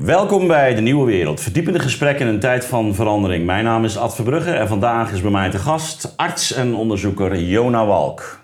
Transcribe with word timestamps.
Welkom 0.00 0.46
bij 0.46 0.74
De 0.74 0.80
Nieuwe 0.80 1.06
Wereld. 1.06 1.40
Verdiepende 1.40 1.78
gesprekken 1.78 2.26
in 2.26 2.32
een 2.32 2.40
tijd 2.40 2.64
van 2.64 2.94
verandering. 2.94 3.46
Mijn 3.46 3.64
naam 3.64 3.84
is 3.84 3.98
Ad 3.98 4.14
Verbrugge 4.14 4.50
en 4.50 4.68
vandaag 4.68 5.12
is 5.12 5.20
bij 5.20 5.30
mij 5.30 5.50
te 5.50 5.58
gast 5.58 6.12
arts 6.16 6.52
en 6.52 6.74
onderzoeker 6.74 7.36
Jona 7.36 7.86
Walk. 7.86 8.40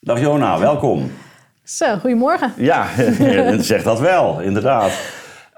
Dag 0.00 0.20
Jona, 0.20 0.58
welkom. 0.58 1.12
Zo, 1.64 1.96
goedemorgen. 1.96 2.52
Ja, 2.56 2.86
zeg 3.58 3.82
dat 3.82 4.00
wel, 4.00 4.40
inderdaad. 4.40 4.92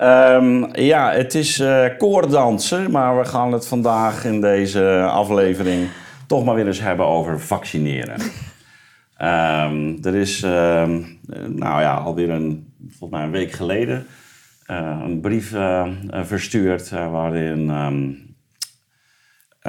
Um, 0.01 0.77
ja, 0.77 1.13
het 1.13 1.35
is 1.35 1.61
uh, 1.61 1.85
koordansen, 1.99 2.91
maar 2.91 3.19
we 3.19 3.25
gaan 3.25 3.53
het 3.53 3.67
vandaag 3.67 4.25
in 4.25 4.41
deze 4.41 5.09
aflevering 5.11 5.89
toch 6.35 6.45
maar 6.45 6.55
weer 6.55 6.67
eens 6.67 6.81
hebben 6.81 7.07
over 7.07 7.41
vaccineren. 7.41 8.21
um, 8.21 9.99
er 10.07 10.15
is, 10.15 10.43
um, 10.43 11.19
nou 11.49 11.81
ja, 11.81 11.95
alweer 11.95 12.31
een, 12.31 12.75
volgens 12.89 13.11
mij 13.11 13.23
een 13.23 13.31
week 13.31 13.53
geleden 13.53 14.07
uh, 14.71 15.01
een 15.05 15.21
brief 15.21 15.53
uh, 15.53 15.89
verstuurd 16.11 16.91
waarin 16.91 17.73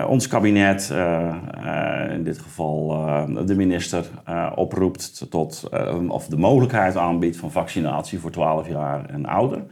ons 0.07 0.27
kabinet, 0.27 0.93
in 2.09 2.23
dit 2.23 2.39
geval 2.39 2.87
de 3.45 3.55
minister, 3.55 4.05
oproept 4.55 5.25
tot, 5.29 5.69
of 6.07 6.27
de 6.27 6.37
mogelijkheid 6.37 6.97
aanbiedt 6.97 7.37
van 7.37 7.51
vaccinatie 7.51 8.19
voor 8.19 8.31
12 8.31 8.67
jaar 8.67 9.05
en 9.05 9.25
ouder. 9.25 9.65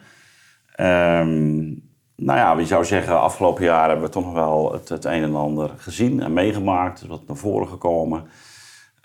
Um, 0.80 1.93
nou 2.16 2.40
ja, 2.40 2.56
wie 2.56 2.66
zou 2.66 2.86
zeggen, 2.86 3.22
afgelopen 3.22 3.64
jaar 3.64 3.88
hebben 3.88 4.06
we 4.06 4.12
toch 4.12 4.24
nog 4.24 4.34
wel 4.34 4.74
het, 4.74 4.90
het 4.90 5.06
een 5.06 5.24
en 5.24 5.36
ander 5.36 5.72
gezien 5.78 6.22
en 6.22 6.34
meegemaakt. 6.34 7.06
Wat 7.08 7.28
naar 7.28 7.38
voren 7.38 7.68
gekomen. 7.68 8.28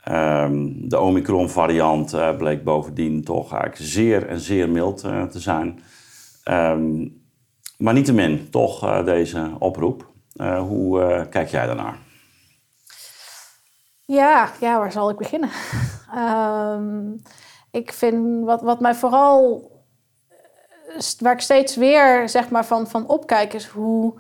Um, 0.09 0.89
de 0.89 0.99
Omicron-variant 0.99 2.15
uh, 2.15 2.37
bleek 2.37 2.65
bovendien 2.65 3.25
toch 3.25 3.53
eigenlijk 3.53 3.91
zeer 3.91 4.27
en 4.27 4.41
zeer 4.41 4.69
mild 4.69 5.05
uh, 5.05 5.23
te 5.23 5.41
zijn. 5.41 5.81
Um, 6.51 7.23
maar 7.79 7.95
niettemin, 7.95 8.51
toch 8.51 8.85
uh, 8.85 9.05
deze 9.05 9.51
oproep. 9.59 10.07
hoe 10.59 11.27
kijk 11.31 11.49
jij 11.49 11.67
daarnaar? 11.67 11.99
Ja, 14.05 14.49
ja, 14.61 14.79
waar 14.79 14.93
zal 14.93 15.11
ik 15.11 15.17
beginnen? 15.17 15.51
um, 16.17 17.23
ik 17.81 17.93
vind 17.93 18.45
wat, 18.45 18.63
wat 18.63 18.81
mij 18.81 18.95
vooral 18.95 19.71
waar 21.19 21.33
ik 21.33 21.41
steeds 21.41 21.77
weer 21.77 22.29
zeg 22.29 22.49
maar, 22.49 22.65
van, 22.65 22.89
van 22.89 23.07
opkijk, 23.07 23.53
is 23.53 23.67
hoe 23.67 24.15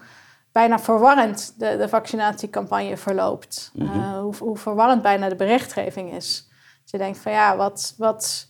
bijna 0.52 0.78
verwarrend 0.78 1.54
de, 1.58 1.76
de 1.76 1.88
vaccinatiecampagne 1.88 2.96
verloopt. 2.96 3.70
Mm 3.74 4.16
hoe, 4.18 4.34
hoe, 4.38 4.56
verwarrend 4.56 5.02
bijna 5.02 5.28
de 5.28 5.36
berichtgeving 5.36 6.12
is. 6.12 6.48
Dus 6.82 6.90
je 6.90 6.98
denkt 6.98 7.18
van 7.18 7.32
ja, 7.32 7.56
wat. 7.56 7.94
wat 7.96 8.48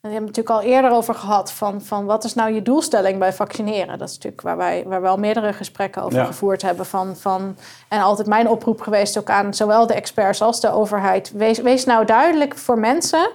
we 0.00 0.08
hebben 0.08 0.28
het 0.28 0.36
natuurlijk 0.36 0.64
al 0.64 0.72
eerder 0.72 0.90
over 0.90 1.14
gehad 1.14 1.52
van, 1.52 1.82
van 1.82 2.04
wat 2.04 2.24
is 2.24 2.34
nou 2.34 2.52
je 2.52 2.62
doelstelling 2.62 3.18
bij 3.18 3.32
vaccineren? 3.32 3.98
Dat 3.98 4.08
is 4.08 4.14
natuurlijk 4.14 4.42
waar 4.42 4.56
wij, 4.56 4.84
waar 4.86 5.02
we 5.02 5.08
al 5.08 5.16
meerdere 5.16 5.52
gesprekken 5.52 6.02
over 6.02 6.24
gevoerd 6.24 6.62
hebben. 6.62 6.86
Van, 6.86 7.16
van, 7.16 7.56
en 7.88 8.00
altijd 8.00 8.28
mijn 8.28 8.48
oproep 8.48 8.80
geweest 8.80 9.18
ook 9.18 9.30
aan 9.30 9.54
zowel 9.54 9.86
de 9.86 9.94
experts 9.94 10.42
als 10.42 10.60
de 10.60 10.70
overheid. 10.70 11.32
Wees, 11.32 11.58
wees 11.58 11.84
nou 11.84 12.04
duidelijk 12.04 12.58
voor 12.58 12.78
mensen 12.78 13.30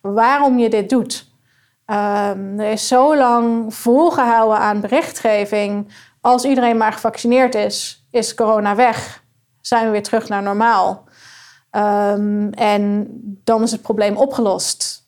waarom 0.00 0.58
je 0.58 0.68
dit 0.68 0.88
doet. 0.88 1.26
Um, 1.90 2.60
er 2.60 2.72
is 2.72 2.88
zo 2.88 3.16
lang 3.16 3.74
volgehouden 3.74 4.58
aan 4.58 4.80
berichtgeving. 4.80 5.92
Als 6.20 6.44
iedereen 6.44 6.76
maar 6.76 6.92
gevaccineerd 6.92 7.54
is, 7.54 8.06
is 8.10 8.34
corona 8.34 8.74
weg. 8.74 9.24
Zijn 9.60 9.84
we 9.84 9.90
weer 9.90 10.02
terug 10.02 10.28
naar 10.28 10.42
normaal. 10.42 11.04
Um, 11.70 12.52
en 12.52 13.06
dan 13.44 13.62
is 13.62 13.72
het 13.72 13.82
probleem 13.82 14.16
opgelost. 14.16 15.04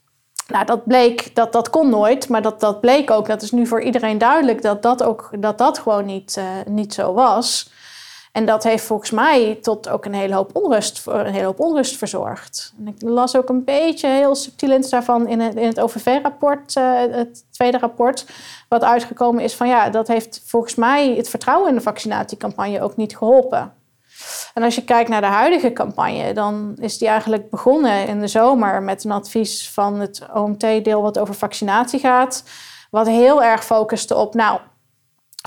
Nou, 0.48 0.64
dat 0.64 0.84
bleek, 0.84 1.34
dat, 1.34 1.52
dat 1.52 1.70
kon 1.70 1.90
nooit, 1.90 2.28
maar 2.28 2.42
dat, 2.42 2.60
dat 2.60 2.80
bleek 2.80 3.10
ook. 3.10 3.26
Dat 3.26 3.42
is 3.42 3.50
nu 3.50 3.66
voor 3.66 3.82
iedereen 3.82 4.18
duidelijk 4.18 4.62
dat 4.62 4.82
dat, 4.82 5.02
ook, 5.02 5.30
dat, 5.38 5.58
dat 5.58 5.78
gewoon 5.78 6.04
niet, 6.04 6.36
uh, 6.38 6.44
niet 6.66 6.94
zo 6.94 7.12
was. 7.12 7.70
En 8.38 8.46
dat 8.46 8.64
heeft 8.64 8.84
volgens 8.84 9.10
mij 9.10 9.58
tot 9.62 9.88
ook 9.88 10.04
een 10.04 10.14
hele 10.14 10.34
hoop 10.34 10.50
onrust, 10.56 11.06
een 11.06 11.32
hele 11.32 11.44
hoop 11.44 11.60
onrust 11.60 11.96
verzorgd. 11.96 12.72
En 12.78 12.86
ik 12.86 13.02
las 13.02 13.36
ook 13.36 13.48
een 13.48 13.64
beetje 13.64 14.08
heel 14.08 14.34
subtiel 14.34 14.76
iets 14.78 14.90
daarvan 14.90 15.28
in 15.28 15.40
het, 15.40 15.54
in 15.54 15.66
het 15.66 15.80
OVV-rapport, 15.80 16.76
uh, 16.76 17.00
het 17.10 17.44
tweede 17.50 17.78
rapport, 17.78 18.26
wat 18.68 18.84
uitgekomen 18.84 19.42
is 19.42 19.54
van 19.54 19.68
ja, 19.68 19.90
dat 19.90 20.08
heeft 20.08 20.42
volgens 20.46 20.74
mij 20.74 21.14
het 21.14 21.28
vertrouwen 21.28 21.68
in 21.68 21.74
de 21.74 21.80
vaccinatiecampagne 21.80 22.82
ook 22.82 22.96
niet 22.96 23.16
geholpen. 23.16 23.72
En 24.54 24.62
als 24.62 24.74
je 24.74 24.84
kijkt 24.84 25.08
naar 25.08 25.20
de 25.20 25.26
huidige 25.26 25.72
campagne, 25.72 26.32
dan 26.32 26.76
is 26.80 26.98
die 26.98 27.08
eigenlijk 27.08 27.50
begonnen 27.50 28.06
in 28.06 28.20
de 28.20 28.28
zomer 28.28 28.82
met 28.82 29.04
een 29.04 29.12
advies 29.12 29.70
van 29.70 30.00
het 30.00 30.26
OMT-deel 30.34 31.02
wat 31.02 31.18
over 31.18 31.34
vaccinatie 31.34 32.00
gaat. 32.00 32.44
Wat 32.90 33.06
heel 33.06 33.42
erg 33.42 33.64
focuste 33.64 34.14
op, 34.14 34.34
nou, 34.34 34.60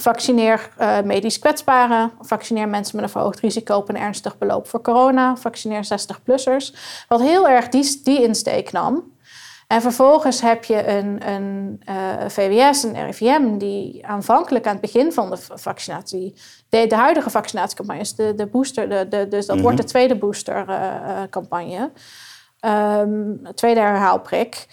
Vaccineer 0.02 0.70
uh, 0.80 1.02
medisch 1.02 1.40
kwetsbaren. 1.40 2.12
Vaccineer 2.20 2.70
mensen 2.70 2.96
met 2.96 3.06
een 3.06 3.12
verhoogd 3.12 3.40
risico 3.40 3.76
op 3.76 3.90
een 3.90 3.98
ernstig 3.98 4.38
beloop 4.38 4.68
voor 4.68 4.82
corona. 4.82 5.36
Vaccineer 5.36 5.86
60-plussers. 5.86 6.76
Wat 7.08 7.22
heel 7.22 7.50
erg 7.50 7.70
die, 7.70 8.02
die 8.04 8.24
insteek 8.24 8.72
nam. 8.72 9.12
En 9.72 9.82
vervolgens 9.82 10.42
heb 10.42 10.64
je 10.64 10.88
een, 10.88 11.30
een 11.30 11.82
uh, 11.90 12.24
eh, 12.24 12.30
VWS, 12.30 12.84
een 12.84 13.06
RIVM, 13.06 13.58
die 13.58 14.08
aanvankelijk 14.08 14.66
aan 14.66 14.72
het 14.72 14.82
begin 14.82 15.14
van 15.14 15.30
de 15.30 15.38
vaccinatie, 15.56 16.36
de, 16.70 16.88
de 16.88 16.96
huidige 16.96 17.30
vaccinatiecampagne, 17.30 18.06
de, 18.16 18.36
de 18.36 18.46
booster, 18.46 18.90
de, 18.90 19.08
de, 19.10 19.28
dus 19.28 19.46
dat 19.46 19.60
wordt 19.60 19.78
de 19.78 19.84
mhm. 19.84 19.92
tweede 19.92 20.16
boostercampagne, 20.16 21.92
uh, 22.66 22.98
um, 23.00 23.42
tweede 23.56 23.80
herhaalprik, 23.80 24.68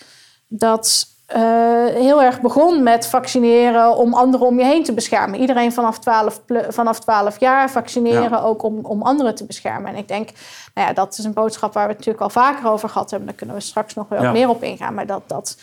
dat 0.48 1.06
uh, 1.36 1.94
heel 1.94 2.22
erg 2.22 2.40
begon 2.40 2.82
met 2.82 3.06
vaccineren 3.06 3.96
om 3.96 4.14
anderen 4.14 4.46
om 4.46 4.58
je 4.58 4.64
heen 4.64 4.84
te 4.84 4.94
beschermen. 4.94 5.40
Iedereen 5.40 5.72
vanaf 5.72 5.98
12, 5.98 6.42
vanaf 6.68 7.00
12 7.00 7.40
jaar 7.40 7.70
vaccineren 7.70 8.42
ook 8.42 8.62
om, 8.62 8.78
om 8.82 9.02
anderen 9.02 9.34
te 9.34 9.44
beschermen. 9.44 9.90
En 9.90 9.96
ik 9.96 10.08
denk, 10.08 10.30
nou 10.74 10.88
ja, 10.88 10.94
dat 10.94 11.18
is 11.18 11.24
een 11.24 11.32
boodschap 11.32 11.72
waar 11.72 11.86
we 11.86 11.92
het 11.92 11.98
natuurlijk 11.98 12.24
al 12.24 12.42
vaker 12.42 12.70
over 12.70 12.88
gehad 12.88 13.10
hebben. 13.10 13.28
Daar 13.28 13.36
kunnen 13.36 13.56
we 13.56 13.62
straks 13.62 13.94
nog 13.94 14.08
wel 14.08 14.32
meer 14.32 14.48
op 14.48 14.62
ingaan. 14.62 14.94
Maar 14.94 15.06
dat 15.06 15.22
dat 15.26 15.56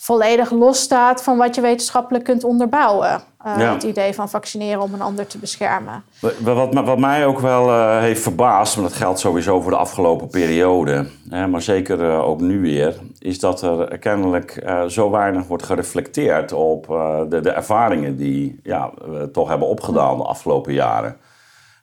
volledig 0.00 0.50
losstaat 0.50 1.22
van 1.22 1.36
wat 1.36 1.54
je 1.54 1.60
wetenschappelijk 1.60 2.24
kunt 2.24 2.44
onderbouwen. 2.44 3.20
Uh, 3.46 3.72
Het 3.72 3.82
idee 3.82 4.14
van 4.14 4.28
vaccineren 4.28 4.82
om 4.82 4.94
een 4.94 5.00
ander 5.00 5.26
te 5.26 5.38
beschermen. 5.38 6.04
Wat, 6.40 6.74
wat 6.74 6.98
mij 6.98 7.26
ook 7.26 7.40
wel 7.40 7.68
uh, 7.68 7.98
heeft 7.98 8.22
verbaasd, 8.22 8.76
maar 8.76 8.84
dat 8.84 8.94
geldt 8.94 9.18
sowieso 9.18 9.60
voor 9.60 9.70
de 9.70 9.76
afgelopen 9.76 10.28
periode, 10.28 11.06
hè, 11.28 11.46
maar 11.46 11.62
zeker 11.62 12.00
uh, 12.00 12.28
ook 12.28 12.40
nu 12.40 12.60
weer, 12.60 12.96
is 13.18 13.40
dat 13.40 13.62
er 13.62 13.98
kennelijk 13.98 14.70
zo 14.88 15.10
weinig 15.10 15.46
wordt 15.46 15.62
gereflecteerd 15.62 16.52
op 16.52 16.86
de, 17.28 17.40
de, 17.40 17.50
ervaringen 17.50 18.16
die 18.16 18.60
ja, 18.62 18.90
we 19.10 19.30
toch 19.30 19.48
hebben 19.48 19.68
opgedaan 19.68 20.16
de 20.16 20.24
afgelopen 20.24 20.72
jaren. 20.72 21.16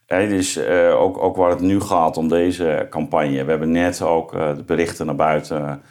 Is 0.08 0.60
ook, 0.98 1.24
ook 1.24 1.36
waar 1.36 1.50
het 1.50 1.60
nu 1.60 1.82
gaat 1.82 2.18
om 2.18 2.28
deze 2.28 2.88
campagne. 2.90 3.44
We 3.44 3.50
hebben 3.50 3.72
net 3.72 4.02
ook 4.02 4.32
de 4.32 4.64
berichten 4.66 5.06
naar 5.06 5.16
buiten 5.16 5.82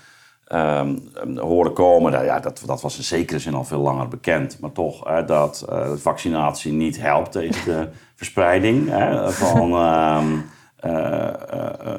um, 0.53 1.38
horen 1.38 1.72
komen. 1.72 2.12
Nou, 2.12 2.25
ja, 2.25 2.41
dat, 2.41 2.62
dat 2.66 2.81
was 2.81 2.97
in 2.97 3.05
zekere 3.05 3.38
zin 3.38 3.55
al 3.55 3.65
veel 3.65 3.81
langer 3.81 4.09
bekend. 4.09 4.60
Maar 4.60 4.72
toch 4.72 5.25
dat 5.27 5.66
uh, 5.71 5.91
vaccinatie 5.97 6.72
niet 6.72 7.00
helpt 7.00 7.32
tegen 7.32 7.65
de 7.65 7.88
verspreiding 8.16 8.88
hè, 8.88 9.31
van, 9.31 9.75
um, 9.75 10.44
uh, 10.91 11.28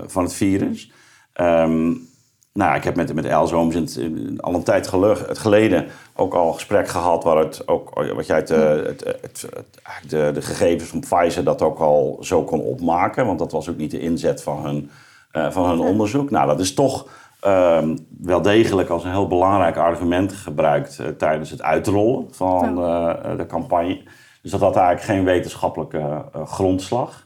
van 0.07 0.23
het 0.23 0.33
virus. 0.33 0.91
Um, 1.41 2.07
nou, 2.53 2.75
ik 2.75 2.83
heb 2.83 2.95
met, 2.95 3.13
met 3.13 3.25
Els 3.25 3.53
Ooms 3.53 3.99
al 4.37 4.53
een 4.53 4.63
tijd 4.63 4.87
geleden 5.29 5.85
ook 6.15 6.33
al 6.33 6.47
een 6.47 6.53
gesprek 6.53 6.87
gehad... 6.87 7.23
waar 7.23 7.37
het 7.37 7.67
ook, 7.67 7.93
wat 8.13 8.25
jij 8.25 8.37
het, 8.37 8.49
het, 8.49 9.03
het, 9.21 9.49
de, 10.07 10.31
de 10.33 10.41
gegevens 10.41 10.89
van 10.89 10.99
Pfizer 10.99 11.43
dat 11.43 11.61
ook 11.61 11.79
al 11.79 12.17
zo 12.21 12.43
kon 12.43 12.59
opmaken. 12.59 13.25
Want 13.25 13.39
dat 13.39 13.51
was 13.51 13.69
ook 13.69 13.77
niet 13.77 13.91
de 13.91 13.99
inzet 13.99 14.43
van 14.43 14.65
hun, 14.65 14.91
van 15.51 15.69
hun 15.69 15.79
onderzoek. 15.79 16.29
Nou, 16.29 16.47
dat 16.47 16.59
is 16.59 16.73
toch 16.73 17.07
um, 17.47 18.07
wel 18.21 18.41
degelijk 18.41 18.89
als 18.89 19.03
een 19.03 19.11
heel 19.11 19.27
belangrijk 19.27 19.77
argument 19.77 20.33
gebruikt 20.33 20.97
uh, 21.01 21.07
tijdens 21.07 21.49
het 21.49 21.61
uitrollen 21.61 22.27
van 22.31 22.79
uh, 22.79 23.13
de 23.37 23.45
campagne. 23.45 24.03
Dus 24.41 24.51
dat 24.51 24.61
had 24.61 24.75
eigenlijk 24.75 25.05
geen 25.05 25.23
wetenschappelijke 25.23 25.97
uh, 25.97 26.47
grondslag. 26.47 27.25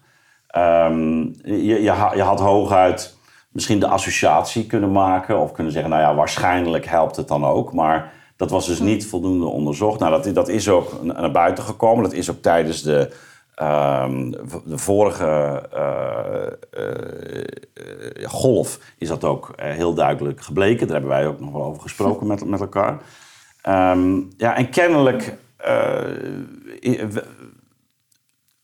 Um, 0.58 1.36
je, 1.44 1.64
je, 1.64 1.82
je, 2.16 2.22
had 2.22 2.40
hooguit 2.40 3.18
misschien 3.52 3.80
de 3.80 3.88
associatie 3.88 4.66
kunnen 4.66 4.92
maken 4.92 5.40
of 5.40 5.52
kunnen 5.52 5.74
zeggen, 5.74 5.92
nou 5.92 6.02
ja, 6.02 6.16
waarschijnlijk 6.16 6.86
helpt 6.86 7.16
het 7.16 7.28
dan 7.28 7.46
ook. 7.46 7.74
Maar 7.74 8.12
dat 8.36 8.50
was 8.50 8.68
dus 8.68 8.80
niet 8.80 9.08
voldoende 9.08 9.46
onderzocht. 9.46 10.00
Nou, 10.00 10.22
dat, 10.22 10.36
dat 10.36 10.48
is 10.48 10.70
ook 10.70 11.04
naar 11.04 11.32
buiten 11.32 11.64
gekomen. 11.64 12.04
Dat 12.04 12.14
is 12.14 12.32
ook 12.32 12.42
tijdens 12.42 12.82
de 12.82 13.14
Um, 13.62 14.32
de 14.66 14.78
vorige 14.78 15.64
uh, 15.74 16.84
uh, 16.84 18.28
golf 18.28 18.80
is 18.98 19.08
dat 19.08 19.24
ook 19.24 19.54
heel 19.56 19.94
duidelijk 19.94 20.42
gebleken. 20.42 20.88
Daar 20.88 20.96
hebben 20.96 21.18
wij 21.18 21.28
ook 21.28 21.40
nog 21.40 21.52
wel 21.52 21.64
over 21.64 21.82
gesproken 21.82 22.28
met, 22.28 22.46
met 22.46 22.60
elkaar. 22.60 23.02
Um, 23.68 24.30
ja, 24.38 24.56
en 24.56 24.70
kennelijk 24.70 25.36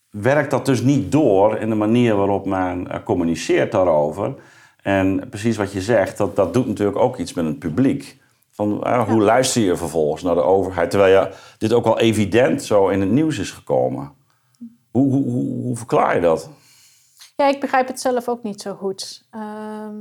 werkt 0.09 0.51
dat 0.51 0.65
dus 0.65 0.81
niet 0.81 1.12
door 1.12 1.57
in 1.57 1.69
de 1.69 1.75
manier 1.75 2.15
waarop 2.15 2.45
men 2.45 3.03
communiceert 3.03 3.71
daarover. 3.71 4.36
En 4.81 5.30
precies 5.30 5.57
wat 5.57 5.71
je 5.71 5.81
zegt, 5.81 6.18
dat, 6.18 6.36
dat 6.36 6.53
doet 6.53 6.68
natuurlijk 6.68 6.98
ook 6.98 7.18
iets 7.18 7.33
met 7.33 7.45
het 7.45 7.59
publiek. 7.59 8.18
Van, 8.51 8.83
eh, 8.83 9.07
hoe 9.07 9.21
luister 9.21 9.62
je 9.62 9.75
vervolgens 9.75 10.24
naar 10.24 10.36
de 10.36 10.41
overheid? 10.41 10.89
Terwijl 10.89 11.27
dit 11.57 11.74
ook 11.74 11.86
al 11.86 12.00
evident 12.00 12.63
zo 12.63 12.88
in 12.88 13.00
het 13.00 13.09
nieuws 13.09 13.38
is 13.38 13.51
gekomen. 13.51 14.12
Hoe, 14.95 15.12
hoe, 15.12 15.24
hoe, 15.24 15.62
hoe 15.62 15.77
verklaar 15.77 16.15
je 16.15 16.21
dat? 16.21 16.50
Ja, 17.36 17.47
ik 17.47 17.59
begrijp 17.59 17.88
het 17.88 18.00
zelf 18.00 18.27
ook 18.27 18.44
niet 18.44 18.62
zo 18.62 18.74
goed. 18.74 19.24
Ehm, 19.31 19.94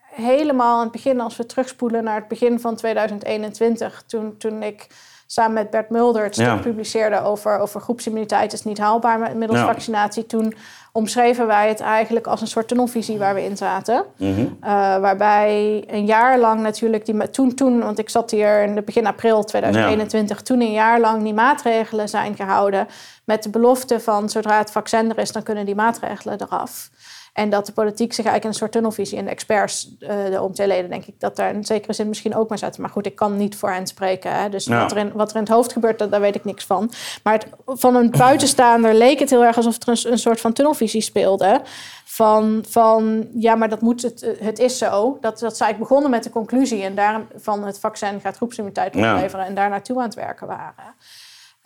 helemaal 0.00 0.76
aan 0.76 0.82
het 0.82 0.92
begin, 0.92 1.20
als 1.20 1.36
we 1.36 1.46
terugspoelen 1.46 2.04
naar 2.04 2.14
het 2.14 2.28
begin 2.28 2.60
van 2.60 2.76
2021, 2.76 4.02
toen, 4.06 4.36
toen 4.36 4.62
ik 4.62 4.86
samen 5.26 5.52
met 5.52 5.70
Bert 5.70 5.90
Mulder 5.90 6.24
het 6.24 6.34
stuk 6.34 6.60
publiceerde 6.60 7.20
over, 7.20 7.58
over 7.58 7.80
groepsimmuniteit 7.80 8.52
is 8.52 8.64
niet 8.64 8.78
haalbaar 8.78 9.36
middels 9.36 9.60
vaccinatie. 9.60 10.26
Toen 10.26 10.54
omschreven 10.92 11.46
wij 11.46 11.68
het 11.68 11.80
eigenlijk 11.80 12.26
als 12.26 12.40
een 12.40 12.46
soort 12.46 12.68
tunnelvisie 12.68 13.18
waar 13.18 13.34
we 13.34 13.44
in 13.44 13.56
zaten. 13.56 14.04
Mhm. 14.16 14.40
Eh, 14.40 14.70
waarbij 14.98 15.84
een 15.86 16.04
jaar 16.04 16.38
lang 16.38 16.60
natuurlijk, 16.60 17.06
die, 17.06 17.30
toen, 17.30 17.54
toen, 17.54 17.80
want 17.80 17.98
ik 17.98 18.10
zat 18.10 18.30
hier 18.30 18.62
in 18.62 18.84
begin 18.84 19.06
april 19.06 19.44
2021, 19.44 20.42
toen 20.42 20.60
een 20.60 20.72
jaar 20.72 21.00
lang 21.00 21.22
die 21.22 21.34
maatregelen 21.34 22.08
zijn 22.08 22.36
gehouden 22.36 22.86
met 23.24 23.42
de 23.42 23.50
belofte 23.50 24.00
van 24.00 24.28
zodra 24.28 24.58
het 24.58 24.70
vaccin 24.70 25.10
er 25.10 25.18
is, 25.18 25.32
dan 25.32 25.42
kunnen 25.42 25.64
die 25.64 25.74
maatregelen 25.74 26.40
eraf. 26.40 26.90
En 27.32 27.50
dat 27.50 27.66
de 27.66 27.72
politiek 27.72 28.12
zich 28.12 28.24
eigenlijk 28.24 28.44
in 28.44 28.50
een 28.50 28.56
soort 28.56 28.72
tunnelvisie 28.72 29.18
en 29.18 29.24
de 29.24 29.30
experts, 29.30 29.96
uh, 30.00 30.08
de 30.30 30.42
OMT-leden, 30.42 30.90
denk 30.90 31.04
ik, 31.04 31.20
dat 31.20 31.36
daar 31.36 31.54
in 31.54 31.64
zekere 31.64 31.92
zin 31.92 32.08
misschien 32.08 32.34
ook 32.34 32.48
maar 32.48 32.58
zetten. 32.58 32.82
Maar 32.82 32.90
goed, 32.90 33.06
ik 33.06 33.14
kan 33.14 33.36
niet 33.36 33.56
voor 33.56 33.70
hen 33.70 33.86
spreken. 33.86 34.32
Hè? 34.32 34.48
Dus 34.48 34.66
wat, 34.66 34.90
er 34.90 34.96
in, 34.96 35.12
wat 35.12 35.30
er 35.30 35.36
in 35.36 35.42
het 35.42 35.52
hoofd 35.52 35.72
gebeurt, 35.72 36.10
daar 36.10 36.20
weet 36.20 36.34
ik 36.34 36.44
niks 36.44 36.64
van. 36.64 36.90
Maar 37.22 37.32
het, 37.32 37.46
van 37.66 37.94
een 37.94 38.10
buitenstaander 38.10 38.94
leek 38.94 39.18
het 39.18 39.30
heel 39.30 39.44
erg 39.44 39.56
alsof 39.56 39.76
er 39.82 39.88
een, 39.88 40.12
een 40.12 40.18
soort 40.18 40.40
van 40.40 40.52
tunnelvisie 40.52 41.00
speelde. 41.00 41.60
Van, 42.04 42.64
van 42.68 43.28
ja, 43.34 43.54
maar 43.54 43.68
dat 43.68 43.80
moet 43.80 44.02
het, 44.02 44.36
het 44.40 44.58
is 44.58 44.78
zo. 44.78 45.18
Dat, 45.20 45.38
dat 45.38 45.56
zij 45.56 45.76
begonnen 45.76 46.10
met 46.10 46.22
de 46.24 46.30
conclusie 46.30 46.82
en 46.82 46.94
daar 46.94 47.22
van 47.36 47.64
het 47.64 47.78
vaccin 47.78 48.20
gaat 48.20 48.36
groepsimmuniteit 48.36 48.96
opleveren 48.96 49.46
en 49.46 49.54
daar 49.54 49.68
naartoe 49.68 49.96
aan 49.96 50.02
het 50.02 50.14
werken 50.14 50.46
waren. 50.46 50.94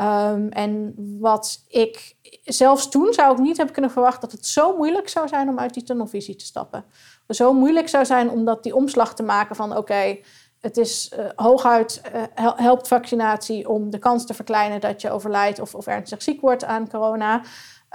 Um, 0.05 0.49
en 0.49 0.95
wat 1.21 1.65
ik 1.69 2.17
zelfs 2.45 2.89
toen 2.89 3.13
zou 3.13 3.33
ik 3.33 3.39
niet 3.39 3.57
hebben 3.57 3.75
kunnen 3.75 3.91
verwachten 3.91 4.21
dat 4.21 4.33
het 4.33 4.47
zo 4.47 4.77
moeilijk 4.77 5.09
zou 5.09 5.29
zijn 5.29 5.49
om 5.49 5.59
uit 5.59 5.75
die 5.75 5.83
tunnelvisie 5.83 6.37
te 6.37 6.45
stappen. 6.45 6.85
Zo 7.29 7.53
moeilijk 7.53 7.89
zou 7.89 8.05
zijn 8.05 8.31
om 8.31 8.45
dat 8.45 8.63
die 8.63 8.75
omslag 8.75 9.15
te 9.15 9.23
maken 9.23 9.57
van 9.57 9.77
oké, 9.77 10.19
het 10.61 10.77
is 10.77 11.13
uh, 11.19 11.25
hooguit 11.35 12.03
uh, 12.15 12.51
helpt 12.57 12.89
vaccinatie 12.89 13.69
om 13.69 13.91
de 13.91 13.99
kans 13.99 14.27
te 14.27 14.35
verkleinen 14.35 14.81
dat 14.81 15.01
je 15.01 15.11
overlijdt 15.11 15.61
of, 15.61 15.75
of 15.75 15.87
ernstig 15.87 16.23
ziek 16.23 16.41
wordt 16.41 16.65
aan 16.65 16.89
corona. 16.89 17.41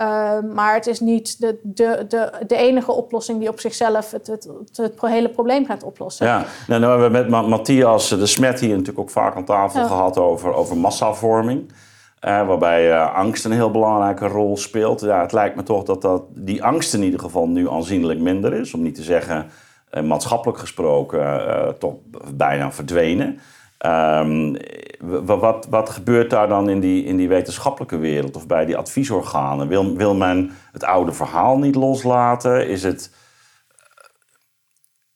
Uh, 0.01 0.39
maar 0.53 0.73
het 0.73 0.87
is 0.87 0.99
niet 0.99 1.41
de, 1.41 1.59
de, 1.63 2.05
de, 2.07 2.31
de 2.47 2.55
enige 2.55 2.91
oplossing 2.91 3.39
die 3.39 3.49
op 3.49 3.59
zichzelf 3.59 4.11
het, 4.11 4.27
het, 4.27 4.49
het, 4.75 5.01
hele 5.01 5.29
probleem 5.29 5.65
gaat 5.65 5.83
oplossen. 5.83 6.25
Ja, 6.25 6.45
nou, 6.67 6.81
nou 6.81 7.01
hebben 7.01 7.23
we 7.23 7.29
met 7.29 7.47
Matthias 7.47 8.09
de 8.09 8.25
Smet 8.25 8.59
hier 8.59 8.69
natuurlijk 8.69 8.99
ook 8.99 9.09
vaak 9.09 9.35
aan 9.35 9.45
tafel 9.45 9.85
gehad 9.85 10.17
over, 10.17 10.53
over 10.53 10.77
massavorming. 10.77 11.71
Uh, 12.27 12.47
waarbij 12.47 12.91
uh, 12.91 13.15
angst 13.15 13.45
een 13.45 13.51
heel 13.51 13.71
belangrijke 13.71 14.27
rol 14.27 14.57
speelt. 14.57 15.01
Ja, 15.01 15.21
het 15.21 15.31
lijkt 15.31 15.55
me 15.55 15.63
toch 15.63 15.83
dat, 15.83 16.01
dat 16.01 16.23
die 16.29 16.63
angst 16.63 16.93
in 16.93 17.03
ieder 17.03 17.19
geval 17.19 17.47
nu 17.47 17.69
aanzienlijk 17.69 18.19
minder 18.19 18.53
is. 18.53 18.73
Om 18.73 18.81
niet 18.81 18.95
te 18.95 19.03
zeggen, 19.03 19.49
uh, 19.91 20.03
maatschappelijk 20.03 20.59
gesproken, 20.59 21.75
toch 21.79 21.95
bijna 22.33 22.71
verdwenen. 22.71 23.39
Um, 23.85 24.57
wat, 25.25 25.67
wat 25.69 25.89
gebeurt 25.89 26.29
daar 26.29 26.47
dan 26.47 26.69
in 26.69 26.79
die, 26.79 27.03
in 27.03 27.17
die 27.17 27.27
wetenschappelijke 27.27 27.97
wereld 27.97 28.35
of 28.35 28.47
bij 28.47 28.65
die 28.65 28.77
adviesorganen? 28.77 29.67
Wil, 29.67 29.95
wil 29.95 30.15
men 30.15 30.51
het 30.71 30.83
oude 30.83 31.11
verhaal 31.11 31.57
niet 31.57 31.75
loslaten? 31.75 32.67
Is 32.67 32.83
het. 32.83 33.13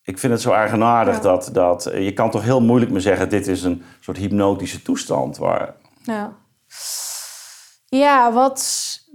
Ik 0.03 0.19
vind 0.19 0.33
het 0.33 0.41
zo 0.41 0.51
eigenaardig 0.51 1.19
dat, 1.19 1.49
dat 1.53 1.91
je 1.93 2.13
kan 2.13 2.29
toch 2.29 2.43
heel 2.43 2.61
moeilijk 2.61 2.91
me 2.91 2.99
zeggen: 2.99 3.29
dit 3.29 3.47
is 3.47 3.63
een 3.63 3.83
soort 3.99 4.17
hypnotische 4.17 4.81
toestand. 4.81 5.37
Waar, 5.37 5.73
ja. 6.03 6.33
Ja, 7.97 8.31
wat, 8.31 8.59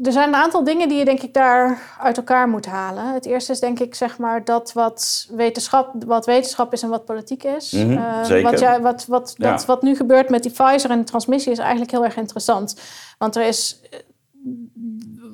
er 0.02 0.12
zijn 0.12 0.28
een 0.28 0.34
aantal 0.34 0.64
dingen 0.64 0.88
die 0.88 0.98
je 0.98 1.04
denk 1.04 1.22
ik 1.22 1.34
daar 1.34 1.80
uit 2.00 2.16
elkaar 2.16 2.48
moet 2.48 2.66
halen. 2.66 3.14
Het 3.14 3.26
eerste 3.26 3.52
is 3.52 3.60
denk 3.60 3.80
ik 3.80 3.94
zeg 3.94 4.18
maar 4.18 4.44
dat 4.44 4.72
wat 4.72 5.28
wetenschap, 5.30 6.04
wat 6.06 6.26
wetenschap 6.26 6.72
is 6.72 6.82
en 6.82 6.88
wat 6.88 7.04
politiek 7.04 7.44
is. 7.44 7.70
Mm 7.70 7.96
-hmm, 7.96 8.24
zeker. 8.24 8.50
Wat, 8.50 8.60
ja, 8.60 8.80
wat, 8.80 9.06
wat, 9.06 9.34
dat, 9.38 9.64
wat 9.64 9.82
nu 9.82 9.96
gebeurt 9.96 10.28
met 10.28 10.42
die 10.42 10.52
Pfizer 10.52 10.90
en 10.90 10.98
de 10.98 11.04
transmissie 11.04 11.52
is 11.52 11.58
eigenlijk 11.58 11.90
heel 11.90 12.04
erg 12.04 12.16
interessant. 12.16 12.80
Want 13.18 13.36
er 13.36 13.46
is, 13.46 13.80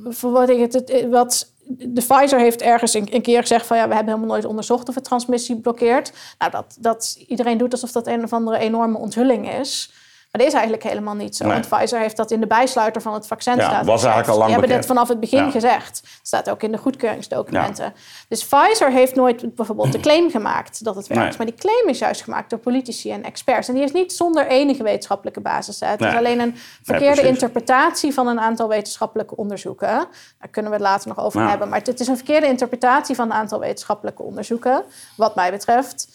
voor 0.04 0.30
wat 0.30 0.48
ik 0.48 0.72
het, 0.72 1.06
wat 1.10 1.52
de 1.68 2.02
Pfizer 2.06 2.38
heeft 2.38 2.62
ergens 2.62 2.94
een, 2.94 3.14
een, 3.14 3.22
keer 3.22 3.40
gezegd 3.40 3.66
van 3.66 3.76
ja, 3.76 3.88
we 3.88 3.94
hebben 3.94 4.14
helemaal 4.14 4.34
nooit 4.34 4.46
onderzocht 4.46 4.88
of 4.88 4.94
het 4.94 5.04
transmissie 5.04 5.60
blokkeert. 5.60 6.12
Nou, 6.38 6.50
dat, 6.50 6.76
dat 6.80 7.24
iedereen 7.26 7.58
doet 7.58 7.72
alsof 7.72 7.92
dat 7.92 8.06
een 8.06 8.24
of 8.24 8.32
andere 8.32 8.58
enorme 8.58 8.98
onthulling 8.98 9.52
is. 9.52 9.92
Maar 10.34 10.42
dat 10.42 10.52
is 10.52 10.58
eigenlijk 10.58 10.88
helemaal 10.88 11.14
niet 11.14 11.36
zo. 11.36 11.46
Want 11.46 11.68
Pfizer 11.68 12.00
heeft 12.00 12.16
dat 12.16 12.30
in 12.30 12.40
de 12.40 12.46
bijsluiter 12.46 13.02
van 13.02 13.14
het 13.14 13.26
vaccin 13.26 13.56
ja, 13.56 13.64
staat. 13.64 13.86
was 13.86 14.02
eigenlijk 14.02 14.32
al 14.32 14.38
lang 14.38 14.50
Die 14.50 14.58
hebben 14.58 14.76
dat 14.76 14.86
vanaf 14.86 15.08
het 15.08 15.20
begin 15.20 15.50
gezegd. 15.50 16.00
Dat 16.02 16.10
staat 16.22 16.50
ook 16.50 16.62
in 16.62 16.72
de 16.72 16.78
goedkeuringsdocumenten. 16.78 17.94
Dus 18.28 18.46
Pfizer 18.46 18.90
heeft 18.90 19.14
nooit 19.14 19.54
bijvoorbeeld 19.54 19.92
de 19.92 20.00
claim 20.00 20.30
gemaakt 20.30 20.84
dat 20.84 20.96
het 20.96 21.06
werkt. 21.06 21.36
Maar 21.36 21.46
die 21.46 21.54
claim 21.54 21.88
is 21.88 21.98
juist 21.98 22.22
gemaakt 22.22 22.50
door 22.50 22.58
politici 22.58 23.10
en 23.10 23.22
experts. 23.22 23.68
En 23.68 23.74
die 23.74 23.82
is 23.82 23.92
niet 23.92 24.12
zonder 24.12 24.46
enige 24.46 24.82
wetenschappelijke 24.82 25.40
basis. 25.40 25.80
Het 25.80 26.00
is 26.00 26.14
alleen 26.14 26.40
een 26.40 26.56
verkeerde 26.82 27.22
interpretatie 27.22 28.14
van 28.14 28.26
een 28.26 28.40
aantal 28.40 28.68
wetenschappelijke 28.68 29.36
onderzoeken. 29.36 30.06
Daar 30.38 30.48
kunnen 30.50 30.70
we 30.70 30.76
het 30.76 30.86
later 30.86 31.08
nog 31.08 31.20
over 31.20 31.48
hebben. 31.48 31.68
Maar 31.68 31.80
het 31.82 32.00
is 32.00 32.06
een 32.06 32.16
verkeerde 32.16 32.46
interpretatie 32.46 33.14
van 33.14 33.30
een 33.30 33.36
aantal 33.36 33.58
wetenschappelijke 33.58 34.22
onderzoeken, 34.22 34.84
wat 35.16 35.34
mij 35.34 35.50
betreft. 35.50 36.08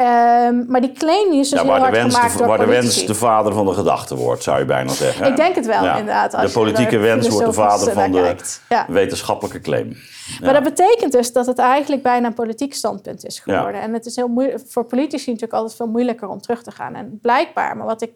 Um, 0.00 0.64
maar 0.68 0.80
die 0.80 0.92
claim 0.92 1.32
is 1.32 1.48
dus 1.48 1.60
ja, 1.60 1.64
heel 1.64 1.78
hard 1.78 1.96
gemaakt 1.96 2.38
de, 2.38 2.44
Waar 2.44 2.58
de 2.58 2.66
wens 2.66 3.06
de 3.06 3.14
vader 3.14 3.52
van 3.52 3.66
de 3.66 3.72
gedachte 3.72 4.16
wordt, 4.16 4.42
zou 4.42 4.58
je 4.58 4.64
bijna 4.64 4.92
zeggen. 4.92 5.26
Ik 5.26 5.36
denk 5.36 5.54
het 5.54 5.66
wel, 5.66 5.84
inderdaad. 5.84 6.30
de 6.30 6.50
politieke 6.52 6.98
wens 6.98 7.28
wordt 7.28 7.46
de 7.46 7.52
vader 7.52 7.92
van 7.92 8.12
de 8.12 8.36
ja. 8.68 8.86
wetenschappelijke 8.88 9.60
claim. 9.60 9.96
Maar 10.42 10.52
dat 10.52 10.62
betekent 10.62 11.12
dus 11.12 11.32
dat 11.32 11.46
het 11.46 11.58
eigenlijk 11.58 12.02
bijna 12.02 12.26
een 12.26 12.34
politiek 12.34 12.74
standpunt 12.74 13.24
is 13.24 13.38
geworden. 13.38 13.80
En 13.80 13.92
het 13.92 14.06
is 14.06 14.16
heel 14.16 14.28
moeilijk, 14.28 14.62
voor 14.68 14.84
politici 14.84 15.26
natuurlijk 15.26 15.52
altijd 15.52 15.76
veel 15.76 15.86
moeilijker 15.86 16.28
om 16.28 16.40
terug 16.40 16.62
te 16.62 16.70
gaan. 16.70 16.94
En 16.94 17.18
blijkbaar, 17.22 17.76
maar 17.76 17.86
wat 17.86 18.02
ik 18.02 18.14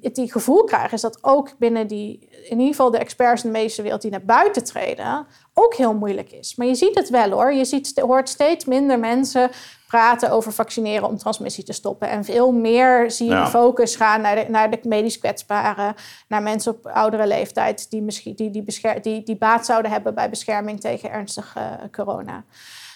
het 0.00 0.14
die 0.14 0.32
gevoel 0.32 0.64
krijg, 0.64 0.92
is 0.92 1.00
dat 1.00 1.18
ook 1.20 1.58
binnen 1.58 1.86
die, 1.86 2.28
in 2.30 2.58
ieder 2.58 2.74
geval 2.74 2.90
de 2.90 2.98
experts 2.98 3.44
in 3.44 3.52
de 3.52 3.58
medische 3.58 3.82
wereld 3.82 4.02
die 4.02 4.10
naar 4.10 4.24
buiten 4.24 4.64
treden, 4.64 5.26
ook 5.54 5.74
heel 5.74 5.94
moeilijk 5.94 6.32
is. 6.32 6.54
Maar 6.54 6.66
je 6.66 6.74
ziet 6.74 6.94
het 6.94 7.10
wel 7.10 7.30
hoor. 7.30 7.52
Je 7.52 7.64
ziet, 7.64 7.98
hoort 8.00 8.28
steeds 8.28 8.64
minder 8.64 8.98
mensen 8.98 9.50
praten 9.86 10.30
over 10.30 10.52
vaccineren 10.52 11.08
om 11.08 11.18
transmissie 11.18 11.64
te 11.64 11.72
stoppen. 11.72 12.08
En 12.08 12.24
veel 12.24 12.52
meer 12.52 13.10
zie 13.10 13.28
je 13.28 13.34
de 13.34 13.46
focus 13.46 13.96
gaan 13.96 14.20
naar 14.20 14.34
de, 14.34 14.46
naar 14.48 14.70
de 14.70 14.78
medisch 14.82 15.18
kwetsbaren, 15.18 15.94
naar 16.28 16.42
mensen 16.42 16.72
op 16.72 16.86
oudere 16.86 17.26
leeftijd 17.26 17.90
die, 17.90 18.02
misschien, 18.02 18.34
die, 18.34 18.50
die, 18.50 18.64
die, 19.00 19.22
die 19.22 19.36
baat 19.36 19.66
zouden 19.66 19.90
hebben 19.90 20.14
bij 20.14 20.30
bescherming 20.30 20.80
tegen 20.80 21.10
ernstige 21.10 21.60
uh, 21.60 21.90
corona. 21.92 22.44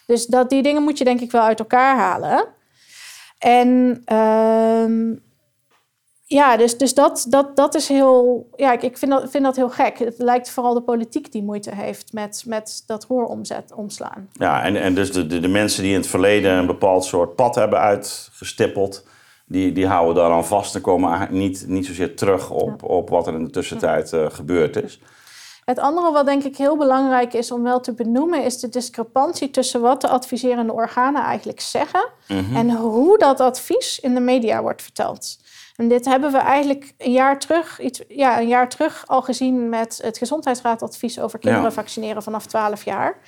Dus 0.07 0.27
dat, 0.27 0.51
die 0.51 0.63
dingen 0.63 0.83
moet 0.83 0.99
je 0.99 1.05
denk 1.05 1.21
ik 1.21 1.31
wel 1.31 1.43
uit 1.43 1.59
elkaar 1.59 1.97
halen. 1.97 2.47
En 3.39 4.03
uh, 4.13 5.19
ja, 6.31 6.57
dus, 6.57 6.79
dus 6.79 6.95
dat, 6.95 7.27
dat, 7.29 7.57
dat 7.57 7.75
is 7.75 7.89
heel. 7.89 8.49
Ja, 8.57 8.73
ik, 8.73 8.83
ik 8.83 8.99
vind, 8.99 9.11
dat, 9.11 9.31
vind 9.31 9.45
dat 9.45 9.57
heel 9.57 9.71
gek. 9.71 9.99
Het 9.99 10.15
lijkt 10.19 10.51
vooral 10.51 10.75
de 10.75 10.81
politiek 10.81 11.33
die 11.33 11.43
moeite 11.43 11.75
heeft 11.75 12.13
met, 12.13 12.43
met 12.47 12.83
dat 12.87 13.05
roer 13.05 13.25
omzet, 13.25 13.73
omslaan. 13.75 14.29
Ja, 14.33 14.63
en, 14.63 14.77
en 14.77 14.95
dus 14.95 15.13
de, 15.13 15.27
de, 15.27 15.41
de 15.41 15.49
mensen 15.49 15.83
die 15.83 15.93
in 15.93 15.99
het 15.99 16.07
verleden 16.07 16.53
een 16.53 16.67
bepaald 16.67 17.05
soort 17.05 17.35
pad 17.35 17.55
hebben 17.55 17.79
uitgestippeld. 17.79 19.07
Die, 19.47 19.73
die 19.73 19.87
houden 19.87 20.15
daaraan 20.15 20.47
vast 20.47 20.75
en 20.75 20.81
komen 20.81 21.29
niet, 21.31 21.65
niet 21.69 21.87
zozeer 21.87 22.17
terug 22.17 22.51
op, 22.51 22.83
op 22.83 23.09
wat 23.09 23.27
er 23.27 23.35
in 23.35 23.45
de 23.45 23.51
tussentijd 23.51 24.13
uh, 24.13 24.27
gebeurd 24.31 24.83
is. 24.83 25.01
Het 25.65 25.79
andere 25.79 26.13
wat 26.13 26.27
denk 26.27 26.45
ik 26.45 26.57
heel 26.57 26.77
belangrijk 26.77 27.33
is 27.33 27.51
om 27.51 27.63
wel 27.63 27.81
te 27.81 27.95
benoemen, 27.95 28.45
is 28.45 28.59
de 28.61 28.69
discrepantie 28.69 29.51
tussen 29.51 29.81
wat 29.81 30.01
de 30.01 30.09
adviserende 30.09 30.73
organen 30.73 31.23
eigenlijk 31.23 31.61
zeggen 31.61 32.09
mm 32.29 32.45
-hmm. 32.45 32.57
en 32.57 32.71
hoe 32.71 33.19
dat 33.19 33.41
advies 33.41 34.01
in 34.01 34.15
de 34.15 34.21
media 34.21 34.63
wordt 34.63 34.83
verteld. 34.83 35.39
En 35.79 35.89
dit 35.89 36.05
hebben 36.05 36.33
we 36.33 36.39
eigenlijk 36.39 36.95
een 36.97 37.13
jaar 37.13 37.39
terug, 37.39 37.81
iets, 37.81 38.03
ja, 38.09 38.41
een 38.41 38.49
jaar 38.49 38.69
terug 38.69 39.05
al 39.07 39.23
gezien 39.23 39.69
met 39.69 40.01
het 40.03 40.19
Gezondheidsraadadvies 40.19 41.21
over 41.21 41.39
kinderen 41.39 41.73
vaccineren 41.73 42.23
vanaf 42.23 42.47
12 42.47 42.85
jaar. 42.85 43.19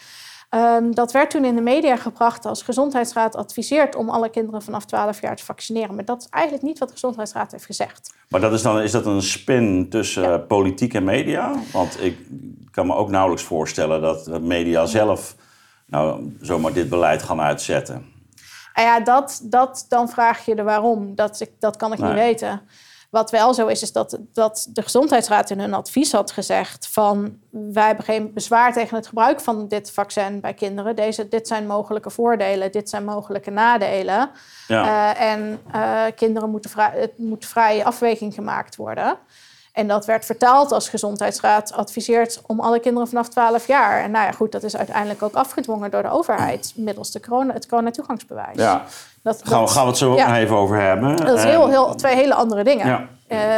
Um, 0.55 0.95
dat 0.95 1.13
werd 1.13 1.31
toen 1.31 1.45
in 1.45 1.55
de 1.55 1.61
media 1.61 1.97
gebracht 1.97 2.45
als 2.45 2.63
Gezondheidsraad 2.63 3.37
adviseert 3.37 3.95
om 3.95 4.11
alle 4.11 4.31
kinderen 4.31 4.63
vanaf 4.63 4.85
12 4.85 5.21
jaar 5.21 5.37
te 5.37 5.45
vaccineren. 5.45 5.95
Maar 5.95 6.05
dat 6.05 6.21
is 6.21 6.27
eigenlijk 6.31 6.65
niet 6.65 6.79
wat 6.79 6.89
de 6.89 6.95
Gezondheidsraad 6.95 7.53
heeft 7.53 7.65
gezegd. 7.65 8.15
Maar 8.29 8.41
dat 8.41 8.53
is, 8.53 8.63
dan, 8.63 8.81
is 8.81 8.91
dat 8.91 9.07
een 9.07 9.23
spin 9.23 9.89
tussen 9.89 10.47
politiek 10.47 10.95
en 10.95 11.05
media? 11.05 11.55
Want 11.73 12.03
ik 12.03 12.19
kan 12.71 12.87
me 12.87 12.95
ook 12.95 13.11
nauwelijks 13.11 13.45
voorstellen 13.45 14.01
dat 14.01 14.25
de 14.25 14.41
media 14.41 14.87
zelf 14.87 15.37
nou, 15.87 16.37
zomaar 16.41 16.73
dit 16.73 16.89
beleid 16.89 17.23
gaan 17.23 17.41
uitzetten. 17.41 18.10
Nou 18.75 18.89
ja, 18.89 19.01
dat, 19.01 19.41
dat, 19.45 19.85
dan 19.89 20.09
vraag 20.09 20.45
je 20.45 20.55
de 20.55 20.63
waarom. 20.63 21.15
Dat, 21.15 21.41
ik, 21.41 21.51
dat 21.59 21.77
kan 21.77 21.93
ik 21.93 21.99
niet 21.99 22.13
weten. 22.13 22.63
Wat 23.11 23.31
wel 23.31 23.55
zo 23.55 23.67
is, 23.67 23.83
is 23.83 23.93
dat, 23.93 24.19
dat 24.33 24.67
de 24.71 24.83
Gezondheidsraad 24.83 25.51
in 25.51 25.61
hun 25.61 25.75
advies 25.75 26.13
had 26.13 26.31
gezegd 26.31 26.89
van 26.89 27.39
wij 27.51 27.87
hebben 27.87 28.05
geen 28.05 28.33
bezwaar 28.33 28.73
tegen 28.73 28.97
het 28.97 29.07
gebruik 29.07 29.41
van 29.41 29.69
dit 29.69 29.91
vaccin 29.91 30.41
bij 30.41 30.55
kinderen. 30.55 30.97
Deze, 30.97 31.29
dit 31.29 31.49
zijn 31.49 31.67
mogelijke 31.67 32.11
voordelen, 32.11 32.73
dit 32.73 32.89
zijn 32.89 33.05
mogelijke 33.05 33.51
nadelen. 33.51 34.31
Ja. 34.67 34.85
Uh, 34.85 35.33
en 35.33 35.61
uh, 35.75 36.03
kinderen 36.17 36.51
moeten 36.51 36.71
vrij, 36.71 36.91
het 36.95 37.19
moet 37.19 37.47
vrije 37.47 37.85
afweging 37.85 38.35
gemaakt 38.35 38.77
worden. 38.77 39.19
En 39.81 39.87
dat 39.89 40.05
werd 40.05 40.25
vertaald 40.25 40.73
als 40.73 40.89
gezondheidsraad 40.89 41.73
adviseert 41.73 42.41
om 42.47 42.61
alle 42.61 42.81
kinderen 42.81 43.09
vanaf 43.09 43.29
12 43.29 43.67
jaar. 43.67 44.03
En 44.03 44.11
nou 44.11 44.25
ja, 44.25 44.33
goed, 44.33 44.53
dat 44.53 44.63
is 44.63 44.77
uiteindelijk 44.77 45.23
ook 45.23 45.35
afgedwongen 45.35 45.91
door 45.91 46.03
de 46.03 46.11
overheid 46.11 46.73
middels 46.77 47.11
de 47.11 47.21
corona, 47.21 47.53
het 47.53 47.67
coronatoegangsbewijs. 47.67 48.57
Ja, 48.57 48.85
dat, 49.23 49.41
gaan, 49.45 49.63
we, 49.63 49.69
gaan 49.69 49.83
we 49.83 49.89
het 49.89 49.99
zo 49.99 50.15
even 50.15 50.57
over 50.57 50.81
hebben. 50.81 51.17
Dat 51.17 51.39
is 51.39 51.45
heel, 51.45 51.69
heel, 51.69 51.95
twee 51.95 52.15
hele 52.15 52.35
andere 52.35 52.65
dingen. 52.65 52.87
Ja. 52.87 53.09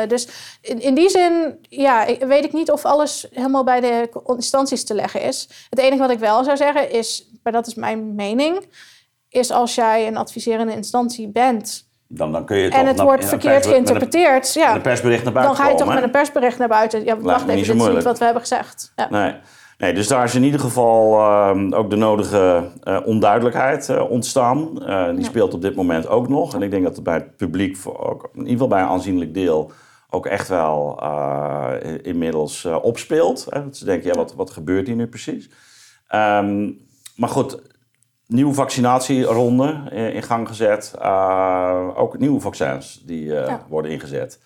Uh, 0.02 0.08
dus 0.08 0.28
in, 0.60 0.80
in, 0.80 0.94
die 0.94 1.08
zin 1.10 1.58
ja, 1.68 2.06
weet 2.26 2.44
ik 2.44 2.52
niet 2.52 2.70
of 2.70 2.84
alles 2.84 3.26
helemaal 3.32 3.64
bij 3.64 3.80
de 3.80 4.08
instanties 4.36 4.84
te 4.84 4.94
leggen 4.94 5.22
is. 5.22 5.48
Het 5.70 5.78
enige 5.78 6.02
wat 6.02 6.10
ik 6.10 6.18
wel 6.18 6.44
zou 6.44 6.56
zeggen 6.56 6.90
is, 6.90 7.26
maar 7.42 7.52
dat 7.52 7.66
is 7.66 7.74
mijn 7.74 8.14
mening, 8.14 8.66
is 9.28 9.50
als 9.50 9.74
jij 9.74 10.06
een 10.06 10.16
adviserende 10.16 10.74
instantie 10.74 11.28
bent 11.28 11.90
dan, 12.14 12.32
dan 12.32 12.44
kun 12.44 12.56
je 12.56 12.70
en 12.70 12.86
het 12.86 13.00
wordt 13.00 13.24
verkeerd 13.24 13.66
geïnterpreteerd. 13.66 14.54
ja. 14.54 14.74
een 14.74 14.80
persbericht 14.80 15.24
naar 15.24 15.32
buiten 15.32 15.56
Dan 15.56 15.64
ga 15.64 15.70
je 15.70 15.78
toch 15.78 15.94
met 15.94 16.02
een 16.02 16.10
persbericht 16.10 16.58
naar 16.58 16.68
buiten. 16.68 17.04
Ja, 17.04 17.18
wacht 17.18 17.42
even, 17.42 17.56
dit 17.56 17.80
is 17.80 17.88
niet 17.88 18.02
wat 18.02 18.18
we 18.18 18.24
hebben 18.24 18.42
gezegd. 18.42 18.92
Ja. 18.96 19.06
Nee. 19.10 19.34
nee, 19.78 19.94
dus 19.94 20.08
daar 20.08 20.24
is 20.24 20.34
in 20.34 20.42
ieder 20.42 20.60
geval 20.60 21.18
uh, 21.18 21.78
ook 21.78 21.90
de 21.90 21.96
nodige 21.96 22.70
uh, 22.84 22.98
onduidelijkheid 23.04 23.88
uh, 23.88 24.10
ontstaan. 24.10 24.74
die 24.74 24.84
ja. 24.84 25.22
speelt 25.22 25.54
op 25.54 25.62
dit 25.62 25.74
moment 25.74 26.08
ook 26.08 26.28
nog. 26.28 26.54
En 26.54 26.62
ik 26.62 26.70
denk 26.70 26.84
dat 26.84 26.94
het 26.94 27.04
bij 27.04 27.14
het 27.14 27.36
publiek, 27.36 27.78
ook, 27.84 28.30
in 28.32 28.38
ieder 28.38 28.52
geval 28.52 28.68
bij 28.68 28.80
een 28.80 28.88
aanzienlijk 28.88 29.34
deel, 29.34 29.72
ook 30.10 30.26
echt 30.26 30.48
wel 30.48 31.02
inmiddels 32.02 32.64
opspeelt. 32.64 33.46
Hè? 33.48 33.64
Dat 33.64 33.76
ze 33.76 33.84
denken, 33.84 34.08
ja, 34.08 34.14
wat, 34.14 34.34
wat 34.34 34.50
gebeurt 34.50 34.86
hier 34.86 34.96
nu 34.96 35.06
precies? 35.06 35.50
Um, 36.14 36.78
maar 37.16 37.28
goed, 37.28 37.58
nieuwe 38.32 38.54
vaccinatieronde 38.54 39.90
in 40.14 40.22
gang 40.22 40.48
gezet. 40.48 40.94
Uh, 41.02 41.88
ook 41.94 42.18
nieuwe 42.18 42.40
vaccins 42.40 43.02
die 43.04 43.24
uh, 43.24 43.54
worden 43.68 43.90
ingezet. 43.90 44.40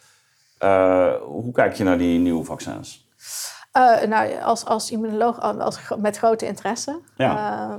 Uh, 0.62 1.12
hoe 1.22 1.52
kijk 1.52 1.74
je 1.74 1.84
naar 1.84 1.98
die 1.98 2.18
nieuwe 2.18 2.44
vaccins? 2.44 3.04
nou, 4.08 4.40
als, 4.42 4.64
als 4.64 4.90
immunoloog 4.90 5.40
als, 5.40 5.78
met 5.98 6.18
grote 6.18 6.46
interesse. 6.46 7.00
Ja. 7.16 7.78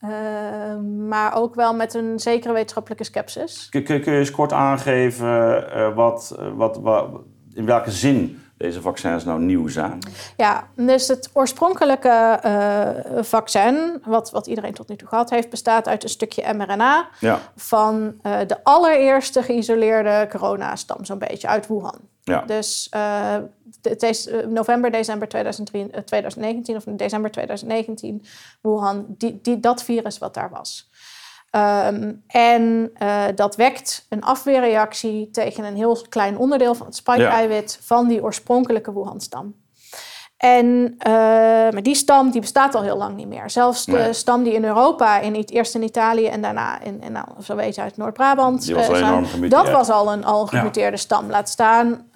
Ehm, 0.00 1.08
maar 1.08 1.36
ook 1.36 1.54
wel 1.54 1.74
met 1.74 1.94
een 1.94 2.18
zekere 2.18 2.52
wetenschappelijke 2.52 3.04
skepsis. 3.04 3.68
Kun, 3.68 3.84
kun, 3.84 4.00
kun 4.00 4.12
je 4.12 4.18
eens 4.18 4.30
kort 4.30 4.52
aangeven 4.52 5.94
wat, 5.94 6.38
wat, 6.54 6.76
wat, 6.76 7.06
in 7.54 7.66
welke 7.66 7.90
zin 7.90 8.42
deze 8.58 8.80
vaccins 8.80 9.24
nou 9.24 9.40
nieuw 9.40 9.68
zijn? 9.68 9.98
Ja, 10.36 10.68
dus 10.74 11.08
het 11.08 11.30
oorspronkelijke 11.32 12.40
uh, 12.44 13.22
vaccin, 13.22 14.02
wat, 14.04 14.30
wat 14.30 14.46
iedereen 14.46 14.74
tot 14.74 14.88
nu 14.88 14.96
toe 14.96 15.08
gehad 15.08 15.30
heeft, 15.30 15.50
bestaat 15.50 15.88
uit 15.88 16.02
een 16.02 16.08
stukje 16.08 16.54
mRNA 16.54 17.08
ja. 17.20 17.40
van 17.56 18.14
uh, 18.22 18.38
de 18.46 18.64
allereerste 18.64 19.42
geïsoleerde 19.42 20.26
coronastam, 20.30 21.04
zo'n 21.04 21.18
beetje 21.18 21.48
uit 21.48 21.66
Wuhan. 21.66 21.98
Ja. 22.22 22.42
Dus 22.46 22.90
uh, 22.96 23.36
het 23.82 24.02
is 24.02 24.28
november, 24.48 24.90
december 24.90 25.28
2019 25.28 26.76
of 26.76 26.84
december 26.84 27.30
2019, 27.30 28.24
Wuhan, 28.60 29.04
die, 29.08 29.38
die, 29.42 29.60
dat 29.60 29.82
virus 29.82 30.18
wat 30.18 30.34
daar 30.34 30.50
was. 30.50 30.87
Um, 31.50 32.22
en 32.26 32.90
uh, 33.02 33.24
dat 33.34 33.56
wekt 33.56 34.06
een 34.08 34.22
afweerreactie 34.22 35.30
tegen 35.30 35.64
een 35.64 35.76
heel 35.76 36.06
klein 36.08 36.38
onderdeel 36.38 36.74
van 36.74 36.86
het 36.86 36.96
spike-eiwit 36.96 37.78
van 37.82 38.08
die 38.08 38.22
oorspronkelijke 38.22 38.92
Wuhan-stam. 38.92 39.54
En 40.38 40.66
uh, 40.66 41.12
maar 41.72 41.82
die 41.82 41.94
stam 41.94 42.30
die 42.30 42.40
bestaat 42.40 42.74
al 42.74 42.82
heel 42.82 42.96
lang 42.96 43.16
niet 43.16 43.28
meer. 43.28 43.50
Zelfs 43.50 43.84
de 43.84 44.12
stam 44.12 44.42
die 44.42 44.52
in 44.52 44.64
Europa, 44.64 45.18
in, 45.18 45.34
eerst 45.34 45.74
in 45.74 45.82
Italië 45.82 46.26
en 46.26 46.42
daarna 46.42 46.80
in, 46.82 47.02
in 47.02 47.12
nou, 47.12 47.26
zo 47.42 47.56
weet 47.56 47.74
je, 47.74 47.80
uit 47.80 47.96
Noord-Brabant. 47.96 48.68
Uh, 48.68 48.76
dat 49.48 49.70
was 49.70 49.90
al 49.90 50.12
een 50.12 50.24
al 50.24 50.46
gemuteerde 50.46 50.96
ja. 50.96 51.02
stam. 51.02 51.30
Laat 51.30 51.48
staan, 51.48 52.06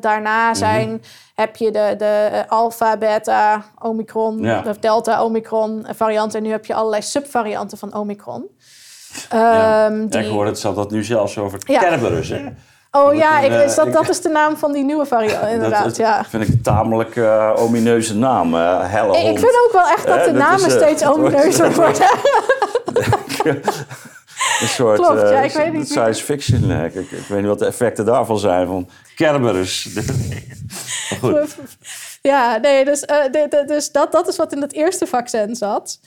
daarna 0.00 0.46
mhm. 0.46 0.54
zijn, 0.54 0.88
mm 0.88 0.94
-hmm. 0.94 1.00
heb 1.34 1.56
je 1.56 1.70
de, 1.70 1.94
de 1.98 2.44
alpha, 2.48 2.96
beta, 2.96 3.64
omicron, 3.78 4.38
ja. 4.38 4.62
of 4.66 4.78
delta, 4.78 5.24
omicron 5.24 5.86
varianten. 5.94 6.38
En 6.38 6.44
nu 6.44 6.50
heb 6.50 6.66
je 6.66 6.74
allerlei 6.74 7.02
subvarianten 7.02 7.78
van 7.78 7.94
omicron. 7.94 8.46
Ja. 9.30 9.86
Um, 9.86 10.08
die... 10.08 10.20
ja, 10.20 10.26
ik 10.26 10.32
hoor 10.32 10.46
het 10.46 10.58
zelf 10.58 10.74
dat 10.74 10.90
nu 10.90 11.04
zelfs 11.04 11.38
over 11.38 11.60
ja. 11.66 11.80
Kerberus. 11.80 12.32
Oh 12.90 13.14
ja, 13.14 13.40
ik, 13.40 13.52
is 13.52 13.74
dat, 13.74 13.92
dat 13.92 14.08
is 14.14 14.20
de 14.20 14.28
naam 14.28 14.56
van 14.56 14.72
die 14.72 14.84
nieuwe 14.84 15.06
variant, 15.06 15.48
inderdaad. 15.48 15.84
Dat, 15.84 15.96
ja. 15.96 16.24
vind 16.28 16.42
ik 16.42 16.48
een 16.48 16.62
tamelijk 16.62 17.16
uh, 17.16 17.52
omineuze 17.56 18.16
naam, 18.16 18.54
uh, 18.54 18.90
Helle 18.92 19.18
Ik 19.18 19.38
vind 19.38 19.54
ook 19.66 19.72
wel 19.72 19.88
echt 19.88 20.06
dat 20.06 20.24
de 20.24 20.32
namen 20.32 20.66
is, 20.66 20.72
steeds 20.72 21.04
omineuzer 21.04 21.74
worden. 21.74 22.08
een 24.60 24.68
soort 24.68 25.00
Klopt, 25.00 25.20
ja, 25.20 25.40
ik 25.40 25.52
weet 25.52 25.72
niet 25.72 25.88
science 25.88 26.24
fiction. 26.24 26.70
Ik, 26.70 26.94
ik, 26.94 27.10
ik, 27.10 27.26
weet 27.28 27.38
niet 27.38 27.48
wat 27.48 27.58
de 27.58 27.66
effecten 27.66 28.04
daarvan 28.04 28.38
zijn. 28.38 28.66
Van 28.66 28.88
Kerberus. 29.16 29.88
Goed. 31.20 31.56
Ja, 32.22 32.56
nee, 32.56 32.84
dus, 32.84 33.00
de, 33.00 33.46
de, 33.50 33.64
dus 33.66 33.92
dat, 33.92 34.12
dat 34.12 34.28
is 34.28 34.36
wat 34.36 34.52
in 34.52 34.60
het 34.60 34.72
eerste 34.72 35.06
vaccin 35.06 35.56
zat. 35.56 35.98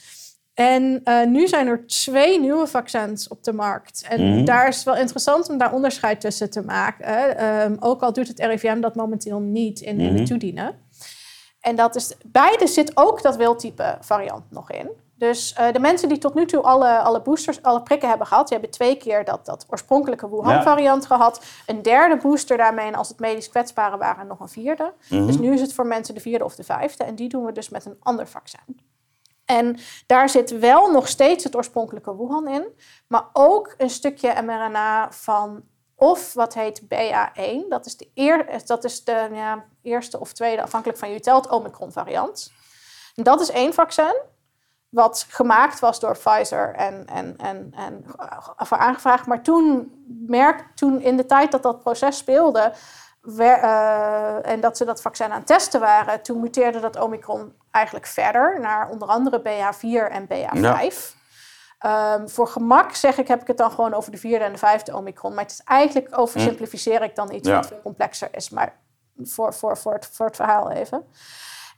En 0.54 1.02
uh, 1.04 1.26
nu 1.26 1.48
zijn 1.48 1.68
er 1.68 1.88
twee 1.88 2.40
nieuwe 2.40 2.68
vaccins 2.68 3.28
op 3.28 3.44
de 3.44 3.54
markt. 3.54 4.06
En 4.10 4.22
mm. 4.22 4.46
daar 4.46 4.68
is 4.68 4.76
het 4.76 4.86
wel 4.86 4.96
interessant 4.96 5.50
om 5.50 5.58
daar 5.58 5.74
onderscheid 5.74 6.22
tussen 6.22 6.50
te 6.50 6.62
maken. 6.62 7.46
Um, 7.46 7.78
ook 7.80 8.02
al 8.02 8.14
doet 8.14 8.28
het 8.28 8.40
RIVM 8.40 8.80
dat 8.80 8.96
momenteel 8.96 9.40
niet 9.40 9.80
in, 9.80 9.96
mm. 9.96 10.02
in 10.02 10.14
de 10.14 10.20
mhm. 10.20 10.26
toedienen. 10.26 10.76
En 11.60 11.76
dat 11.76 11.96
is, 11.96 12.14
beide 12.26 12.68
zit 12.68 12.98
ook 12.98 13.22
dat 13.22 13.36
wildtype 13.36 13.98
variant 14.00 14.44
nog 14.52 14.72
in. 14.72 14.90
Dus 15.18 15.56
uh, 15.60 15.72
de 15.72 15.80
mensen 15.80 16.10
die 16.10 16.18
tot 16.18 16.34
nu 16.34 16.46
toe 16.46 16.62
alle, 16.62 17.00
alle 17.00 17.22
boosters, 17.22 17.62
alle 17.62 17.82
prikken 17.82 18.10
hebben 18.10 18.28
gehad, 18.28 18.48
die 18.48 18.58
hebben 18.58 18.78
twee 18.78 18.98
keer 18.98 19.26
dat, 19.26 19.46
dat 19.46 19.66
oorspronkelijke 19.70 20.30
Wuhan-variant 20.30 21.06
gehad. 21.06 21.44
Een 21.66 21.82
derde 21.82 22.18
booster 22.18 22.58
daarmee 22.58 22.88
en 22.88 22.96
als 22.96 23.08
het 23.08 23.20
medisch 23.20 23.50
kwetsbare 23.50 23.98
waren 23.98 24.28
nog 24.28 24.40
een 24.40 24.50
vierde. 24.50 24.94
Mm. 25.10 25.26
Dus 25.26 25.38
nu 25.38 25.54
is 25.54 25.62
het 25.62 25.74
voor 25.74 25.88
mensen 25.88 26.14
de 26.14 26.20
vierde 26.20 26.44
of 26.44 26.56
de 26.56 26.64
vijfde. 26.64 27.04
En 27.04 27.16
die 27.16 27.30
doen 27.30 27.46
we 27.46 27.52
dus 27.52 27.70
met 27.70 27.86
een 27.86 27.98
ander 28.00 28.28
vaccin. 28.28 28.80
En 29.46 29.78
daar 30.06 30.30
zit 30.30 30.60
wel 30.60 30.92
nog 30.92 31.08
steeds 31.08 31.44
het 31.44 31.56
oorspronkelijke 31.56 32.18
Wuhan 32.18 32.48
in, 32.48 32.66
maar 33.08 33.26
ook 33.34 33.74
een 33.78 33.90
stukje 33.90 34.42
mRNA 34.42 35.12
van 35.12 35.64
of 35.96 36.34
wat 36.34 36.54
heet 36.54 36.82
BA1. 36.82 37.68
Dat 37.70 37.86
is 37.86 37.98
de, 37.98 38.10
eer, 38.14 38.62
dat 38.66 38.84
is 38.84 39.04
de 39.04 39.30
ja, 39.32 39.66
eerste 39.82 40.20
of 40.20 40.34
tweede, 40.34 40.62
afhankelijk 40.62 41.00
van 41.00 41.12
je 41.12 41.20
telt, 41.20 41.50
Omicron 41.50 41.92
variant. 41.92 42.52
En 43.16 43.24
dat 43.24 43.42
is 43.42 43.50
één 43.50 43.74
vaccin 43.74 44.16
wat 44.90 45.26
gemaakt 45.30 45.80
was 45.80 46.00
door 46.00 46.18
Pfizer 46.18 46.76
en, 46.76 47.06
en, 47.06 47.38
en, 47.38 47.74
en 47.76 48.06
voor 48.58 48.78
aangevraagd. 48.78 49.26
Maar 49.26 49.42
toen, 49.42 49.92
merk, 50.28 50.68
toen 50.76 51.02
in 51.02 51.18
de 51.18 51.26
tijd 51.26 51.52
dat 51.52 51.64
dat 51.64 51.82
proces 51.82 52.18
speelde, 52.18 52.74
uh, 53.38 54.48
en 54.48 54.60
dat 54.60 54.78
ze 54.78 54.86
dat 54.86 55.02
vaccin 55.02 55.32
aan 55.32 55.38
het 55.38 55.48
testen 55.48 55.80
waren, 55.80 56.22
toen 56.22 56.40
muteerde 56.40 56.80
dat 56.80 57.00
Omicron 57.00 57.54
eigenlijk 57.74 58.06
verder 58.06 58.60
naar 58.60 58.90
onder 58.90 59.08
andere 59.08 59.40
BA4 59.40 60.12
en 60.12 60.28
BA5. 60.28 61.22
Um, 61.86 62.30
voor 62.30 62.48
gemak 62.48 62.96
zeg 62.96 63.18
ik, 63.18 63.28
heb 63.28 63.42
ik 63.42 63.48
het 63.48 63.58
dan 63.58 63.72
gewoon 63.72 63.94
over 63.94 64.12
de 64.12 64.18
vierde 64.18 64.46
en 64.46 64.52
de 64.52 64.58
vijfde 64.58 64.96
Omicron. 64.96 65.34
Maar 65.34 65.44
het 65.44 65.52
is 65.52 65.62
eigenlijk, 65.66 66.18
oversimplificeer 66.18 67.02
ik 67.02 67.16
dan 67.16 67.34
iets 67.34 67.50
wat 67.50 67.68
veel 67.68 67.82
complexer 67.82 68.28
is. 68.32 68.50
Maar 68.50 68.76
voor, 69.24 69.54
voor, 69.54 69.78
voor, 69.78 69.94
het, 69.94 70.10
voor 70.12 70.26
het 70.26 70.36
verhaal 70.36 70.72
even. 70.72 71.06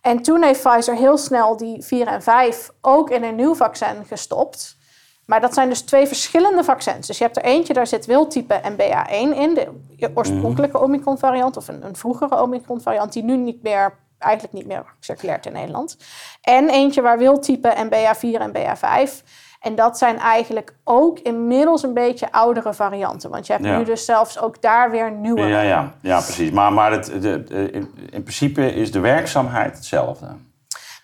En 0.01 0.21
toen 0.21 0.43
heeft 0.43 0.63
Pfizer 0.63 0.95
heel 0.95 1.17
snel 1.17 1.57
die 1.57 1.83
4 1.83 2.07
en 2.07 2.21
5 2.21 2.71
ook 2.81 3.09
in 3.09 3.23
een 3.23 3.35
nieuw 3.35 3.55
vaccin 3.55 4.05
gestopt. 4.05 4.77
Maar 5.25 5.41
dat 5.41 5.53
zijn 5.53 5.69
dus 5.69 5.81
twee 5.81 6.07
verschillende 6.07 6.63
vaccins. 6.63 7.07
Dus 7.07 7.17
je 7.17 7.23
hebt 7.23 7.37
er 7.37 7.43
eentje, 7.43 7.73
daar 7.73 7.87
zit 7.87 8.05
wildtype 8.05 8.53
en 8.53 8.73
BA1 8.73 9.37
in, 9.37 9.53
de 9.53 10.11
oorspronkelijke 10.13 10.77
mhm. 10.77 10.85
Omicron-variant, 10.85 11.57
of 11.57 11.67
een, 11.67 11.85
een 11.85 11.95
vroegere 11.95 12.41
Omicron-variant, 12.41 13.13
die 13.13 13.23
nu 13.23 13.37
niet 13.37 13.63
meer, 13.63 13.93
eigenlijk 14.25 14.53
niet 14.53 14.67
meer 14.67 14.83
circuleert 14.99 15.45
in 15.45 15.53
Nederland. 15.53 15.97
En 16.41 16.69
eentje 16.69 17.01
waar 17.01 17.17
wildtype 17.17 17.67
en 17.67 17.89
BA4 17.89 18.41
en 18.41 18.51
BA5. 18.51 19.23
En 19.59 19.75
dat 19.75 19.97
zijn 19.97 20.19
eigenlijk 20.19 20.75
ook 20.83 21.19
inmiddels 21.19 21.83
een 21.83 21.93
beetje 21.93 22.31
oudere 22.31 22.73
varianten. 22.73 23.29
Want 23.29 23.47
je 23.47 23.53
hebt 23.53 23.65
nu 23.65 23.83
dus 23.83 24.05
zelfs 24.05 24.39
ook 24.39 24.61
daar 24.61 24.91
weer 24.91 25.11
nieuwe. 25.11 25.41
Ja, 25.41 25.61
ja, 25.61 25.93
ja 26.01 26.19
precies. 26.19 26.51
Maar, 26.51 26.73
maar 26.73 26.91
het, 26.91 27.05
de, 27.21 27.43
in 28.09 28.21
principe 28.21 28.73
is 28.73 28.91
de 28.91 28.99
werkzaamheid 28.99 29.75
hetzelfde. 29.75 30.25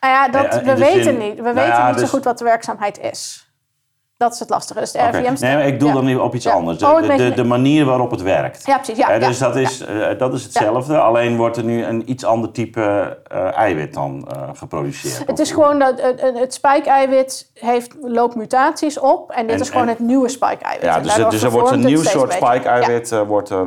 Nou 0.01 0.13
ja, 0.13 0.29
dat, 0.29 0.61
we 0.61 0.77
weten 0.77 1.17
niet. 1.17 1.35
We 1.35 1.41
nou 1.41 1.55
weten 1.55 1.85
niet 1.85 1.93
zo 1.93 1.99
dus- 1.99 2.09
goed 2.09 2.23
wat 2.23 2.37
de 2.37 2.43
werkzaamheid 2.43 2.99
is. 2.99 3.50
Dat 4.21 4.33
is 4.33 4.39
het 4.39 4.49
lastige. 4.49 4.79
Dus 4.79 4.91
de. 4.91 4.99
RIVM 4.99 5.35
Nee, 5.39 5.55
maar 5.55 5.67
ik 5.67 5.79
doe 5.79 5.87
ja. 5.87 5.93
dan 5.93 6.05
nu 6.05 6.15
op 6.15 6.35
iets 6.35 6.45
Ja. 6.45 6.51
anders. 6.51 6.77
De, 6.77 6.85
Oh, 6.85 7.17
de, 7.17 7.33
de, 7.33 7.43
manier 7.43 7.85
waarop 7.85 8.11
het 8.11 8.21
werkt. 8.21 8.65
Ja, 8.65 8.75
precies. 8.75 8.97
Ja, 8.97 9.19
dus 9.19 9.37
dat, 9.37 9.55
is, 9.55 9.81
eh, 9.81 10.17
dat 10.17 10.33
is 10.33 10.43
hetzelfde, 10.43 10.99
alleen 10.99 11.37
wordt 11.37 11.57
er 11.57 11.63
nu 11.63 11.83
een 11.83 12.09
iets 12.09 12.25
ander 12.25 12.51
type 12.51 13.17
eh, 13.31 13.57
eiwit 13.57 13.93
dan 13.93 14.27
eh, 14.31 14.49
geproduceerd. 14.53 15.27
Het 15.27 15.39
is 15.39 15.51
gewoon 15.51 15.79
dat 15.79 16.01
het, 16.01 16.21
het- 16.21 16.53
spike-eiwit 16.53 17.49
heeft, 17.53 17.95
loopt 18.01 18.35
mutaties 18.35 18.99
op. 18.99 19.31
En 19.31 19.45
dit 19.47 19.55
En- 19.55 19.61
is 19.61 19.69
gewoon 19.69 19.83
en- 19.83 19.89
het 19.89 19.99
nieuwe 19.99 20.29
spike-eiwit. 20.29 20.83
Ja, 20.85 20.99
dus, 20.99 21.15
dus 21.29 21.43
er 21.43 21.51
wordt 21.51 21.71
een 21.71 21.79
nieuw 21.79 22.03
soort 22.03 22.29
beetje. 22.29 22.45
spike-eiwit 22.45 23.11
eh, 23.11 23.21
wordt 23.21 23.49
er, 23.49 23.65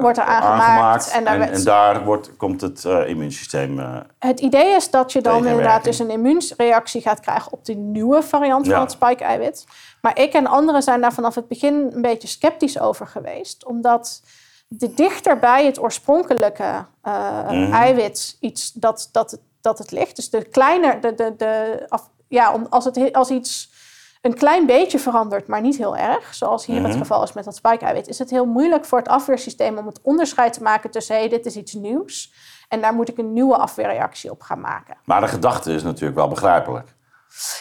Wordt 0.00 0.18
aangemaakt 0.18 1.10
en 1.10 1.24
daar 1.64 1.96
en, 1.96 2.04
wordt, 2.04 2.36
komt 2.36 2.60
het 2.60 2.84
immuunsysteem... 2.84 4.04
Het 4.18 4.40
idee 4.40 4.74
is 4.74 4.90
dat 4.90 5.12
je 5.12 5.20
dan 5.20 5.46
inderdaad 5.46 5.84
dus 5.84 5.98
een 5.98 6.10
immuunreactie 6.10 7.00
gaat 7.00 7.20
krijgen 7.20 7.52
op 7.52 7.64
de 7.64 7.74
nieuwe 7.74 8.22
variant 8.22 8.66
Ja. 8.66 8.72
van 8.72 8.80
het 8.80 8.90
spike-eiwit. 8.90 9.64
Maar 10.00 10.18
ik 10.20 10.32
en 10.32 10.46
anderen 10.46 10.82
zijn 10.82 11.00
daar 11.00 11.12
vanaf 11.12 11.34
het 11.34 11.48
begin 11.48 11.90
een 11.94 12.02
beetje 12.02 12.28
sceptisch 12.28 12.80
over 12.80 13.06
geweest. 13.06 13.64
Omdat 13.66 14.22
de 14.68 14.94
dichter 14.94 15.38
bij 15.38 15.64
het 15.66 15.80
oorspronkelijke 15.80 16.86
eh, 17.02 17.50
Mhm. 17.50 17.72
eiwit 17.72 18.36
iets 18.40 18.72
dat, 18.72 19.08
dat, 19.12 19.30
het- 19.30 19.40
dat 19.60 19.78
het 19.78 19.90
ligt. 19.90 20.16
Dus 20.16 20.30
de 20.30 20.44
kleiner, 20.44 21.00
de, 21.00 21.14
de, 21.14 21.34
de, 21.36 21.84
af, 21.88 22.10
ja, 22.28 22.60
als, 22.70 22.84
het, 22.84 23.12
als 23.12 23.30
iets 23.30 23.74
een 24.20 24.34
klein 24.34 24.66
beetje 24.66 24.98
verandert, 24.98 25.46
maar 25.46 25.60
niet 25.60 25.76
heel 25.76 25.96
erg, 25.96 26.34
zoals 26.34 26.66
hier 26.66 26.76
het 26.82 26.86
Mhm. 26.88 26.98
geval 26.98 27.22
is 27.22 27.32
met 27.32 27.44
dat 27.44 27.56
spike-eiwit, 27.56 28.08
is 28.08 28.18
het 28.18 28.30
heel 28.30 28.46
moeilijk 28.46 28.84
voor 28.84 28.98
het 28.98 29.08
afweersysteem 29.08 29.78
om 29.78 29.86
het 29.86 30.00
onderscheid 30.02 30.52
te 30.52 30.62
maken 30.62 30.90
tussen 30.90 31.16
hey, 31.16 31.28
dit 31.28 31.46
is 31.46 31.56
iets 31.56 31.72
nieuws 31.72 32.32
en 32.68 32.80
daar 32.80 32.94
moet 32.94 33.08
ik 33.08 33.18
een 33.18 33.32
nieuwe 33.32 33.56
afweerreactie 33.56 34.30
op 34.30 34.42
gaan 34.42 34.60
maken. 34.60 34.96
Maar 35.04 35.20
de 35.20 35.28
gedachte 35.28 35.72
is 35.72 35.82
natuurlijk 35.82 36.16
wel 36.18 36.28
begrijpelijk. 36.28 36.94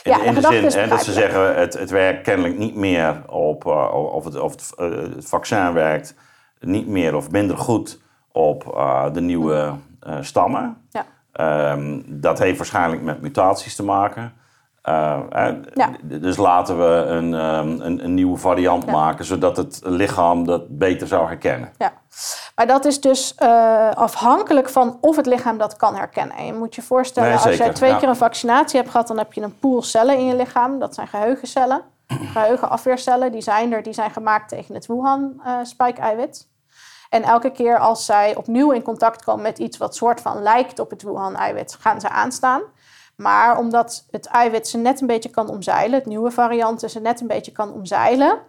In, 0.04 0.12
Ja, 0.12 0.18
de 0.18 0.24
in 0.24 0.34
de 0.34 0.42
zin 0.42 0.82
hè, 0.82 0.88
dat 0.88 1.04
ze 1.04 1.12
zeggen, 1.14 1.56
het, 1.56 1.74
het 1.74 1.90
werkt 1.90 2.22
kennelijk 2.24 2.58
niet 2.58 2.76
meer 2.76 3.22
op, 3.30 3.66
eh, 3.66 3.94
of, 4.14 4.24
het, 4.24 4.40
of 4.40 4.52
het, 4.52 4.72
eh, 4.76 4.90
het 5.16 5.26
vaccin 5.26 5.74
werkt 5.74 6.14
niet 6.66 6.88
meer 6.88 7.16
of 7.16 7.32
minder 7.32 7.58
goed 7.58 8.00
op 8.32 8.74
eh, 8.76 9.06
de 9.14 9.22
nieuwe 9.22 9.74
eh, 10.00 10.18
stammen. 10.22 10.78
Ja. 10.90 11.06
Ehm, 11.32 12.02
dat 12.06 12.40
heeft 12.40 12.58
waarschijnlijk 12.58 13.02
met 13.02 13.22
mutaties 13.22 13.76
te 13.76 13.84
maken. 13.84 14.34
Eh, 14.82 15.20
Ja. 15.74 15.90
Dus 16.04 16.38
laten 16.38 16.78
we 16.78 16.86
een, 17.06 17.34
ehm, 17.34 17.68
een, 17.82 18.04
een 18.04 18.14
nieuwe 18.14 18.38
variant 18.38 18.86
Ja. 18.86 18.92
maken, 18.92 19.26
zodat 19.26 19.58
het 19.58 19.82
lichaam 19.84 20.46
dat 20.46 20.78
beter 20.78 21.08
zou 21.08 21.28
herkennen. 21.28 21.72
Ja, 21.78 21.94
maar 22.56 22.68
dat 22.68 22.86
is 22.86 23.02
dus 23.02 23.38
afhankelijk 23.94 24.70
van 24.70 24.98
of 25.02 25.16
het 25.16 25.26
lichaam 25.26 25.58
dat 25.58 25.76
kan 25.76 25.96
herkennen. 25.96 26.38
En 26.38 26.46
je 26.46 26.54
moet 26.54 26.76
je 26.76 26.82
voorstellen, 26.82 27.30
Nee, 27.30 27.38
als 27.38 27.58
jij 27.58 27.74
twee 27.74 27.90
ja. 27.90 27.98
keer 27.98 28.10
een 28.10 28.16
vaccinatie 28.16 28.78
hebt 28.80 28.92
gehad, 28.92 29.08
dan 29.08 29.18
heb 29.18 29.34
je 29.34 29.42
een 29.42 29.60
pool 29.60 29.82
cellen 29.82 30.18
in 30.18 30.26
je 30.26 30.36
lichaam. 30.36 30.80
Dat 30.80 30.96
zijn 30.96 31.08
geheugencellen, 31.08 31.82
geheugenafweercellen. 32.34 33.32
Die 33.32 33.42
zijn 33.42 33.74
er, 33.74 33.84
die 33.84 33.94
zijn 33.94 34.12
gemaakt 34.12 34.50
tegen 34.50 34.76
het 34.76 34.86
Wuhan-spike-eiwit. 34.88 36.48
En 37.16 37.24
elke 37.24 37.52
keer 37.52 37.80
als 37.80 38.06
zij 38.06 38.36
opnieuw 38.36 38.72
in 38.72 38.82
contact 38.82 39.24
komen 39.24 39.42
met 39.42 39.58
iets 39.58 39.78
wat 39.78 39.96
soort 39.96 40.22
van 40.22 40.42
lijkt 40.42 40.80
op 40.80 40.90
het 40.90 41.02
Wuhan-eiwit, 41.02 41.78
gaan 41.80 42.02
ze 42.02 42.10
aanstaan. 42.10 42.62
Maar 43.16 43.58
omdat 43.58 44.06
het 44.12 44.26
eiwit 44.26 44.68
ze 44.68 44.78
net 44.78 45.02
een 45.02 45.08
beetje 45.08 45.30
kan 45.30 45.50
omzeilen, 45.50 46.00
het 46.00 46.06
nieuwe 46.06 46.32
variant 46.32 46.82
ze 46.82 47.00
net 47.00 47.22
een 47.22 47.28
beetje 47.28 47.52
kan 47.52 47.74
omzeilen, 47.74 48.40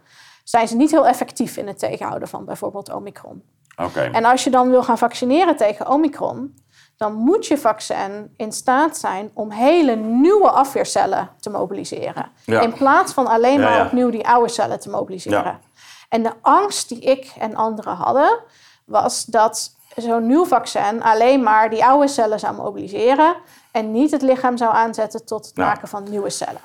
zijn 0.45 0.69
ze 0.69 0.77
niet 0.77 0.91
heel 0.91 1.07
effectief 1.07 1.57
in 1.57 1.67
het 1.67 1.79
tegenhouden 1.79 2.29
van 2.29 2.45
bijvoorbeeld 2.45 2.93
Omicron. 2.93 3.43
Oké. 3.77 4.01
En 4.01 4.25
als 4.25 4.45
je 4.45 4.51
dan 4.51 4.71
wil 4.71 4.83
gaan 4.83 4.99
vaccineren 4.99 5.57
tegen 5.57 5.89
Omicron, 5.89 6.55
dan 6.97 7.15
moet 7.15 7.47
je 7.47 7.59
vaccin 7.59 8.35
in 8.37 8.53
staat 8.53 8.97
zijn 8.97 9.31
om 9.35 9.51
hele 9.51 9.95
nieuwe 9.97 10.51
afweercellen 10.51 11.31
te 11.41 11.51
mobiliseren. 11.51 12.31
Ja. 12.45 12.61
In 12.61 12.73
plaats 12.73 13.13
van 13.13 13.27
alleen 13.27 13.61
Ja, 13.61 13.69
maar 13.69 13.79
ja. 13.79 13.85
opnieuw 13.85 14.11
die 14.11 14.29
oude 14.29 14.49
cellen 14.49 14.81
te 14.81 14.91
mobiliseren. 14.91 15.61
En 16.09 16.23
de 16.23 16.33
angst 16.43 16.89
die 16.89 17.01
ik 17.01 17.33
en 17.39 17.55
anderen 17.55 17.95
hadden, 17.97 18.39
was 18.85 19.25
dat 19.25 19.75
zo'n 19.97 20.27
nieuw 20.27 20.45
vaccin 20.47 21.03
alleen 21.03 21.43
maar 21.43 21.71
die 21.71 21.85
oude 21.85 22.09
cellen 22.09 22.39
zou 22.41 22.55
mobiliseren 22.55 23.37
en 23.73 23.93
niet 23.93 24.11
het 24.11 24.23
lichaam 24.23 24.57
zou 24.57 24.75
aanzetten 24.75 25.25
tot 25.27 25.47
het 25.47 25.57
Ja. 25.57 25.65
maken 25.65 25.89
van 25.89 26.03
nieuwe 26.11 26.31
cellen. 26.31 26.61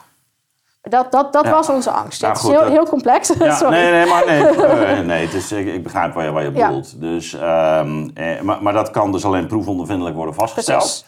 Dat, 0.82 1.12
dat, 1.12 1.34
dat 1.34 1.46
Ja. 1.46 1.52
was 1.52 1.70
onze 1.70 1.92
angst. 1.92 2.22
Nou, 2.22 2.34
het 2.34 2.42
goed, 2.42 2.52
is 2.52 2.56
heel, 2.58 2.66
dat- 2.66 2.76
heel 2.78 2.88
complex. 2.90 3.28
Ja, 3.40 3.56
Sorry. 3.56 3.74
nee, 3.74 3.92
nee, 3.92 4.06
maar 4.06 4.26
nee, 4.26 4.44
eh, 4.86 5.00
nee 5.00 5.26
het 5.26 5.34
is, 5.34 5.52
ik, 5.52 5.68
ik 5.74 5.84
begrijp 5.84 6.14
waar 6.14 6.26
je, 6.26 6.32
waar 6.32 6.44
je 6.44 6.52
Ja. 6.52 6.68
bedoelt. 6.68 7.02
Dus, 7.02 7.34
ehm, 7.34 8.10
eh, 8.14 8.42
maar, 8.42 8.64
maar 8.64 8.74
dat 8.74 8.92
kan 8.92 9.12
dus 9.12 9.26
alleen 9.26 9.48
proefondervindelijk 9.48 10.16
worden 10.16 10.34
vastgesteld. 10.36 10.80
Precies. 10.82 11.06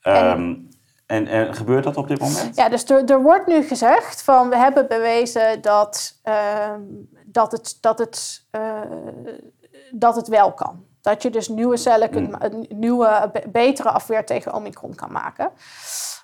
Ehm, 0.00 0.54
en, 1.06 1.26
en 1.26 1.54
gebeurt 1.54 1.84
dat 1.84 1.96
op 1.96 2.08
dit 2.08 2.20
moment? 2.20 2.56
Ja, 2.56 2.68
dus 2.68 2.84
er, 2.84 3.04
er 3.04 3.22
wordt 3.22 3.46
nu 3.46 3.62
gezegd 3.62 4.22
van 4.22 4.48
we 4.48 4.56
hebben 4.56 4.88
bewezen 4.88 5.60
dat, 5.62 6.18
ehm, 6.22 6.80
dat, 7.32 7.52
het, 7.52 7.78
dat, 7.80 7.98
het, 7.98 8.42
eh, 8.50 8.80
dat 9.90 10.16
het 10.16 10.28
wel 10.28 10.52
kan. 10.52 10.84
Dat 11.00 11.22
je 11.22 11.30
dus 11.30 11.48
nieuwe 11.48 11.76
cellen 11.76 12.10
kunt, 12.10 12.34
Hmm. 12.36 12.64
nieuwe, 12.68 13.30
be- 13.32 13.48
betere 13.48 13.90
afweer 13.90 14.26
tegen 14.26 14.54
Omicron 14.54 14.94
kan 14.94 15.12
maken. 15.12 15.50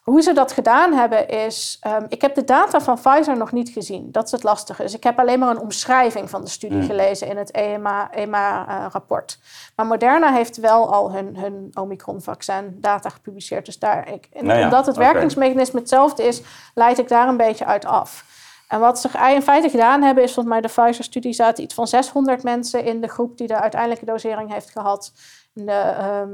Hoe 0.02 0.22
ze 0.22 0.32
dat 0.32 0.52
gedaan 0.52 0.92
hebben 0.92 1.28
is, 1.28 1.76
ehm, 1.80 2.04
ik 2.08 2.20
heb 2.22 2.34
de 2.34 2.44
data 2.44 2.80
van 2.80 2.98
Pfizer 3.00 3.36
nog 3.36 3.52
niet 3.52 3.68
gezien. 3.68 4.12
Dat 4.12 4.24
is 4.24 4.30
het 4.32 4.42
lastige. 4.42 4.82
Dus 4.82 4.94
ik 4.94 5.02
heb 5.04 5.18
alleen 5.18 5.38
maar 5.38 5.48
een 5.50 5.60
omschrijving 5.60 6.30
van 6.30 6.40
de 6.44 6.50
studie 6.50 6.78
Hmm. 6.78 6.86
gelezen 6.86 7.28
in 7.28 7.36
het 7.36 7.54
E 7.56 7.78
EMA-rapport. 8.10 9.38
maar 9.76 9.86
Moderna 9.86 10.32
heeft 10.32 10.56
wel 10.56 10.92
al 10.92 11.12
hun, 11.12 11.36
hun 11.36 11.70
Omicron-vaccin 11.74 12.76
data 12.80 13.08
gepubliceerd. 13.08 13.66
Dus 13.66 13.78
daar, 13.78 14.08
ik, 14.12 14.28
en 14.32 14.46
Nou 14.46 14.58
ja, 14.58 14.64
omdat 14.64 14.86
het 14.86 14.96
werkingsmechanisme 14.96 15.80
hetzelfde 15.80 16.22
is, 16.22 16.42
leid 16.74 16.98
ik 16.98 17.08
daar 17.08 17.28
een 17.28 17.36
beetje 17.36 17.64
uit 17.64 17.84
af. 17.84 18.24
En 18.68 18.80
wat 18.80 18.98
ze 19.00 19.08
in 19.34 19.42
feite 19.42 19.68
gedaan 19.68 20.02
hebben, 20.02 20.24
is 20.24 20.32
volgens 20.34 20.54
mij 20.54 20.62
de 20.64 20.68
Pfizer-studie 20.82 21.32
zaten 21.32 21.64
iets 21.64 21.74
van 21.74 21.86
600 21.86 22.42
mensen 22.42 22.84
in 22.84 23.00
de 23.00 23.08
groep 23.08 23.38
die 23.38 23.46
de 23.46 23.60
uiteindelijke 23.60 24.04
dosering 24.04 24.52
heeft 24.52 24.70
gehad. 24.70 25.12
In 25.54 25.66
de 25.66 25.72
ehm, 25.72 26.28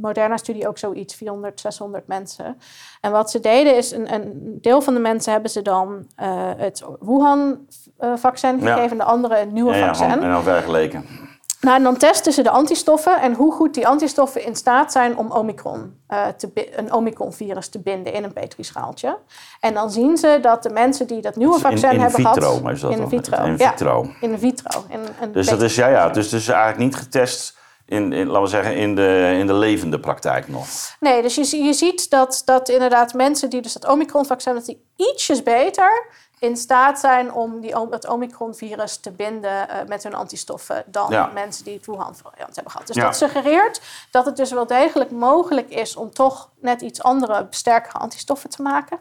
Moderna-studie 0.00 0.68
ook 0.68 0.78
zoiets, 0.78 1.14
400, 1.14 1.60
600 1.60 2.06
mensen. 2.06 2.58
En 3.00 3.12
wat 3.12 3.30
ze 3.30 3.40
deden 3.40 3.76
is, 3.76 3.90
een, 3.90 4.14
een 4.14 4.58
deel 4.60 4.80
van 4.80 4.94
de 4.94 5.00
mensen 5.00 5.32
hebben 5.32 5.50
ze 5.50 5.62
dan 5.62 6.06
eh, 6.16 6.50
het 6.56 6.84
Wuhan-vaccin 7.00 8.60
Ja. 8.60 8.74
gegeven, 8.74 8.96
de 8.96 9.04
andere 9.04 9.40
een 9.40 9.52
nieuwe 9.52 9.70
Ja, 9.70 9.76
ja, 9.76 9.86
vaccin. 9.86 10.10
en 10.22 10.30
dan 10.30 10.42
vergeleken. 10.42 11.04
Nou, 11.60 11.76
en 11.76 11.82
dan 11.82 11.96
testen 11.96 12.32
ze 12.32 12.42
de 12.42 12.50
antistoffen 12.50 13.20
en 13.20 13.34
hoe 13.34 13.52
goed 13.52 13.74
die 13.74 13.86
antistoffen 13.86 14.44
in 14.44 14.56
staat 14.56 14.92
zijn 14.92 15.16
om 15.16 15.30
Omicron, 15.30 16.00
eh, 16.06 16.26
te 16.26 16.50
een 16.76 16.92
Omicron-virus 16.92 17.68
te 17.68 17.78
binden 17.78 18.12
in 18.12 18.24
een 18.24 18.32
petrischaaltje. 18.32 19.18
En 19.60 19.74
dan 19.74 19.90
zien 19.90 20.16
ze 20.16 20.38
dat 20.42 20.62
de 20.62 20.70
mensen 20.70 21.06
die 21.06 21.20
dat 21.20 21.36
nieuwe 21.36 21.52
Dus 21.54 21.62
in- 21.62 21.70
vaccin 21.70 21.90
in 21.90 22.00
hebben 22.00 22.24
vitro, 22.24 22.40
gehad... 22.40 22.62
maar 22.62 22.72
is 22.72 22.80
dat 22.80 22.90
in 22.90 22.98
dan? 22.98 23.08
vitro, 23.08 23.44
In 23.44 23.56
ja. 23.56 23.70
vitro. 23.70 24.10
In 24.20 24.38
vitro. 24.38 24.84
In 24.88 25.32
Dus 25.32 25.46
dat 25.46 25.62
is, 25.62 25.74
ja, 25.74 25.88
ja, 25.88 26.08
dus 26.08 26.32
is 26.32 26.48
eigenlijk 26.48 26.78
niet 26.78 26.96
getest 26.96 27.56
in, 27.86 28.12
in, 28.12 28.26
laten 28.26 28.42
we 28.42 28.48
zeggen, 28.48 28.76
in 28.76 28.94
de, 28.94 29.36
in 29.38 29.46
de 29.46 29.54
levende 29.54 30.00
praktijk 30.00 30.48
nog. 30.48 30.66
Nee, 31.00 31.22
dus 31.22 31.34
je, 31.34 31.56
je 31.64 31.72
ziet 31.72 32.10
dat, 32.10 32.42
dat 32.44 32.68
inderdaad 32.68 33.14
mensen 33.14 33.50
die 33.50 33.60
dus 33.62 33.72
dat 33.72 33.86
Omicron-vaccin... 33.86 34.54
dat 34.54 34.66
die 34.66 34.84
ietsjes 34.96 35.42
beter 35.42 36.06
in 36.38 36.56
staat 36.56 36.98
zijn 36.98 37.32
om 37.32 37.60
die, 37.60 37.76
het 37.90 38.08
Omicron-virus 38.08 38.96
te 38.96 39.10
binden 39.10 39.68
eh, 39.68 39.76
met 39.86 40.02
hun 40.02 40.14
antistoffen... 40.14 40.82
dan 40.86 41.06
Ja. 41.10 41.30
mensen 41.34 41.64
die 41.64 41.74
het 41.76 41.86
Wuhan-variant 41.86 42.54
hebben 42.54 42.72
gehad. 42.72 42.86
Dus 42.86 42.96
Ja. 42.96 43.04
dat 43.04 43.16
suggereert 43.16 43.80
dat 44.10 44.26
het 44.26 44.36
dus 44.36 44.50
wel 44.50 44.66
degelijk 44.66 45.10
mogelijk 45.10 45.70
is... 45.70 45.96
om 45.96 46.14
toch 46.14 46.50
net 46.60 46.80
iets 46.80 47.02
andere, 47.02 47.46
sterkere 47.50 47.98
antistoffen 47.98 48.50
te 48.50 48.62
maken. 48.62 48.98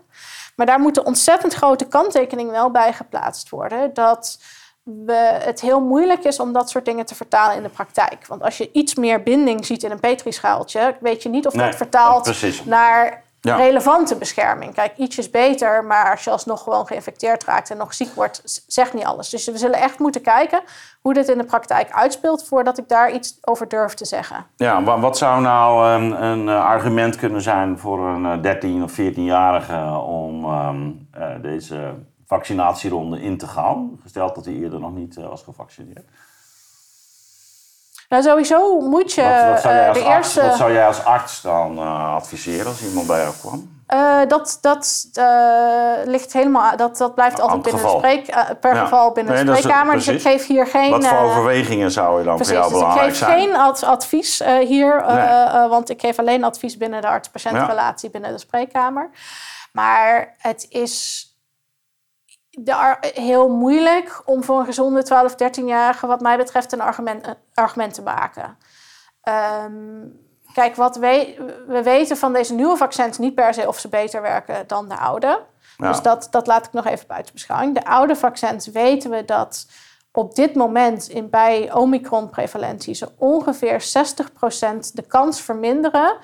Maar 0.56 0.66
daar 0.66 0.80
moet 0.80 0.98
een 0.98 1.06
ontzettend 1.06 1.54
grote 1.54 1.86
kanttekening 1.86 2.50
wel 2.52 2.72
bij 2.72 2.94
geplaatst 2.94 3.50
worden... 3.50 3.94
dat 3.94 4.40
we, 4.84 5.14
het 5.44 5.62
heel 5.62 5.80
moeilijk 5.82 6.24
is 6.24 6.40
om 6.40 6.54
dat 6.54 6.70
soort 6.70 6.86
dingen 6.86 7.06
te 7.06 7.16
vertalen 7.16 7.56
in 7.56 7.64
de 7.64 7.70
praktijk. 7.70 8.28
Want 8.28 8.42
als 8.44 8.58
je 8.58 8.70
iets 8.72 8.96
meer 8.96 9.24
binding 9.24 9.66
ziet 9.66 9.84
in 9.84 9.92
een 9.92 10.00
petrischaaltje... 10.00 10.98
weet 11.00 11.24
je 11.24 11.30
niet 11.30 11.48
of 11.48 11.54
Nee, 11.54 11.66
dat 11.66 11.76
vertaalt 11.76 12.24
precies. 12.24 12.64
naar 12.64 13.24
Ja. 13.42 13.56
relevante 13.56 14.16
bescherming. 14.16 14.74
Kijk, 14.74 14.98
ietsjes 14.98 15.30
beter, 15.30 15.84
maar 15.86 16.12
als 16.12 16.24
je 16.24 16.30
alsnog 16.30 16.64
gewoon 16.64 16.88
geïnfecteerd 16.88 17.44
raakt 17.44 17.70
en 17.72 17.78
nog 17.78 17.94
ziek 17.94 18.14
wordt, 18.14 18.64
zegt 18.68 18.94
niet 18.94 19.04
alles. 19.06 19.30
Dus 19.30 19.46
we 19.46 19.58
zullen 19.58 19.80
echt 19.80 20.00
moeten 20.00 20.22
kijken 20.22 20.62
hoe 21.02 21.14
dit 21.14 21.30
in 21.30 21.38
de 21.38 21.44
praktijk 21.44 21.92
uitspeelt 21.92 22.44
voordat 22.48 22.78
ik 22.78 22.88
daar 22.88 23.12
iets 23.12 23.38
over 23.42 23.68
durf 23.68 23.94
te 23.94 24.06
zeggen. 24.06 24.46
Ja, 24.56 24.84
wa- 24.84 25.00
wat 25.00 25.18
zou 25.18 25.42
nou 25.42 25.88
een, 25.90 26.24
een 26.24 26.50
eh, 26.50 26.66
argument 26.66 27.16
kunnen 27.16 27.42
zijn 27.42 27.80
voor 27.80 28.00
een 28.08 28.26
eh, 28.26 28.42
13 28.42 28.84
of 28.84 28.92
14-jarige 28.92 29.98
om 30.00 30.44
ehm, 30.46 30.90
eh, 31.12 31.30
deze 31.42 31.94
vaccinatieronde 32.26 33.22
in 33.22 33.38
te 33.38 33.48
gaan? 33.48 34.00
Gesteld 34.02 34.36
dat 34.36 34.46
hij 34.46 34.54
eerder 34.54 34.80
nog 34.80 34.94
niet 34.94 35.18
eh, 35.18 35.28
was 35.28 35.44
gevaccineerd. 35.44 36.06
Nou, 38.10 38.24
sowieso 38.24 38.80
moet 38.80 39.14
je 39.14 39.22
wat, 39.22 39.50
wat, 39.50 39.62
zou 39.62 39.74
jij 39.74 39.82
eh, 39.84 39.90
als 39.90 39.98
de 39.98 40.04
arts, 40.06 40.28
eerste. 40.36 40.42
wat 40.50 40.58
zou 40.58 40.74
jij 40.74 40.88
als 40.88 41.04
arts 41.04 41.42
dan 41.42 41.78
eh, 41.78 42.14
adviseren 42.16 42.66
als 42.66 42.82
iemand 42.84 43.08
bij 43.08 43.22
jou 43.22 43.34
kwam? 43.42 43.76
Eh, 43.88 44.20
dat 44.28 44.58
dat 44.62 45.10
ligt 46.06 46.34
helemaal. 46.34 46.78
Dat, 46.78 46.98
dat 46.98 47.16
blijft 47.16 47.42
Aan 47.42 47.50
altijd 47.50 47.64
binnen 47.76 47.84
de 47.84 47.98
spreek, 47.98 48.58
per 48.60 48.76
Ja. 48.76 48.84
geval 48.84 49.12
binnen 49.12 49.34
Nee, 49.34 49.44
de 49.44 49.50
het, 49.52 49.60
spreekkamer. 49.60 49.94
Dus 49.96 50.08
ik 50.08 50.22
geef 50.22 50.48
hier 50.48 50.68
geen. 50.68 50.90
Wat 50.92 51.08
voor 51.08 51.18
overwegingen 51.18 51.92
zou 51.92 52.20
je 52.20 52.26
dan 52.26 52.36
Precies, 52.36 52.54
voor 52.54 52.62
jou 52.64 52.72
dus 52.74 52.80
ik 52.82 52.86
belangrijk 52.88 53.16
geef 53.18 53.28
zijn? 53.28 53.40
geen 53.40 53.56
ad- 53.56 53.84
advies 53.84 54.40
eh, 54.42 54.58
hier, 54.58 55.04
Nee. 55.08 55.68
want 55.70 55.90
ik 55.90 56.02
geef 56.02 56.20
alleen 56.20 56.44
advies 56.44 56.78
binnen 56.78 57.02
de 57.02 57.08
arts-patiëntrelatie 57.08 58.10
binnen 58.10 58.32
de 58.32 58.38
spreekkamer. 58.40 59.10
Maar 59.72 60.36
het 60.38 60.66
is. 60.70 61.26
De, 62.60 62.98
heel 63.14 63.50
moeilijk 63.50 64.22
om 64.26 64.44
voor 64.44 64.60
een 64.60 64.66
gezonde 64.66 65.04
12, 65.04 65.34
13-jarige, 65.34 66.08
wat 66.08 66.22
mij 66.22 66.38
betreft, 66.38 66.72
een 66.72 66.82
argument, 66.82 67.28
een 67.28 67.36
argument 67.54 67.94
te 67.94 68.02
maken. 68.02 68.58
Ehm, 69.22 70.08
kijk, 70.54 70.76
wat 70.76 70.96
we, 70.96 71.36
we 71.68 71.84
weten 71.84 72.18
van 72.18 72.34
deze 72.34 72.54
nieuwe 72.54 72.78
vaccins 72.78 73.18
niet 73.18 73.36
per 73.36 73.54
se 73.54 73.68
of 73.68 73.80
ze 73.80 73.90
beter 73.90 74.22
werken 74.22 74.68
dan 74.68 74.90
de 74.90 74.98
oude. 74.98 75.46
Dus 75.78 76.02
dat, 76.02 76.28
dat 76.32 76.48
laat 76.48 76.66
ik 76.66 76.74
nog 76.74 76.86
even 76.86 77.08
buiten 77.08 77.34
beschouwing. 77.34 77.74
De 77.74 77.86
oude 77.86 78.16
vaccins 78.16 78.68
weten 78.68 79.10
we 79.10 79.26
dat 79.26 79.68
op 80.12 80.36
dit 80.36 80.56
moment 80.56 81.08
in, 81.08 81.30
bij 81.30 81.74
Omicron-prevalentie 81.74 82.94
ze 82.94 83.12
ongeveer 83.18 83.82
60% 83.82 83.84
de 84.94 85.02
kans 85.08 85.42
verminderen 85.42 86.18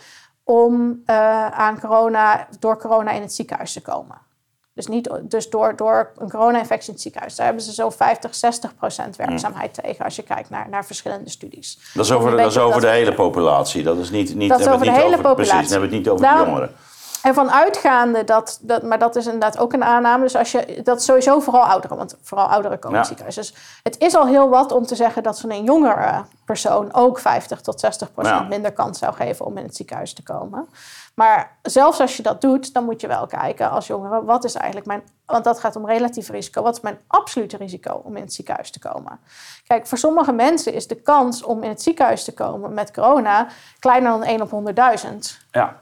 om 0.44 1.02
uh, 1.06 1.48
aan 1.48 1.80
corona, 1.80 2.48
door 2.60 2.78
corona 2.78 3.12
in 3.12 3.22
het 3.22 3.34
ziekenhuis 3.34 3.74
te 3.74 3.82
komen. 3.82 4.32
Dus, 4.74 4.88
niet, 4.88 5.10
dus 5.22 5.50
door, 5.50 5.76
door 5.76 6.12
een 6.18 6.30
corona-infectie 6.30 6.88
in 6.88 6.94
het 6.94 7.02
ziekenhuis. 7.02 7.36
Daar 7.36 7.46
hebben 7.46 7.64
ze 7.64 7.74
zo 7.74 7.90
50, 7.90 8.36
60 8.36 8.76
procent 8.76 9.16
werkzaamheid 9.16 9.74
tegen 9.74 10.06
als 10.06 10.16
je 10.16 10.24
kijkt 10.24 10.50
naar, 10.50 10.70
naar 10.70 10.86
verschillende 10.86 11.30
studies. 11.30 11.80
Dat 11.94 12.06
is 12.06 12.12
over, 12.12 12.38
dat 12.38 12.52
is 12.52 12.58
over 12.58 12.82
de 12.82 12.88
hele 12.88 13.14
populatie. 13.14 13.84
Dat 13.84 13.98
is 13.98 14.10
niet, 14.10 14.36
niet, 14.36 14.50
dat 14.50 14.60
is 14.60 14.68
over 14.68 14.86
de 14.86 14.92
hele 14.92 15.16
populatie. 15.16 15.34
Precies, 15.34 15.70
dan 15.70 15.82
hebben 15.82 15.90
we 15.90 15.96
het 15.96 16.06
niet 16.06 16.10
over 16.10 16.28
de 16.28 16.46
jongeren. 16.46 16.76
En 17.24 17.52
uitgaande 17.52 18.24
dat, 18.24 18.60
dat, 18.62 18.84
maar 18.84 19.00
dat 19.00 19.16
is 19.16 19.26
inderdaad 19.26 19.58
ook 19.58 19.74
een 19.74 19.84
aanname. 19.84 20.24
Dus 20.24 20.36
als 20.36 20.52
je, 20.52 20.82
dat 20.84 21.00
is 21.00 21.06
sowieso 21.06 21.40
vooral 21.40 21.64
ouderen, 21.64 21.98
want 21.98 22.16
vooral 22.22 22.48
ouderen 22.48 22.80
komen 22.80 22.98
ja. 22.98 23.04
ziekenhuis. 23.04 23.36
Dus 23.36 23.54
het 23.84 24.00
is 24.00 24.16
al 24.16 24.28
heel 24.28 24.50
wat 24.50 24.72
om 24.72 24.86
te 24.86 24.96
zeggen 24.96 25.24
dat 25.24 25.38
zo'n 25.38 25.64
jongere 25.64 26.26
persoon 26.46 26.94
ook 26.94 27.20
50 27.20 27.62
tot 27.62 27.80
60 27.80 28.14
procent 28.14 28.50
minder 28.50 28.72
kans 28.72 29.00
zou 29.00 29.14
geven 29.14 29.46
om 29.46 29.58
in 29.58 29.64
het 29.64 29.76
ziekenhuis 29.76 30.14
te 30.14 30.24
komen. 30.24 30.68
Maar 31.14 31.58
zelfs 31.62 32.00
als 32.00 32.18
je 32.18 32.24
dat 32.24 32.42
doet, 32.42 32.74
dan 32.74 32.86
moet 32.86 33.02
je 33.02 33.08
wel 33.08 33.28
kijken 33.28 33.70
als 33.70 33.88
jongere, 33.88 34.24
wat 34.24 34.44
is 34.44 34.56
eigenlijk 34.56 34.86
mijn, 34.86 35.04
want 35.26 35.44
dat 35.44 35.60
gaat 35.60 35.76
om 35.76 35.86
relatief 35.86 36.30
risico, 36.30 36.62
wat 36.62 36.76
is 36.76 36.82
mijn 36.82 37.00
absolute 37.08 37.58
risico 37.58 38.02
om 38.04 38.16
in 38.16 38.22
het 38.22 38.34
ziekenhuis 38.34 38.72
te 38.72 38.80
komen? 38.80 39.20
Kijk, 39.68 39.88
voor 39.88 39.98
sommige 39.98 40.32
mensen 40.32 40.74
is 40.74 40.88
de 40.88 41.02
kans 41.02 41.44
om 41.44 41.64
in 41.64 41.70
het 41.70 41.82
ziekenhuis 41.82 42.24
te 42.24 42.34
komen 42.34 42.74
met 42.74 42.92
corona 42.92 43.48
kleiner 43.80 44.12
dan 44.12 44.24
1 44.24 44.42
op 44.42 44.52
100.000. 44.52 45.18
Ja. 45.52 45.82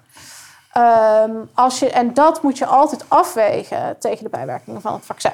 Um, 1.24 1.50
als 1.54 1.80
je, 1.80 1.90
en 1.90 2.14
dat 2.14 2.42
moet 2.42 2.58
je 2.58 2.66
altijd 2.66 3.06
afwegen 3.08 4.00
tegen 4.00 4.24
de 4.24 4.30
bijwerkingen 4.30 4.82
van 4.82 4.94
het 4.94 5.06
vaccin. 5.06 5.34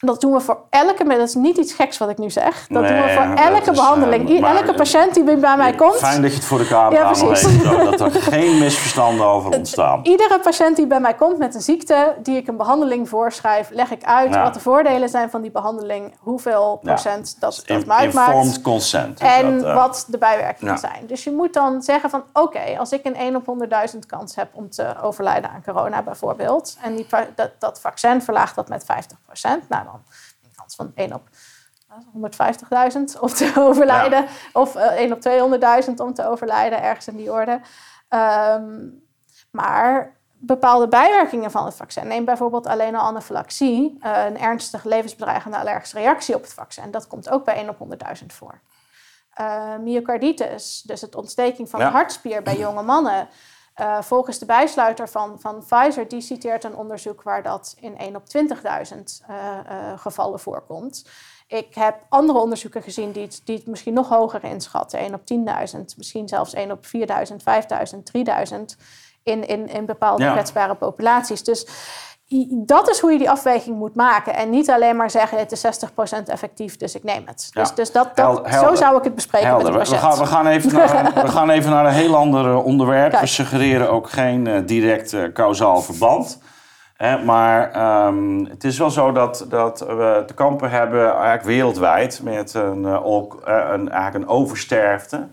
Dat 0.00 0.20
doen 0.20 0.32
we 0.32 0.40
voor 0.40 0.58
elke, 0.70 1.04
dat 1.04 1.18
is 1.18 1.34
niet 1.34 1.56
iets 1.56 1.72
geks 1.72 1.98
wat 1.98 2.08
ik 2.08 2.18
nu 2.18 2.30
zeg. 2.30 2.66
Dat 2.68 2.88
doen 2.88 3.02
we 3.02 3.08
voor 3.08 3.44
elke 3.44 3.72
behandeling. 3.72 4.30
Uh, 4.30 4.50
elke 4.50 4.74
patiënt 4.74 5.14
die 5.14 5.24
bij 5.24 5.56
mij 5.56 5.74
komt. 5.74 5.96
Fijn 5.96 6.22
dat 6.22 6.30
je 6.30 6.36
het 6.36 6.46
voor 6.46 6.58
de 6.58 6.66
camera 6.66 7.00
ja, 7.00 7.26
heeft, 7.28 7.98
dat 7.98 8.14
er 8.14 8.22
geen 8.32 8.58
misverstanden 8.58 9.26
over 9.26 9.56
ontstaan. 9.56 10.00
Iedere 10.02 10.38
patiënt 10.38 10.76
die 10.76 10.86
bij 10.86 11.00
mij 11.00 11.14
komt 11.14 11.38
met 11.38 11.54
een 11.54 11.60
ziekte, 11.60 12.14
die 12.22 12.36
ik 12.36 12.48
een 12.48 12.56
behandeling 12.56 13.08
voorschrijf, 13.08 13.68
leg 13.70 13.90
ik 13.90 14.04
uit 14.04 14.36
wat 14.36 14.54
de 14.54 14.60
voordelen 14.60 15.08
zijn 15.08 15.30
van 15.30 15.42
die 15.42 15.50
behandeling, 15.50 16.14
hoeveel 16.18 16.80
procent 16.82 17.36
dat, 17.40 17.64
uitmaakt. 17.66 18.04
Informed 18.04 18.62
consent. 18.62 19.20
En 19.20 19.58
dat, 19.58 19.66
uh, 19.66 19.74
wat 19.74 20.04
de 20.08 20.18
bijwerkingen 20.18 20.78
zijn. 20.78 21.06
Dus 21.06 21.24
je 21.24 21.32
moet 21.32 21.54
dan 21.54 21.82
zeggen 21.82 22.10
van, 22.10 22.22
oké, 22.32 22.78
als 22.78 22.92
ik 22.92 23.04
een 23.04 23.16
1 23.16 23.36
op 23.36 23.44
100.000 23.92 23.98
kans 24.06 24.34
heb 24.34 24.48
om 24.52 24.70
te 24.70 24.94
overlijden 25.02 25.50
aan 25.50 25.62
corona 25.64 26.02
bijvoorbeeld, 26.02 26.76
en 26.82 26.96
die, 26.96 27.06
dat, 27.34 27.50
dat 27.58 27.80
vaccin 27.80 28.22
verlaagt 28.22 28.54
dat 28.54 28.68
met 28.68 28.84
50 28.84 29.18
nou 29.68 29.83
dan 29.84 30.02
een 30.42 30.52
kans 30.54 30.74
van 30.74 30.92
1 30.94 31.12
op 31.12 31.28
150.000 31.94 33.20
om 33.20 33.28
te 33.28 33.52
overlijden. 33.68 34.26
Of 34.52 34.76
uh, 34.76 34.82
1 34.82 35.12
op 35.12 35.18
200.000 35.88 35.94
om 35.96 36.14
te 36.14 36.26
overlijden, 36.26 36.82
ergens 36.82 37.08
in 37.08 37.16
die 37.16 37.32
orde. 37.32 37.60
Um, 38.08 39.02
maar 39.50 40.16
bepaalde 40.46 40.88
bijwerkingen 40.88 41.50
van 41.50 41.64
het 41.64 41.74
vaccin. 41.74 42.06
Neem 42.06 42.24
bijvoorbeeld 42.24 42.66
alleen 42.66 42.94
al 42.94 43.06
anafylaxie, 43.06 43.98
uh, 44.00 44.24
een 44.24 44.38
ernstig 44.38 44.84
levensbedreigende 44.84 45.56
allergische 45.58 45.98
reactie 45.98 46.34
op 46.34 46.42
het 46.42 46.52
vaccin. 46.52 46.90
Dat 46.90 47.06
komt 47.06 47.30
ook 47.30 47.44
bij 47.44 47.54
1 47.54 47.68
op 47.68 47.78
100.000 48.20 48.26
voor. 48.26 48.60
Uh, 49.40 49.76
myocarditis, 49.76 50.82
dus 50.86 51.00
het 51.00 51.14
ontsteking 51.14 51.70
van 51.70 51.80
de 51.80 51.86
hartspier 51.86 52.42
bij 52.42 52.56
jonge 52.56 52.82
mannen, 52.82 53.28
uh, 53.80 54.02
volgens 54.02 54.38
de 54.38 54.46
bijsluiter 54.46 55.08
van, 55.08 55.40
van 55.40 55.64
Pfizer, 55.68 56.08
die 56.08 56.20
citeert 56.20 56.64
een 56.64 56.76
onderzoek 56.76 57.22
waar 57.22 57.42
dat 57.42 57.76
in 57.80 57.98
1 57.98 58.16
op 58.16 58.22
20.000 58.22 58.98
uh, 59.30 59.36
uh, 59.70 59.98
gevallen 59.98 60.40
voorkomt. 60.40 61.08
Ik 61.46 61.74
heb 61.74 62.06
andere 62.08 62.38
onderzoeken 62.38 62.82
gezien 62.82 63.12
die 63.12 63.22
het, 63.22 63.40
die 63.44 63.56
het 63.56 63.66
misschien 63.66 63.94
nog 63.94 64.08
hoger 64.08 64.44
inschatten. 64.44 64.98
1 64.98 65.14
op 65.14 65.20
10.000, 65.76 65.80
misschien 65.96 66.28
zelfs 66.28 66.52
1 66.52 66.70
op 66.70 66.84
4.000, 66.86 66.92
5.000, 67.92 67.98
3.000 68.52 68.60
in, 69.22 69.46
in, 69.46 69.68
in 69.68 69.86
bepaalde 69.86 70.32
kwetsbare 70.32 70.74
populaties. 70.74 71.44
Dus 71.44 71.66
dat 72.50 72.90
is 72.90 73.00
hoe 73.00 73.12
je 73.12 73.18
die 73.18 73.30
afweging 73.30 73.76
moet 73.76 73.94
maken. 73.94 74.34
En 74.34 74.50
niet 74.50 74.70
alleen 74.70 74.96
maar 74.96 75.10
zeggen, 75.10 75.38
het 75.38 75.52
is 75.52 75.66
60% 75.66 75.68
effectief, 76.26 76.76
dus 76.76 76.94
ik 76.94 77.04
neem 77.04 77.22
het. 77.26 77.48
Dus, 77.52 77.74
dus 77.74 77.92
dat, 77.92 78.16
dat 78.16 78.48
zo 78.52 78.74
zou 78.74 78.98
ik 78.98 79.04
het 79.04 79.14
bespreken 79.14 79.56
met 79.56 79.66
de 79.66 79.72
patiënt. 79.72 80.00
We 80.00 80.06
gaan, 80.06 80.18
we 80.18 80.26
gaan, 80.26 80.46
even, 80.46 80.72
naar, 80.72 81.12
we 81.14 81.28
gaan 81.28 81.50
even 81.50 81.70
naar 81.70 81.86
een 81.86 81.92
heel 81.92 82.16
ander 82.16 82.62
onderwerp. 82.62 83.20
We 83.20 83.26
suggereren 83.26 83.90
ook 83.90 84.10
geen 84.10 84.46
uh, 84.46 84.66
direct 84.66 85.12
uh, 85.12 85.32
kausaal 85.32 85.80
verband. 85.80 86.40
maar 87.24 87.76
um, 88.06 88.46
het 88.46 88.64
is 88.64 88.78
wel 88.78 88.90
zo 88.90 89.12
dat, 89.12 89.46
dat 89.48 89.80
we 89.80 90.22
te 90.26 90.34
kampen 90.34 90.70
hebben 90.70 91.10
eigenlijk 91.10 91.42
wereldwijd 91.42 92.20
met 92.22 92.54
een, 92.54 92.82
uh, 92.82 93.26
een, 93.44 93.90
eigenlijk 93.90 94.14
een 94.14 94.28
oversterfte 94.28 95.28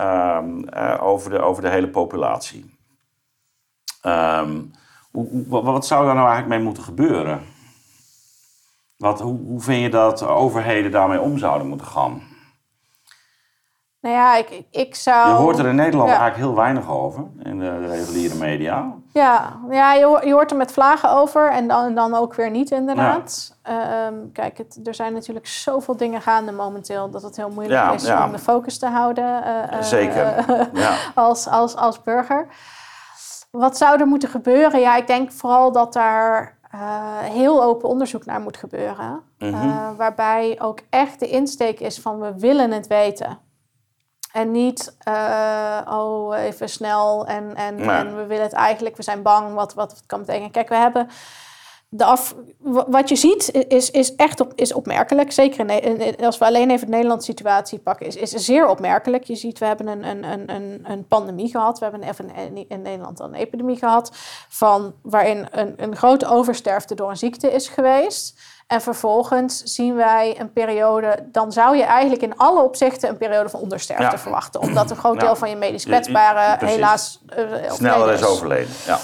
um, 0.00 0.68
over, 1.00 1.30
de, 1.30 1.40
over 1.40 1.62
de 1.62 1.68
hele 1.68 1.88
populatie. 1.88 2.76
Um, 4.06 4.72
wat 5.48 5.86
zou 5.86 6.04
daar 6.04 6.14
nou 6.14 6.26
eigenlijk 6.26 6.56
mee 6.56 6.66
moeten 6.66 6.82
gebeuren? 6.82 7.42
Wat, 8.96 9.20
hoe, 9.20 9.38
hoe 9.38 9.60
vind 9.60 9.82
je 9.82 9.88
dat 9.88 10.26
overheden 10.26 10.90
daarmee 10.90 11.20
om 11.20 11.38
zouden 11.38 11.68
moeten 11.68 11.86
gaan? 11.86 12.22
Nou 14.00 14.16
ja, 14.16 14.36
ik, 14.36 14.64
ik 14.70 14.94
zou... 14.94 15.28
Je 15.28 15.34
hoort 15.34 15.58
er 15.58 15.66
in 15.66 15.74
Nederland 15.74 16.08
eigenlijk 16.08 16.38
heel 16.38 16.54
weinig 16.54 16.90
over, 16.90 17.24
in 17.42 17.58
de, 17.58 17.78
de 17.80 17.86
reguliere 17.86 18.34
media. 18.34 18.94
Ja, 19.12 19.60
ja 19.70 19.92
je, 19.92 20.20
je, 20.24 20.32
hoort 20.32 20.50
er 20.50 20.56
met 20.56 20.72
vlagen 20.72 21.10
over 21.10 21.50
en 21.50 21.68
dan, 21.68 21.94
dan 21.94 22.14
ook 22.14 22.34
weer 22.34 22.50
niet 22.50 22.70
inderdaad. 22.70 23.58
Ehm, 23.62 24.14
kijk, 24.32 24.58
het, 24.58 24.80
er 24.84 24.94
zijn 24.94 25.12
natuurlijk 25.12 25.46
zoveel 25.46 25.96
dingen 25.96 26.20
gaande 26.22 26.52
momenteel... 26.52 27.10
dat 27.10 27.22
het 27.22 27.36
heel 27.36 27.50
moeilijk 27.50 27.92
is 27.92 28.10
om 28.10 28.32
de 28.32 28.38
focus 28.38 28.78
te 28.78 28.86
houden. 28.86 29.44
Uh, 29.72 29.82
Zeker, 29.82 30.44
als, 31.14 31.46
als, 31.46 31.76
als 31.76 32.02
burger. 32.02 32.46
Wat 33.54 33.76
zou 33.76 34.00
er 34.00 34.06
moeten 34.06 34.28
gebeuren? 34.28 34.80
Ja, 34.80 34.96
ik 34.96 35.06
denk 35.06 35.32
vooral 35.32 35.72
dat 35.72 35.92
daar 35.92 36.58
uh, 36.74 37.18
heel 37.18 37.62
open 37.62 37.88
onderzoek 37.88 38.24
naar 38.24 38.40
moet 38.40 38.56
gebeuren. 38.56 39.22
uh, 39.38 39.90
waarbij 39.96 40.60
ook 40.60 40.80
echt 40.90 41.20
de 41.20 41.28
insteek 41.28 41.80
is 41.80 42.00
van 42.00 42.20
we 42.20 42.38
willen 42.38 42.70
het 42.70 42.86
weten. 42.86 43.38
En 44.32 44.50
niet, 44.50 44.96
uh, 45.08 45.80
oh, 45.88 46.36
even 46.38 46.68
snel 46.68 47.26
en, 47.26 47.54
en, 47.56 47.78
en, 47.78 48.16
we 48.16 48.26
willen 48.26 48.44
het 48.44 48.52
eigenlijk, 48.52 48.96
we 48.96 49.02
zijn 49.02 49.22
bang, 49.22 49.54
wat, 49.54 49.74
wat, 49.74 49.92
wat 49.92 50.02
kan 50.06 50.18
betekenen. 50.18 50.50
Kijk, 50.50 50.68
we 50.68 50.76
hebben 50.76 51.08
de 51.96 52.04
af, 52.04 52.34
wat 52.86 53.08
je 53.08 53.16
ziet 53.16 53.66
is, 53.68 53.90
is 53.90 54.14
echt 54.14 54.40
op, 54.40 54.52
is 54.54 54.72
opmerkelijk. 54.72 55.32
Zeker 55.32 55.70
in, 55.70 56.16
als 56.24 56.38
we 56.38 56.44
alleen 56.44 56.70
even 56.70 56.86
de 56.86 56.92
Nederlandse 56.92 57.30
situatie 57.30 57.78
pakken, 57.78 58.06
is, 58.06 58.16
is 58.16 58.30
zeer 58.30 58.68
opmerkelijk. 58.68 59.24
Je 59.24 59.36
ziet, 59.36 59.58
we 59.58 59.64
hebben 59.64 59.86
een, 59.86 60.04
een, 60.04 60.50
een, 60.54 60.84
een 60.84 61.06
pandemie 61.06 61.50
gehad. 61.50 61.78
We 61.78 61.84
hebben 61.84 62.02
even 62.08 62.30
in 62.68 62.82
Nederland 62.82 63.20
al 63.20 63.26
een 63.26 63.34
epidemie 63.34 63.76
gehad. 63.76 64.10
Van, 64.48 64.94
waarin 65.02 65.48
een, 65.50 65.74
een 65.76 65.96
grote 65.96 66.28
oversterfte 66.28 66.94
door 66.94 67.10
een 67.10 67.16
ziekte 67.16 67.52
is 67.52 67.68
geweest. 67.68 68.40
En 68.66 68.80
vervolgens 68.80 69.62
zien 69.62 69.94
wij 69.94 70.40
een 70.40 70.52
periode, 70.52 71.28
dan 71.32 71.52
zou 71.52 71.76
je 71.76 71.82
eigenlijk 71.82 72.22
in 72.22 72.36
alle 72.36 72.62
opzichten 72.62 73.08
een 73.08 73.16
periode 73.16 73.48
van 73.48 73.60
ondersterfte 73.60 74.18
verwachten. 74.18 74.60
Omdat 74.60 74.90
een 74.90 74.96
groot 74.96 75.20
deel 75.20 75.36
van 75.36 75.50
je 75.50 75.56
medisch 75.56 75.84
kwetsbare 75.84 76.66
helaas 76.66 77.20
uh, 77.38 77.72
sneller 77.72 78.12
is 78.12 78.24
overleden. 78.24 78.72
Ja. 78.86 78.98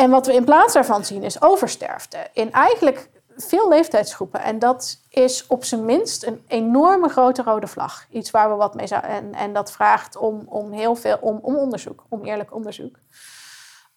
En 0.00 0.10
wat 0.10 0.26
we 0.26 0.34
in 0.34 0.44
plaats 0.44 0.72
daarvan 0.72 1.04
zien 1.04 1.22
is 1.22 1.42
oversterfte. 1.42 2.18
In 2.32 2.52
eigenlijk 2.52 3.10
veel 3.36 3.68
leeftijdsgroepen. 3.68 4.40
En 4.40 4.58
dat 4.58 5.00
is 5.08 5.46
op 5.46 5.64
zijn 5.64 5.84
minst 5.84 6.26
een 6.26 6.44
enorme 6.48 7.08
grote 7.08 7.42
rode 7.42 7.66
vlag. 7.66 8.06
Iets 8.10 8.30
waar 8.30 8.50
we 8.50 8.54
wat 8.54 8.74
mee 8.74 8.86
zouden. 8.86 9.10
En, 9.10 9.34
en 9.34 9.52
dat 9.52 9.72
vraagt 9.72 10.16
om, 10.16 10.42
om 10.46 10.72
heel 10.72 10.94
veel 10.94 11.18
om, 11.20 11.38
om 11.42 11.56
onderzoek, 11.56 12.04
om 12.08 12.24
eerlijk 12.24 12.54
onderzoek. 12.54 12.98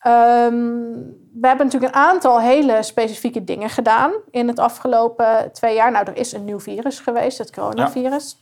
Um, 0.07 0.91
we 1.33 1.47
hebben 1.47 1.65
natuurlijk 1.65 1.95
een 1.95 2.01
aantal 2.01 2.39
hele 2.39 2.83
specifieke 2.83 3.43
dingen 3.43 3.69
gedaan 3.69 4.11
in 4.31 4.47
het 4.47 4.59
afgelopen 4.59 5.51
twee 5.51 5.75
jaar. 5.75 5.91
Nou, 5.91 6.05
er 6.05 6.17
is 6.17 6.31
een 6.31 6.45
nieuw 6.45 6.59
virus 6.59 6.99
geweest, 6.99 7.37
het 7.37 7.51
coronavirus. 7.51 8.37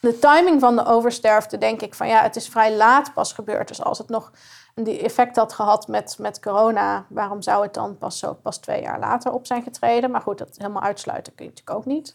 De 0.00 0.18
timing 0.18 0.60
van 0.60 0.76
de 0.76 0.84
oversterfte, 0.84 1.58
denk 1.58 1.82
ik 1.82 1.94
van 1.94 2.08
ja, 2.08 2.22
het 2.22 2.36
is 2.36 2.48
vrij 2.48 2.76
laat 2.76 3.14
pas 3.14 3.32
gebeurd. 3.32 3.68
Dus 3.68 3.82
als 3.82 3.98
het 3.98 4.08
nog 4.08 4.32
die 4.84 5.00
effect 5.00 5.36
had 5.36 5.52
gehad 5.52 5.88
met, 5.88 6.16
met 6.18 6.40
corona, 6.40 7.04
waarom 7.08 7.42
zou 7.42 7.62
het 7.62 7.74
dan 7.74 7.98
pas, 7.98 8.18
zo, 8.18 8.32
pas 8.42 8.58
twee 8.58 8.82
jaar 8.82 8.98
later 8.98 9.32
op 9.32 9.46
zijn 9.46 9.62
getreden? 9.62 10.10
Maar 10.10 10.20
goed, 10.20 10.38
dat 10.38 10.48
helemaal 10.56 10.82
uitsluiten 10.82 11.34
kun 11.34 11.44
je 11.44 11.50
natuurlijk 11.50 11.78
ook 11.78 11.84
niet. 11.84 12.14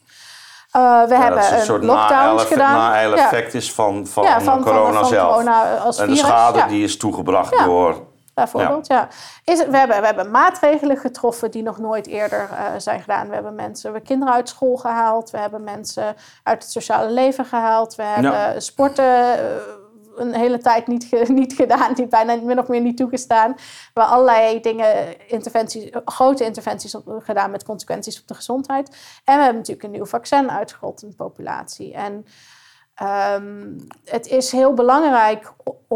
Uh, 0.75 1.03
we 1.03 1.15
hebben 1.15 1.47
een, 1.47 1.53
een 1.53 1.65
soort 1.65 1.83
lockdowns 1.83 2.43
gedaan. 2.43 2.75
na-effect 2.75 3.53
is 3.53 3.73
van, 3.73 4.07
van, 4.07 4.23
ja, 4.23 4.41
van, 4.41 4.63
corona 4.63 4.99
van, 4.99 5.05
zelf. 5.05 5.31
Corona 5.31 5.77
als 5.77 5.97
en 5.97 6.07
de 6.07 6.15
schade 6.15 6.65
die 6.67 6.83
is 6.83 6.97
toegebracht 6.97 7.63
door 7.65 8.09
bijvoorbeeld. 8.33 8.87
Ja. 8.87 9.07
Is 9.43 9.59
het, 9.59 9.69
we, 9.69 9.77
hebben, 9.77 9.99
we 9.99 10.05
hebben 10.05 10.31
maatregelen 10.31 10.97
getroffen 10.97 11.51
die 11.51 11.63
nog 11.63 11.77
nooit 11.77 12.07
eerder 12.07 12.49
uh, 12.51 12.65
zijn 12.77 13.01
gedaan. 13.01 13.27
We 13.27 13.33
hebben 13.33 13.55
mensen, 13.55 13.93
we 13.93 13.99
kinderen 13.99 14.33
uit 14.33 14.49
school 14.49 14.75
gehaald. 14.75 15.29
We 15.29 15.37
hebben 15.37 15.63
mensen 15.63 16.15
uit 16.43 16.63
het 16.63 16.71
sociale 16.71 17.09
leven 17.09 17.45
gehaald. 17.45 17.95
We 17.95 18.03
hebben 18.03 18.61
sporten 18.61 19.05
uh, 19.05 19.41
een 20.21 20.33
hele 20.33 20.57
tijd 20.57 20.87
niet, 20.87 21.11
niet 21.41 21.53
gedaan, 21.53 21.93
die 21.93 22.07
bijna 22.07 22.35
min 22.35 22.59
of 22.59 22.67
meer 22.67 22.81
niet 22.81 22.97
toegestaan. 22.97 23.55
Waar 23.93 24.05
allerlei 24.05 24.59
dingen, 24.59 25.29
interventies, 25.29 25.89
grote 26.05 26.43
interventies 26.43 26.95
gedaan 27.19 27.51
met 27.51 27.63
consequenties 27.63 28.21
op 28.21 28.27
de 28.27 28.33
gezondheid. 28.33 28.89
En 29.23 29.35
we 29.35 29.41
hebben 29.43 29.55
natuurlijk 29.55 29.83
een 29.83 29.91
nieuw 29.91 30.05
vaccin 30.05 30.51
uitgerold 30.51 31.03
in 31.03 31.09
de 31.09 31.15
populatie. 31.15 31.93
En 31.93 32.25
Um, 33.01 33.87
het 34.05 34.27
is 34.27 34.51
heel 34.51 34.73
belangrijk, 34.73 35.53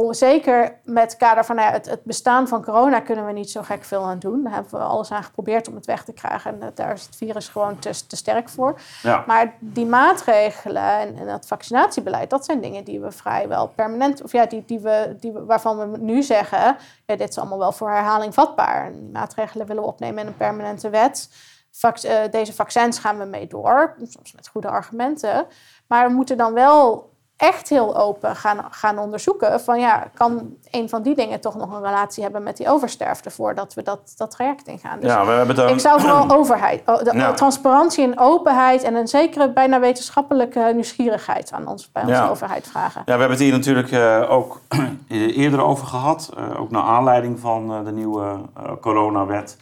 zeker 0.10 0.80
met 0.84 1.04
het 1.04 1.18
kader 1.18 1.46
van 1.46 1.56
nou 1.56 1.68
ja, 1.68 1.74
het, 1.74 1.90
het, 1.90 2.04
bestaan 2.04 2.48
van 2.48 2.64
corona 2.64 3.00
kunnen 3.00 3.26
we 3.26 3.32
niet 3.32 3.50
zo 3.50 3.62
gek 3.62 3.84
veel 3.84 4.04
aan 4.04 4.20
doen. 4.20 4.44
Daar 4.44 4.54
hebben 4.54 4.72
we 4.72 4.78
alles 4.78 5.12
aan 5.12 5.24
geprobeerd 5.24 5.68
om 5.68 5.76
het 5.76 5.86
weg 5.86 6.04
te 6.04 6.14
krijgen 6.14 6.62
en 6.62 6.72
daar 6.76 6.94
is 6.94 7.06
het 7.06 7.16
virus 7.16 7.48
gewoon 7.48 7.80
te, 7.80 8.08
te 8.08 8.16
sterk 8.16 8.50
voor. 8.50 8.80
Ja. 9.04 9.24
Maar 9.28 9.54
die 9.60 9.86
maatregelen 9.86 11.00
en, 11.00 11.18
en 11.18 11.28
het 11.28 11.48
vaccinatiebeleid, 11.48 12.30
dat 12.30 12.46
zijn 12.46 12.62
dingen 12.62 12.84
die 12.84 13.00
we 13.00 13.12
vrijwel 13.12 13.68
permanent, 13.68 14.24
of 14.24 14.32
ja, 14.32 14.46
die, 14.46 14.64
die 14.66 14.80
we, 14.80 15.16
die 15.20 15.32
waarvan 15.32 15.92
we 15.92 15.98
nu 15.98 16.24
zeggen, 16.24 16.78
ja, 17.06 17.16
dit 17.16 17.30
is 17.30 17.38
allemaal 17.38 17.60
wel 17.60 17.72
voor 17.72 17.90
herhaling 17.90 18.34
vatbaar. 18.34 18.86
En 18.86 18.94
die 18.94 19.12
maatregelen 19.12 19.68
willen 19.68 19.84
we 19.84 19.90
opnemen 19.90 20.22
in 20.22 20.28
een 20.28 20.38
permanente 20.38 20.90
wet. 20.90 21.30
Vac, 21.78 22.04
uh, 22.04 22.20
deze 22.32 22.54
vaccins 22.54 23.00
gaan 23.00 23.18
we 23.18 23.26
mee 23.26 23.48
door, 23.48 23.96
soms 24.04 24.34
met 24.34 24.48
goede 24.48 24.68
argumenten. 24.68 25.48
Maar 25.88 26.08
we 26.08 26.14
moeten 26.14 26.38
dan 26.38 26.54
wel 26.54 27.14
echt 27.38 27.70
heel 27.70 27.98
open 27.98 28.36
gaan, 28.36 28.66
gaan 28.70 28.98
onderzoeken 28.98 29.62
van 29.62 29.80
ja, 29.80 30.08
kan 30.14 30.56
een 30.72 30.90
van 30.90 31.02
die 31.02 31.16
dingen 31.16 31.42
toch 31.42 31.56
nog 31.56 31.72
een 31.72 31.84
relatie 31.84 32.24
hebben 32.24 32.44
met 32.44 32.58
die 32.58 32.70
oversterfte 32.70 33.32
voordat 33.32 33.74
we 33.74 33.84
dat, 33.84 34.14
dat 34.18 34.32
traject 34.32 34.68
ingaan. 34.68 35.00
Dus 35.00 35.12
ja, 35.12 35.26
we 35.26 35.32
hebben 35.32 35.56
dan... 35.56 35.70
Ik 35.70 35.80
zou 35.80 36.00
vooral 36.00 36.32
overheid, 36.38 36.86
de, 36.86 37.32
transparantie 37.36 38.04
en 38.04 38.20
openheid 38.20 38.84
en 38.84 38.96
een 38.96 39.08
zekere 39.08 39.52
bijna 39.52 39.80
wetenschappelijke 39.80 40.72
nieuwsgierigheid 40.74 41.52
aan 41.52 41.68
ons, 41.68 41.92
bij 41.92 42.04
onze 42.04 42.30
overheid 42.30 42.68
vragen. 42.68 43.02
Ja, 43.06 43.14
we 43.14 43.20
hebben 43.20 43.30
het 43.30 43.40
hier 43.40 43.52
natuurlijk 43.52 43.92
uh, 43.92 44.32
ook 44.32 44.62
eerder 45.10 45.62
over 45.62 45.88
gehad, 45.88 46.30
uh, 46.38 46.62
ook 46.62 46.72
naar 46.72 46.84
aanleiding 46.84 47.40
van 47.40 47.72
uh, 47.72 47.86
de 47.86 47.92
nieuwe 47.92 48.38
coronawet. 48.82 49.58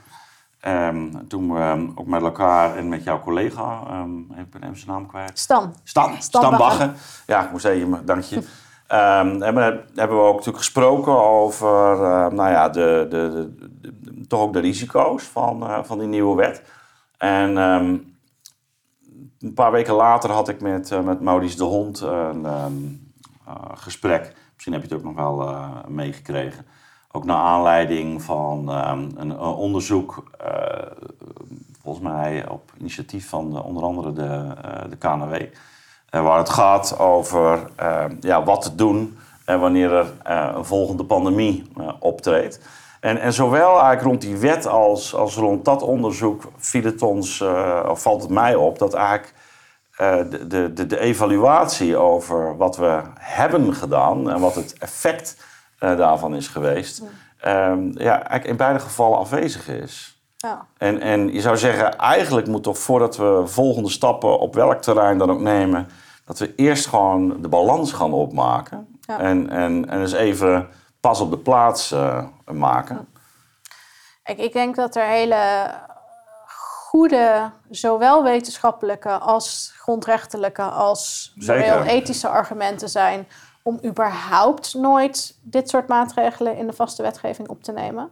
Um, 0.68 1.28
toen 1.28 1.54
we 1.54 1.60
um, 1.60 1.92
ook 1.96 2.06
met 2.06 2.22
elkaar 2.22 2.76
en 2.76 2.90
met 2.90 3.04
jouw 3.04 3.20
collega, 3.20 3.84
um, 3.92 4.28
ik 4.38 4.50
ben 4.50 4.64
even 4.64 4.78
zijn 4.78 4.92
naam 4.92 5.08
kwijt. 5.08 5.40
Stan. 5.40 5.76
Stan, 5.84 6.22
Stan, 6.22 6.58
Bagge. 6.58 6.92
Ja, 7.28 7.52
even, 7.64 8.06
dank 8.06 8.24
je. 8.24 8.42
hebben, 8.88 9.86
hebben 9.96 10.18
we 10.18 10.24
ook 10.24 10.36
natuurlijk 10.36 10.58
gesproken 10.58 11.24
over 11.24 11.94
uh, 11.94 12.28
nou 12.28 12.50
ja, 12.50 12.70
de, 12.70 13.06
de, 13.10 13.54
de, 13.82 14.28
toch 14.28 14.42
ook 14.42 14.54
de 14.54 14.60
risico's 14.60 15.24
van, 15.24 15.64
uh, 15.64 15.84
van 15.84 16.00
die 16.00 16.08
nieuwe 16.08 16.36
wet. 16.36 16.64
En 17.18 17.56
een 19.40 19.54
paar 19.56 19.72
weken 19.72 19.94
later 19.94 20.32
had 20.32 20.50
ik 20.50 20.62
met, 20.62 20.92
uh, 20.92 21.00
met 21.00 21.22
Maurice 21.22 21.58
de 21.58 21.64
Hond 21.64 22.02
een 22.02 22.46
gesprek. 23.74 24.36
Misschien 24.54 24.74
heb 24.74 24.84
je 24.84 24.88
het 24.88 24.98
ook 24.98 25.16
nog 25.16 25.16
wel 25.16 25.56
meegekregen. 25.88 26.66
Ook 27.16 27.26
naar 27.26 27.38
aanleiding 27.38 28.22
van 28.22 28.70
um, 28.90 29.12
een, 29.16 29.40
onderzoek, 29.40 30.24
uh, 30.42 30.48
volgens 31.82 32.04
mij 32.04 32.50
op 32.50 32.72
initiatief 32.80 33.30
van 33.30 33.64
onder 33.64 33.84
andere 33.84 34.14
de, 34.14 34.54
uh, 34.66 34.90
de 34.90 34.96
KNW, 34.96 35.36
waar 36.10 36.38
het 36.38 36.50
gaat 36.50 37.00
over 37.00 37.70
ehm, 37.76 38.16
ja, 38.20 38.44
wat 38.44 38.62
te 38.62 38.76
doen 38.76 39.18
wanneer 39.46 39.94
er 39.94 40.14
een 40.56 40.66
volgende 40.66 41.06
pandemie 41.06 41.64
optreedt. 42.00 42.60
En, 43.00 43.22
en 43.22 43.34
zowel 43.34 43.70
eigenlijk 43.70 44.02
rond 44.02 44.22
die 44.22 44.38
wet 44.38 44.68
als, 44.68 45.16
als 45.16 45.36
rond 45.36 45.66
dat 45.66 45.82
onderzoek 45.82 46.44
viel 46.58 46.84
het 46.84 47.02
ons, 47.02 47.44
valt 47.94 48.22
het 48.22 48.32
mij 48.32 48.56
op 48.56 48.80
dat 48.80 48.94
eigenlijk 48.94 49.34
de, 50.50 50.74
de, 50.74 50.86
de 50.86 51.00
evaluatie 51.00 51.98
over 51.98 52.58
wat 52.58 52.78
we 52.78 53.02
hebben 53.20 53.74
gedaan 53.74 54.30
en 54.30 54.40
wat 54.40 54.56
het 54.56 54.78
effect 54.78 55.52
daarvan 55.88 56.36
is 56.36 56.48
geweest, 56.48 57.02
um, 57.46 57.92
ja, 57.98 58.14
eigenlijk 58.14 58.46
in 58.46 58.58
beide 58.58 58.80
gevallen 58.80 59.18
afwezig 59.18 59.68
is. 59.68 60.22
Ja. 60.38 60.66
En, 60.78 61.02
en 61.02 61.34
je 61.34 61.42
zou 61.42 61.58
zeggen, 61.58 61.98
eigenlijk 61.98 62.48
moet 62.48 62.64
toch 62.64 62.78
voordat 62.78 63.18
we 63.18 63.42
volgende 63.46 63.90
stappen 63.90 64.40
op 64.40 64.54
welk 64.56 64.82
terrein 64.82 65.18
dan 65.18 65.32
ook 65.32 65.40
nemen, 65.40 65.88
dat 66.26 66.40
we 66.40 66.56
eerst 66.56 66.88
gewoon 66.88 67.42
de 67.42 67.48
balans 67.48 67.92
gaan 67.92 68.14
opmaken. 68.14 69.00
Ja. 69.02 69.20
En, 69.20 69.50
en, 69.50 69.90
en 69.90 70.00
eens 70.00 70.14
even 70.14 70.70
pas 71.00 71.20
op 71.20 71.32
de 71.32 71.38
plaats 71.38 71.92
uh, 71.92 72.24
maken. 72.46 73.08
Kijk, 74.24 74.38
ik 74.38 74.54
denk 74.54 74.76
dat 74.76 74.96
er 74.96 75.06
hele 75.06 75.72
goede, 76.90 77.52
zowel 77.70 78.24
wetenschappelijke 78.24 79.10
als 79.10 79.74
grondrechtelijke 79.78 80.62
als 80.62 81.34
moreel-ethische 81.36 82.28
argumenten 82.28 82.90
zijn 82.90 83.28
om 83.64 83.80
überhaupt 83.86 84.74
nooit 84.74 85.38
dit 85.42 85.70
soort 85.70 85.88
maatregelen 85.88 86.58
in 86.58 86.68
de 86.68 86.74
vaste 86.74 87.02
wetgeving 87.02 87.48
op 87.48 87.64
te 87.64 87.72
nemen. 87.72 88.12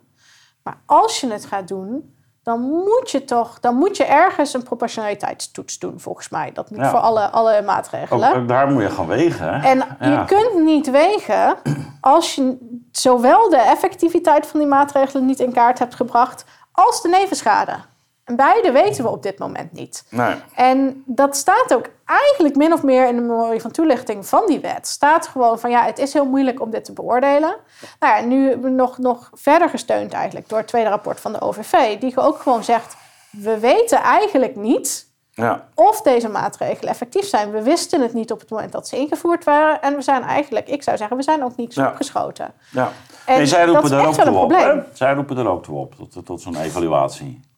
Maar 0.63 0.77
als 0.85 1.21
je 1.21 1.31
het 1.31 1.45
gaat 1.45 1.67
doen, 1.67 2.15
dan 2.43 2.61
moet 2.61 3.11
je 3.11 3.23
toch, 3.23 3.59
dan 3.59 3.75
moet 3.75 3.97
je 3.97 4.03
ergens 4.03 4.53
een 4.53 4.63
proportionaliteitstoets 4.63 5.79
doen, 5.79 5.99
volgens 5.99 6.29
mij. 6.29 6.51
Dat 6.51 6.69
moet 6.69 6.87
voor 6.87 6.99
alle, 6.99 7.29
alle 7.29 7.61
maatregelen. 7.61 8.35
Ook, 8.35 8.47
daar 8.47 8.71
moet 8.71 8.81
je 8.81 8.89
gaan 8.89 9.07
wegen. 9.07 9.61
En 9.63 9.77
je 9.99 10.23
kunt 10.25 10.63
niet 10.63 10.91
wegen 10.91 11.55
als 12.01 12.35
je 12.35 12.57
zowel 12.91 13.49
de 13.49 13.57
effectiviteit 13.57 14.47
van 14.47 14.59
die 14.59 14.69
maatregelen 14.69 15.25
niet 15.25 15.39
in 15.39 15.53
kaart 15.53 15.79
hebt 15.79 15.95
gebracht, 15.95 16.45
als 16.71 17.01
de 17.01 17.09
nevenschade. 17.09 17.73
Beide 18.35 18.71
weten 18.71 19.03
we 19.03 19.09
op 19.09 19.23
dit 19.23 19.39
moment 19.39 19.71
niet. 19.71 20.05
Nee. 20.09 20.35
En 20.55 21.03
dat 21.05 21.35
staat 21.35 21.73
ook 21.73 21.89
eigenlijk 22.05 22.55
min 22.55 22.73
of 22.73 22.83
meer 22.83 23.07
in 23.07 23.15
de 23.15 23.21
memorie 23.21 23.61
van 23.61 23.71
toelichting 23.71 24.25
van 24.25 24.43
die 24.47 24.59
wet. 24.59 24.87
Staat 24.87 25.27
gewoon 25.27 25.59
van 25.59 25.69
ja, 25.69 25.83
het 25.83 25.99
is 25.99 26.13
heel 26.13 26.25
moeilijk 26.25 26.61
om 26.61 26.69
dit 26.69 26.85
te 26.85 26.93
beoordelen. 26.93 27.55
Nou 27.99 28.15
ja, 28.15 28.25
nu 28.25 28.55
nog, 28.69 28.97
nog 28.97 29.29
verder 29.33 29.69
gesteund 29.69 30.13
eigenlijk 30.13 30.49
door 30.49 30.57
het 30.57 30.67
tweede 30.67 30.89
rapport 30.89 31.19
van 31.19 31.33
de 31.33 31.41
OVV. 31.41 31.99
Die 31.99 32.17
ook 32.17 32.39
gewoon 32.41 32.63
zegt, 32.63 32.95
we 33.29 33.59
weten 33.59 33.97
eigenlijk 33.97 34.55
niet 34.55 35.09
ja. 35.33 35.67
of 35.75 36.01
deze 36.01 36.29
maatregelen 36.29 36.89
effectief 36.89 37.25
zijn. 37.25 37.51
We 37.51 37.61
wisten 37.61 38.01
het 38.01 38.13
niet 38.13 38.31
op 38.31 38.39
het 38.39 38.49
moment 38.49 38.71
dat 38.71 38.87
ze 38.87 38.97
ingevoerd 38.97 39.43
waren. 39.43 39.81
En 39.81 39.95
we 39.95 40.01
zijn 40.01 40.23
eigenlijk, 40.23 40.69
ik 40.69 40.83
zou 40.83 40.97
zeggen, 40.97 41.17
we 41.17 41.23
zijn 41.23 41.43
ook 41.43 41.55
niet 41.55 41.73
zo 41.73 41.85
opgeschoten. 41.85 42.53
Ja. 42.71 42.91
En 43.25 43.47
zij 43.47 43.65
roepen 43.65 43.91
er 43.91 44.05
ook 44.05 44.13
toe 44.13 44.37
op. 44.37 44.85
Zij 44.93 45.13
roepen 45.13 45.37
er 45.37 45.47
ook 45.47 45.63
toe 45.63 45.77
op, 45.77 45.95
tot, 45.95 46.25
tot 46.25 46.41
zo'n 46.41 46.55
evaluatie. 46.55 47.50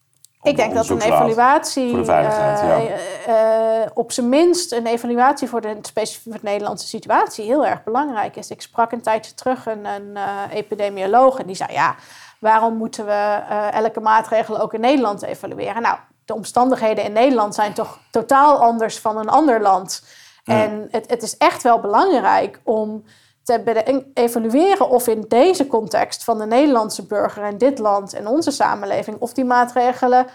Ik 0.44 0.56
denk 0.56 0.74
dat 0.74 0.88
een 0.88 1.00
evaluatie, 1.00 1.88
voor 1.90 1.98
de 1.98 2.04
veiligheid, 2.04 2.60
ja. 2.60 2.80
uh, 3.28 3.80
uh, 3.80 3.86
op 3.94 4.12
zijn 4.12 4.28
minst 4.28 4.72
een 4.72 4.86
evaluatie 4.86 5.48
voor 5.48 5.60
de 5.60 5.76
specifieke 5.80 6.38
Nederlandse 6.42 6.86
situatie 6.86 7.44
heel 7.44 7.66
erg 7.66 7.84
belangrijk 7.84 8.36
is. 8.36 8.50
Ik 8.50 8.62
sprak 8.62 8.92
een 8.92 9.02
tijdje 9.02 9.34
terug 9.34 9.66
een, 9.66 9.84
een 9.84 10.10
uh, 10.14 10.40
epidemioloog 10.50 11.38
en 11.38 11.46
die 11.46 11.56
zei: 11.56 11.72
Ja, 11.72 11.94
waarom 12.38 12.76
moeten 12.76 13.06
we 13.06 13.40
elke 13.72 14.00
maatregel 14.00 14.60
ook 14.60 14.74
in 14.74 14.80
Nederland 14.80 15.22
evalueren? 15.22 15.82
Nou, 15.82 15.96
de 16.24 16.34
omstandigheden 16.34 17.04
in 17.04 17.12
Nederland 17.12 17.54
zijn 17.54 17.72
toch 17.72 17.98
totaal 18.10 18.58
anders 18.58 18.98
van 18.98 19.18
een 19.18 19.28
ander 19.28 19.60
land. 19.60 20.02
En 20.44 20.88
het, 20.90 21.10
het 21.10 21.22
is 21.22 21.36
echt 21.36 21.62
wel 21.62 21.80
belangrijk 21.80 22.60
om 22.62 23.04
te 23.44 24.04
evalueren 24.14 24.88
of 24.88 25.06
in 25.06 25.24
deze 25.28 25.66
context 25.66 26.24
van 26.24 26.38
de 26.38 26.46
Nederlandse 26.46 27.06
burger 27.06 27.44
in 27.44 27.58
dit 27.58 27.78
land 27.78 28.14
en 28.14 28.26
onze 28.26 28.50
samenleving, 28.50 29.16
of 29.18 29.32
die 29.32 29.44
maatregelen 29.44 30.26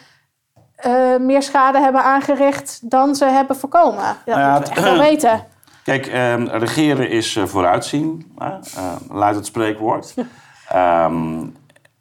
uh, 0.85 1.17
meer 1.17 1.43
schade 1.43 1.79
hebben 1.79 2.03
aangericht 2.03 2.89
dan 2.89 3.15
ze 3.15 3.25
hebben 3.25 3.55
voorkomen. 3.55 4.17
Dat 4.25 4.35
nou 4.35 4.39
ja, 4.39 4.53
moeten 4.53 4.73
we 4.73 4.79
echt 4.79 4.89
wel 4.89 4.99
weten. 5.09 5.45
Kijk, 5.83 6.07
uh, 6.07 6.45
regeren 6.45 7.09
is 7.09 7.35
uh, 7.35 7.45
vooruitzien, 7.45 8.31
uh, 8.39 8.55
luidt 9.11 9.35
het 9.35 9.45
spreekwoord. 9.45 10.13
um, 10.75 11.55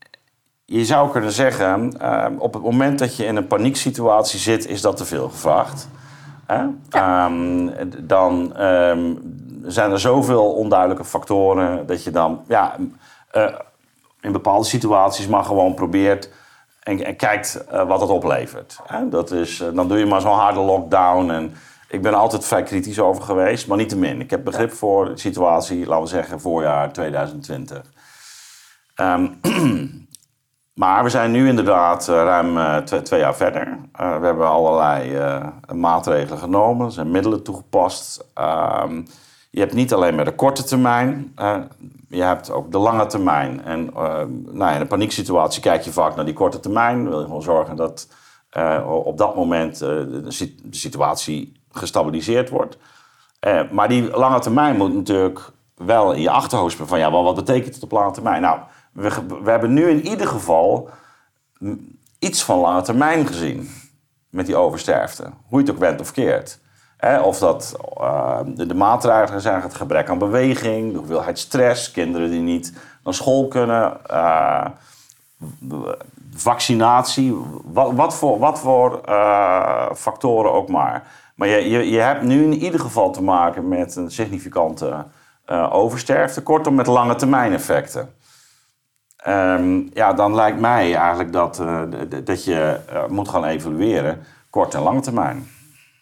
je 0.79 0.85
zou 0.85 1.11
kunnen 1.11 1.33
zeggen, 1.33 2.01
ehm, 2.01 2.35
op 2.39 2.55
het 2.55 2.63
moment 2.63 2.99
dat 2.99 3.17
je 3.17 3.25
in 3.25 3.37
een 3.37 3.47
panieksituatie 3.47 4.39
zit, 4.39 4.67
is 4.67 4.81
dat 4.81 4.97
te 4.97 5.05
veel 5.05 5.29
gevraagd. 5.29 5.89
Ja. 6.89 7.27
Um, 7.27 7.73
dan 8.01 8.53
zijn 9.69 9.91
er 9.91 10.01
zoveel 10.01 10.53
onduidelijke 10.53 11.05
factoren 11.05 11.87
dat 11.87 12.05
je 12.05 12.11
dan 12.11 12.45
ja, 12.47 12.77
uh, 13.37 13.55
in 14.21 14.33
bepaalde 14.33 14.65
situaties 14.65 15.27
maar 15.27 15.45
gewoon 15.45 15.75
probeert 15.75 16.31
en, 16.83 17.05
en 17.05 17.17
kijkt 17.17 17.65
uh, 17.73 17.87
wat 17.87 18.01
het 18.01 18.11
oplevert. 18.11 18.79
Hè? 18.87 19.09
Dat 19.09 19.31
is, 19.31 19.61
uh, 19.61 19.69
dan 19.75 19.89
doe 19.89 19.99
je 19.99 20.07
maar 20.07 20.21
zo'n 20.21 20.39
harde 20.39 20.61
lockdown. 20.61 21.31
En 21.31 21.55
ik 21.89 22.03
ben 22.03 22.15
altijd 22.15 22.45
vrij 22.45 22.63
kritisch 22.63 23.01
over 23.01 23.23
geweest, 23.23 23.67
maar 23.67 23.77
niet 23.77 23.89
te 23.89 23.97
min. 23.97 24.21
Ik 24.21 24.31
heb 24.31 24.45
begrip 24.45 24.73
voor 24.73 25.05
de 25.05 25.19
situatie, 25.19 25.87
laten 25.87 26.03
we 26.03 26.09
zeggen, 26.09 26.41
voorjaar 26.41 26.93
2020. 26.93 27.83
Um, 28.97 29.41
maar 30.75 31.03
we 31.05 31.11
zijn 31.11 31.31
nu 31.31 31.49
inderdaad 31.49 32.07
ruim 32.07 32.85
twee, 32.85 33.03
twee, 33.03 33.21
jaar 33.21 33.37
verder. 33.37 33.79
we 33.93 34.27
hebben 34.27 34.49
allerlei 34.49 35.19
maatregelen 35.73 36.39
genomen, 36.39 36.87
er 36.87 36.93
zijn 36.93 37.11
middelen 37.11 37.43
toegepast. 37.43 38.25
Um, 38.35 39.07
je 39.51 39.61
hebt 39.61 39.75
niet 39.75 39.93
alleen 39.93 40.15
maar 40.15 40.25
de 40.25 40.35
korte 40.35 40.65
termijn, 40.65 41.35
je 42.09 42.23
hebt 42.23 42.51
ook 42.51 42.73
de 42.73 42.79
lange 42.79 43.07
termijn. 43.07 43.65
En 43.65 43.87
uh, 43.87 44.23
nou, 44.47 44.75
in 44.75 44.81
een 44.81 44.87
panieksituatie 44.87 45.63
kijk 45.63 45.83
je 45.83 45.93
vaak 45.93 46.17
naar 46.17 46.25
die 46.25 46.35
korte 46.35 46.61
termijn. 46.61 47.09
Wil 47.09 47.19
je 47.19 47.25
gewoon 47.25 47.43
zorgen 47.43 47.77
dat 47.77 48.09
uh, 48.57 49.01
op 49.05 49.19
dat 49.19 49.37
moment 49.37 49.79
de, 49.79 50.21
de, 50.25 50.77
situatie 50.77 51.63
gestabiliseerd 51.71 52.49
wordt. 52.49 52.79
maar 53.73 53.89
die 53.89 54.11
lange 54.11 54.39
termijn 54.39 54.77
moet 54.77 54.95
natuurlijk 54.95 55.53
wel 55.75 56.13
in 56.13 56.21
je 56.21 56.31
achterhoofd 56.31 56.77
van 56.83 56.99
ja, 56.99 57.11
wat 57.11 57.35
betekent 57.35 57.75
het 57.75 57.83
op 57.85 57.93
lange 57.93 58.13
termijn? 58.13 58.43
Nou, 58.43 58.61
we, 58.93 59.11
we 59.43 59.51
hebben 59.51 59.73
nu 59.73 59.89
in 59.89 60.07
ieder 60.07 60.27
geval 60.27 60.91
iets 62.19 62.45
van 62.45 62.59
lange 62.59 62.83
termijn 62.83 63.27
gezien 63.27 63.71
met 64.31 64.47
die 64.47 64.57
oversterfte. 64.57 65.23
Hoe 65.23 65.61
je 65.61 65.67
het 65.67 65.75
ook 65.75 65.81
went 65.81 66.01
of 66.01 66.13
keert 66.13 66.61
of 67.01 67.39
dat 67.39 67.77
uh, 68.01 68.39
de, 68.45 68.75
maatregelen 68.75 69.41
zijn, 69.41 69.61
het 69.61 69.75
gebrek 69.75 70.09
aan 70.09 70.19
beweging, 70.19 70.93
de 70.93 70.99
hoeveelheid 70.99 71.39
stress, 71.39 71.91
kinderen 71.91 72.31
die 72.31 72.41
niet 72.41 72.73
naar 73.05 73.15
school 73.15 73.49
kunnen, 73.49 73.97
uh, 74.11 74.67
vaccinatie, 76.35 77.37
wat, 77.65 77.93
wat, 77.93 78.15
voor, 78.15 78.39
wat 78.39 78.59
voor 78.59 79.01
uh, 79.09 79.93
factoren 79.95 80.53
ook 80.53 80.69
maar. 80.69 81.03
Maar 81.35 81.49
je, 81.49 81.71
je, 81.71 81.91
je 81.91 81.99
hebt 81.99 82.23
nu 82.23 82.45
in 82.45 82.55
ieder 82.55 82.81
geval 82.81 83.11
te 83.11 83.23
maken 83.23 83.69
met 83.69 83.97
een 83.97 84.11
significante 84.11 85.05
oversterfte, 85.71 86.43
kortom 86.43 86.75
met 86.75 86.87
lange 86.87 87.15
termijn 87.15 87.53
effecten. 87.53 88.15
Um, 89.27 89.91
ja, 89.95 90.13
dan 90.13 90.35
lijkt 90.35 90.61
mij 90.61 90.95
eigenlijk 90.95 91.33
dat, 91.33 91.63
dat 92.25 92.45
je 92.45 92.81
moet 93.09 93.29
gaan 93.29 93.45
evalueren, 93.45 94.25
kort 94.51 94.75
en 94.75 94.83
lange 94.83 95.01
termijn. 95.01 95.49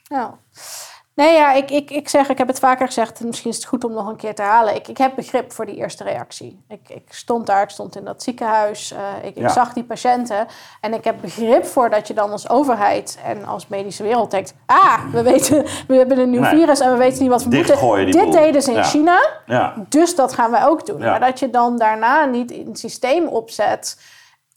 Ja. 0.02 0.35
Nee, 1.16 1.35
ja, 1.35 1.52
ik, 1.52 1.70
ik, 1.70 1.90
ik 1.90 2.09
zeg, 2.09 2.29
ik 2.29 2.38
heb 2.38 2.46
het 2.46 2.59
vaker 2.59 2.87
gezegd, 2.87 3.24
misschien 3.24 3.50
is 3.50 3.57
het 3.57 3.64
goed 3.64 3.85
om 3.85 3.92
nog 3.92 4.09
een 4.09 4.16
keer 4.16 4.35
te 4.35 4.42
halen. 4.42 4.74
Ik, 4.74 4.88
ik 4.88 4.98
heb 4.98 5.14
begrip 5.14 5.52
voor 5.52 5.66
die 5.66 5.76
eerste 5.76 6.05
reactie. 6.05 6.64
Ik, 6.68 6.81
ik 6.88 7.02
stond 7.09 7.46
daar, 7.46 7.62
ik 7.62 7.70
stond 7.70 7.96
in 7.96 8.05
dat 8.05 8.22
ziekenhuis, 8.22 8.92
uh, 8.92 8.98
ik, 9.22 9.37
ik 9.37 9.48
zag 9.48 9.72
die 9.72 9.85
patiënten. 9.85 10.46
En 10.81 10.94
ik 10.94 11.05
heb 11.05 11.16
begrip 11.20 11.66
voor 11.66 11.90
dat 11.90 12.09
je 12.09 12.14
dan 12.14 12.31
als 12.31 12.48
overheid 12.48 13.18
en 13.24 13.44
als 13.44 13.66
medische 13.66 14.02
wereld 14.02 14.31
denkt... 14.31 14.55
ah, 14.66 15.05
we, 15.12 15.22
weten, 15.22 15.64
we 15.88 15.96
hebben 15.96 16.18
een 16.18 16.31
nieuw 16.31 16.44
virus 16.44 16.81
en 16.81 16.92
we 16.92 16.98
weten 16.98 17.22
niet 17.22 17.31
wat 17.31 17.44
we 17.44 17.48
Dicht 17.48 17.81
moeten. 17.81 18.11
Dit 18.11 18.33
deden 18.33 18.62
ze 18.62 18.72
in 18.72 18.85
China, 18.85 19.20
ja. 19.46 19.74
dus 19.88 20.14
dat 20.14 20.33
gaan 20.33 20.50
wij 20.50 20.66
ook 20.66 20.87
doen. 20.87 21.00
Maar 21.00 21.20
dat 21.20 21.38
je 21.38 21.50
dan 21.50 21.79
daarna 21.79 22.24
niet 22.24 22.52
een 22.52 22.76
systeem 22.76 23.26
opzet 23.26 23.96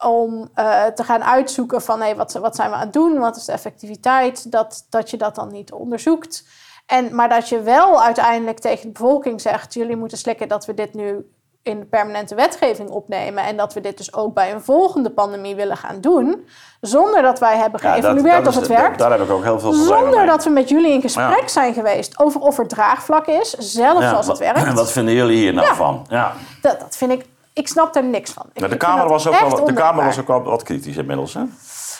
om 0.08 0.50
uh, 0.56 0.86
te 0.86 1.04
gaan 1.04 1.24
uitzoeken 1.24 1.82
van 1.82 2.00
hey, 2.00 2.16
wat, 2.16 2.34
wat 2.34 2.56
zijn 2.56 2.70
we 2.70 2.76
aan 2.76 2.82
het 2.82 2.94
doen, 2.94 3.20
wat 3.20 3.36
is 3.36 3.46
de 3.46 3.52
effectiviteit, 3.52 4.52
dat, 4.52 4.86
dat 4.90 5.10
je 5.10 5.18
dat 5.18 5.36
dan 5.36 5.52
niet 5.52 5.72
onderzoekt. 5.72 6.48
En, 6.86 7.16
maar 7.16 7.30
dat 7.30 7.50
je 7.50 7.62
wel 7.62 8.04
uiteindelijk 8.04 8.60
tegen 8.60 8.86
de 8.86 8.92
bevolking 8.92 9.42
zegt, 9.42 9.74
jullie 9.74 9.96
moeten 9.96 10.18
slikken 10.18 10.48
dat 10.48 10.66
we 10.66 10.74
dit 10.74 10.94
nu 10.94 11.32
in 11.64 11.80
de 11.80 11.86
permanente 11.86 12.36
wetgeving 12.36 12.90
opnemen 12.90 13.44
en 13.44 13.58
dat 13.58 13.74
we 13.74 13.82
dit 13.82 13.98
dus 13.98 14.14
ook 14.14 14.34
bij 14.34 14.54
een 14.54 14.62
volgende 14.62 15.10
pandemie 15.10 15.56
willen 15.56 15.78
gaan 15.78 16.02
doen, 16.02 16.48
zonder 16.82 17.22
dat 17.22 17.40
wij 17.40 17.58
hebben 17.58 17.80
geëvalueerd 17.80 18.48
of 18.48 18.56
het 18.56 18.68
werkt. 18.68 19.00
Daar 19.00 19.12
heb 19.12 19.22
ik 19.22 19.30
ook 19.30 19.44
heel 19.44 19.60
veel 19.60 19.74
Zonder 19.74 20.26
dat 20.26 20.44
we 20.44 20.50
met 20.50 20.70
jullie 20.70 20.92
in 20.92 21.02
gesprek 21.02 21.50
zijn 21.50 21.74
geweest 21.74 22.20
over 22.20 22.42
of 22.42 22.58
er 22.58 22.68
draagvlak 22.68 23.28
is, 23.28 23.50
zelfs 23.50 24.12
als 24.12 24.28
het 24.28 24.38
werkt. 24.38 24.64
En 24.64 24.76
wat 24.84 24.92
vinden 24.92 25.14
jullie 25.14 25.38
hier 25.38 25.54
nou 25.54 25.76
van? 25.76 26.06
Ja. 26.10 26.34
Dat, 26.62 26.80
dat 26.80 26.96
vind 26.96 27.12
ik 27.12 27.26
ik 27.54 27.68
snap 27.68 27.96
er 27.96 28.04
niks 28.04 28.32
van. 28.32 28.46
de, 28.54 28.78
kamer 28.78 29.08
was 29.08 29.28
ook 29.28 29.40
wel, 29.40 29.66
de 29.66 29.74
Kamer 29.74 30.06
was 30.06 30.20
ook 30.20 30.28
wel 30.28 30.44
wat 30.44 30.64
kritisch 30.64 30.98
inmiddels, 30.98 31.34
hè? 31.34 31.44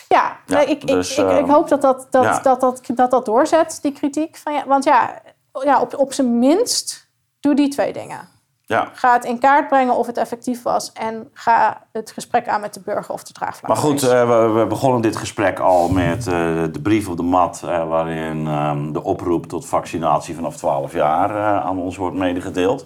Ja, 0.08 0.38
ja 0.46 0.60
ik, 0.60 0.88
dus, 0.88 1.12
ik, 1.12 1.18
ik, 1.18 1.32
ik, 1.32 1.40
ehm, 1.40 1.50
hoop 1.50 1.70
dat 1.70 1.82
dat, 1.82 2.08
dat, 2.10 2.44
dat, 2.44 2.62
dat, 2.62 2.82
dat, 2.96 3.12
dat 3.12 3.26
doorzet, 3.26 3.80
die 3.82 3.92
kritiek. 3.92 4.38
Van, 4.38 4.54
ja, 4.54 4.64
want 4.68 4.84
ja, 4.84 5.22
ja 5.64 5.82
op, 5.82 5.98
op 5.98 6.14
zijn 6.14 6.40
minst 6.40 7.10
doe 7.40 7.56
die 7.56 7.68
twee 7.68 7.94
dingen. 7.94 8.38
Ja. 8.66 8.90
Ga 8.94 9.14
het 9.14 9.26
in 9.26 9.40
kaart 9.40 9.68
brengen 9.68 9.96
of 9.96 10.08
het 10.08 10.18
effectief 10.18 10.62
was. 10.62 10.92
En 10.92 11.30
ga 11.34 11.88
het 11.92 12.12
gesprek 12.12 12.48
aan 12.48 12.62
met 12.62 12.74
de 12.74 12.80
burger 12.80 13.14
of 13.14 13.24
de 13.24 13.34
draagvlak. 13.34 13.68
Maar 13.68 13.78
goed, 13.78 14.04
uh, 14.04 14.10
we, 14.10 14.52
we, 14.60 14.66
begonnen 14.68 15.02
dit 15.02 15.16
gesprek 15.16 15.60
al 15.60 15.90
met 15.90 16.28
uh, 16.28 16.34
de 16.72 16.80
brief 16.82 17.08
op 17.08 17.18
de 17.18 17.24
mat. 17.24 17.62
Uh, 17.66 17.88
waarin 17.88 18.48
um, 18.48 18.94
de 18.94 19.04
oproep 19.04 19.46
tot 19.46 19.66
vaccinatie 19.66 20.36
vanaf 20.36 20.58
12 20.58 20.94
jaar 20.94 21.62
aan 21.62 21.78
ons 21.78 21.98
wordt 21.98 22.16
medegedeeld. 22.16 22.86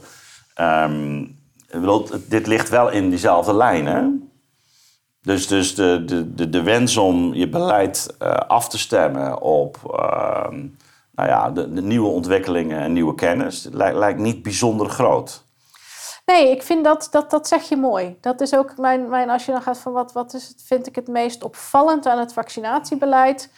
Um, 0.62 1.43
dit 2.28 2.48
ligt 2.48 2.70
wel 2.70 2.90
in 2.90 3.10
diezelfde 3.10 3.54
lijn, 3.54 3.86
hè? 3.86 4.04
Dus, 5.22 5.48
dus 5.48 5.76
de, 5.76 6.04
de, 6.06 6.34
de, 6.34 6.50
de 6.50 6.62
wens 6.62 6.98
om 6.98 7.34
je 7.34 7.50
beleid 7.50 8.16
uh, 8.22 8.34
af 8.34 8.70
te 8.70 8.78
stemmen 8.78 9.42
op 9.42 9.78
uh, 9.86 10.48
nou 11.12 11.30
ja, 11.30 11.50
de, 11.50 11.68
nieuwe 11.68 12.08
ontwikkelingen 12.08 12.80
en 12.80 12.94
nieuwe 12.94 13.16
kennis 13.16 13.68
lijkt, 13.72 13.98
lijkt 13.98 14.20
niet 14.20 14.44
bijzonder 14.44 14.90
groot. 14.90 15.46
Nee, 16.26 16.52
ik 16.52 16.64
vind 16.64 16.84
dat, 16.84 17.08
dat, 17.12 17.30
dat 17.30 17.48
zeg 17.48 17.70
je 17.70 17.78
mooi. 17.78 18.18
Dat 18.22 18.42
is 18.42 18.56
ook 18.56 18.78
mijn, 18.78 19.10
mijn 19.10 19.30
als 19.30 19.46
je 19.46 19.52
dan 19.52 19.62
gaat 19.62 19.78
van 19.78 19.92
wat, 19.92 20.12
wat 20.12 20.34
is 20.34 20.48
het, 20.48 20.64
vind 20.66 20.88
ik 20.88 20.96
het 20.96 21.08
meest 21.08 21.44
opvallend 21.44 22.06
aan 22.06 22.20
het 22.20 22.34
vaccinatiebeleid, 22.34 23.50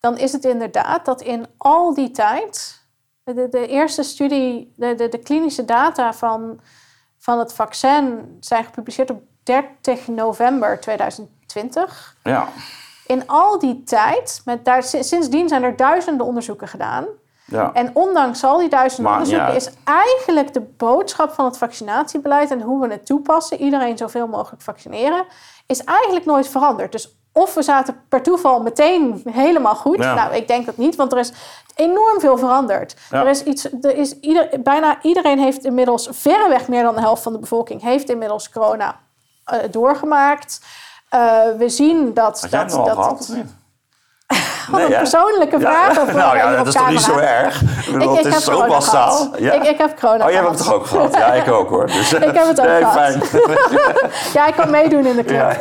dan 0.00 0.18
is 0.18 0.32
het 0.32 0.44
inderdaad 0.44 1.04
dat 1.04 1.20
in 1.20 1.46
al 1.56 1.94
die 1.94 2.10
tijd, 2.10 2.82
de, 3.24 3.48
de 3.50 3.66
eerste 3.66 4.02
studie, 4.02 4.72
de, 4.76 4.94
de, 4.94 5.08
de 5.08 5.18
klinische 5.18 5.64
data 5.64 6.12
van 6.14 6.60
van 7.28 7.38
het 7.38 7.52
vaccin 7.52 8.36
zijn 8.40 8.64
gepubliceerd 8.64 9.10
op 9.10 9.22
30 9.42 10.06
november 10.06 10.80
2020. 10.80 12.16
Ja. 12.22 12.48
In 13.06 13.26
al 13.26 13.58
die 13.58 13.82
tijd, 13.82 14.42
met 14.44 14.64
daar, 14.64 14.82
sindsdien 14.82 15.48
zijn 15.48 15.62
er 15.62 15.76
duizenden 15.76 16.26
onderzoeken 16.26 16.68
gedaan. 16.68 17.06
Ja. 17.44 17.70
En 17.72 17.90
ondanks 17.94 18.44
al 18.44 18.58
die 18.58 18.68
duizenden 18.68 19.12
onderzoeken 19.12 19.54
is 19.54 19.70
eigenlijk 19.84 20.52
de 20.52 20.60
boodschap 20.60 21.32
van 21.32 21.44
het 21.44 21.58
vaccinatiebeleid 21.58 22.50
en 22.50 22.60
hoe 22.60 22.86
we 22.86 22.92
het 22.92 23.06
toepassen, 23.06 23.60
iedereen 23.60 23.98
zoveel 23.98 24.26
mogelijk 24.26 24.62
vaccineren, 24.62 25.24
is 25.66 25.84
eigenlijk 25.84 26.24
nooit 26.24 26.48
veranderd. 26.48 26.92
Dus 26.92 27.18
of 27.32 27.54
we 27.54 27.62
zaten 27.62 28.02
per 28.08 28.22
toeval 28.22 28.62
meteen 28.62 29.22
helemaal 29.30 29.76
goed. 29.76 29.98
Nou, 29.98 30.34
ik 30.34 30.48
denk 30.48 30.66
dat 30.66 30.76
niet, 30.76 30.96
want 30.96 31.12
er 31.12 31.18
is 31.18 31.32
enorm 31.78 32.20
veel 32.20 32.38
veranderd. 32.38 32.96
Er 33.10 33.28
is 33.28 33.42
iets, 33.42 33.64
er 33.82 33.96
is 33.96 34.20
ieder, 34.20 34.48
bijna 34.62 34.98
iedereen 35.02 35.38
heeft 35.38 35.64
inmiddels, 35.64 36.08
verreweg 36.10 36.68
meer 36.68 36.82
dan 36.82 36.94
de 36.94 37.00
helft 37.00 37.22
van 37.22 37.32
de 37.32 37.38
bevolking, 37.38 37.82
heeft 37.82 38.10
inmiddels 38.10 38.50
corona 38.50 38.96
uh, 39.52 39.58
doorgemaakt. 39.70 40.60
Uh, 41.14 41.40
we 41.58 41.68
zien 41.68 42.14
dat. 42.14 42.40
Had 42.40 42.50
dat, 42.50 42.86
dat, 42.86 42.96
dat, 42.96 43.28
Nee, 44.72 44.84
een 44.84 44.90
persoonlijke 44.90 45.60
vraag? 45.60 45.94
Ja. 45.96 46.02
Of, 46.02 46.12
nou 46.12 46.36
ja, 46.36 46.56
dat 46.56 46.66
is 46.66 46.74
toch 46.74 46.90
niet 46.90 47.00
zo 47.00 47.16
erg? 47.16 47.62
Ik, 47.62 48.02
ik, 48.02 48.10
het 48.10 48.26
is 48.26 48.44
zo 48.44 48.66
massaal. 48.66 49.28
Ja. 49.38 49.52
Ik, 49.52 49.62
ik 49.62 49.78
heb 49.78 50.00
corona 50.00 50.24
Oh, 50.24 50.30
jij 50.30 50.40
hebt 50.40 50.50
het 50.50 50.58
toch 50.58 50.72
ook 50.72 50.86
gehad? 50.86 51.14
Ja, 51.14 51.32
ik 51.32 51.48
ook 51.48 51.68
hoor. 51.68 51.86
Dus, 51.86 52.12
ik 52.12 52.34
heb 52.34 52.46
het 52.48 52.60
ook 52.60 52.66
nee, 52.66 52.84
gehad. 52.84 52.94
Fijn. 52.94 53.22
ja, 54.32 54.46
ik 54.46 54.54
kan 54.54 54.70
meedoen 54.70 55.06
in 55.06 55.16
de 55.16 55.24
club. 55.24 55.56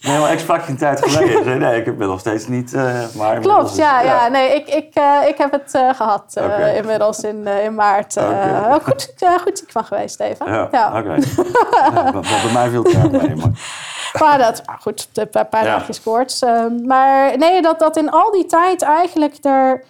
Nee, 0.00 0.18
maar 0.18 0.30
exact 0.30 0.68
een 0.68 0.76
tijd 0.76 1.00
geleden. 1.04 1.44
Nee, 1.44 1.58
nee, 1.58 1.78
ik 1.78 1.84
heb 1.84 1.98
het 1.98 2.08
nog 2.08 2.20
steeds 2.20 2.46
niet. 2.46 2.72
Uh, 2.72 3.00
maar 3.16 3.40
Klopt, 3.40 3.76
ja, 3.76 4.00
ja, 4.00 4.06
ja. 4.06 4.28
Nee, 4.28 4.54
ik, 4.54 4.68
ik, 4.68 4.98
uh, 4.98 5.28
ik 5.28 5.38
heb 5.38 5.52
het 5.52 5.74
uh, 5.74 5.94
gehad 5.94 6.34
okay. 6.38 6.76
inmiddels 6.76 7.20
in, 7.20 7.46
in 7.46 7.74
maart. 7.74 8.16
Okay. 8.16 8.80
goed, 8.80 9.12
goed 9.42 9.58
ziek 9.58 9.70
van 9.70 9.84
geweest, 9.84 10.14
Steven. 10.14 10.52
Ja, 10.52 10.68
ja. 10.70 10.88
oké. 10.88 10.98
Okay. 10.98 11.16
ja, 11.94 12.42
bij 12.42 12.52
mij 12.52 12.68
viel 12.68 12.82
het 12.82 12.92
erg 12.92 13.10
mee. 13.10 13.36
Maar... 13.36 13.50
Maar 14.18 14.38
dat, 14.38 14.62
maar 14.66 14.78
goed, 14.80 15.08
een 15.12 15.28
paar, 15.28 15.46
paar 15.46 15.64
ja. 15.64 15.76
dagjes 15.76 16.02
koorts. 16.02 16.44
Maar 16.84 17.38
nee, 17.38 17.62
dat, 17.62 17.78
dat 17.78 17.96
in 17.96 18.10
al 18.10 18.30
die 18.30 18.46
tijd 18.46 18.82
eigenlijk 18.82 19.34
er 19.42 19.84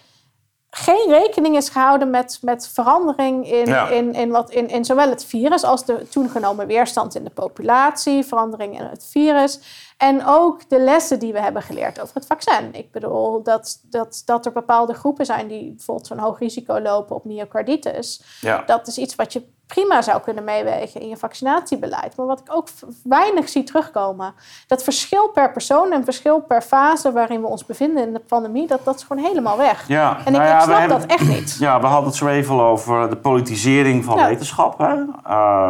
geen 0.71 1.09
rekening 1.09 1.55
is 1.55 1.69
gehouden 1.69 2.09
met, 2.09 2.39
met 2.41 2.67
verandering 2.67 3.51
in, 3.51 3.91
in, 3.91 4.13
in, 4.13 4.29
wat, 4.29 4.49
in, 4.51 4.67
in 4.67 4.85
zowel 4.85 5.09
het 5.09 5.25
virus 5.25 5.63
als 5.63 5.85
de 5.85 6.07
toegenomen 6.09 6.67
weerstand 6.67 7.15
in 7.15 7.23
de 7.23 7.29
populatie, 7.29 8.25
verandering 8.25 8.79
in 8.79 8.85
het 8.85 9.05
virus. 9.11 9.59
En 9.97 10.25
ook 10.25 10.69
de 10.69 10.79
lessen 10.79 11.19
die 11.19 11.33
we 11.33 11.41
hebben 11.41 11.61
geleerd 11.61 12.01
over 12.01 12.15
het 12.15 12.25
vaccin. 12.25 12.73
Ik 12.73 12.91
bedoel 12.91 13.43
dat, 13.43 13.79
dat, 13.83 14.21
dat 14.25 14.45
er 14.45 14.51
bepaalde 14.51 14.93
groepen 14.93 15.25
zijn 15.25 15.47
die 15.47 15.73
bijvoorbeeld 15.73 16.07
zo'n 16.07 16.17
hoog 16.17 16.39
risico 16.39 16.79
lopen 16.79 17.15
op 17.15 17.25
myocarditis. 17.25 18.21
Ja. 18.41 18.63
Dat 18.65 18.87
is 18.87 18.97
iets 18.97 19.15
wat 19.15 19.33
je 19.33 19.43
prima 19.73 20.01
zou 20.01 20.21
kunnen 20.21 20.43
meewegen 20.43 21.01
in 21.01 21.07
je 21.07 21.17
vaccinatiebeleid. 21.17 22.15
Maar 22.15 22.25
wat 22.25 22.39
ik 22.39 22.55
ook 22.55 22.67
weinig 23.03 23.49
zie 23.49 23.63
terugkomen. 23.63 24.33
Dat 24.67 24.83
verschil 24.83 25.29
per 25.29 25.51
persoon 25.51 25.91
en 25.91 26.03
verschil 26.03 26.41
per 26.41 26.61
fase 26.61 27.11
waarin 27.11 27.41
we 27.41 27.47
ons 27.47 27.65
bevinden 27.65 28.07
in 28.07 28.13
de 28.13 28.19
pandemie, 28.19 28.67
dat, 28.67 28.83
dat 28.83 28.95
is 28.95 29.03
gewoon 29.03 29.23
helemaal 29.23 29.57
weg. 29.57 29.87
Ja, 29.87 30.17
en 30.25 30.33
ik, 30.33 30.39
nou 30.39 30.55
ik 30.55 30.61
snap 30.61 30.89
dat 30.89 31.05
echt 31.05 31.27
niet. 31.27 31.57
Ja, 31.59 31.79
we 31.79 31.85
hadden 31.85 32.09
het 32.09 32.17
zo 32.17 32.27
even 32.27 32.59
over 32.59 33.09
de 33.09 33.17
politisering 33.17 34.05
van 34.05 34.15
wetenschap. 34.15 34.77
Hè? 34.77 34.93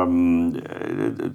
Um, 0.02 0.56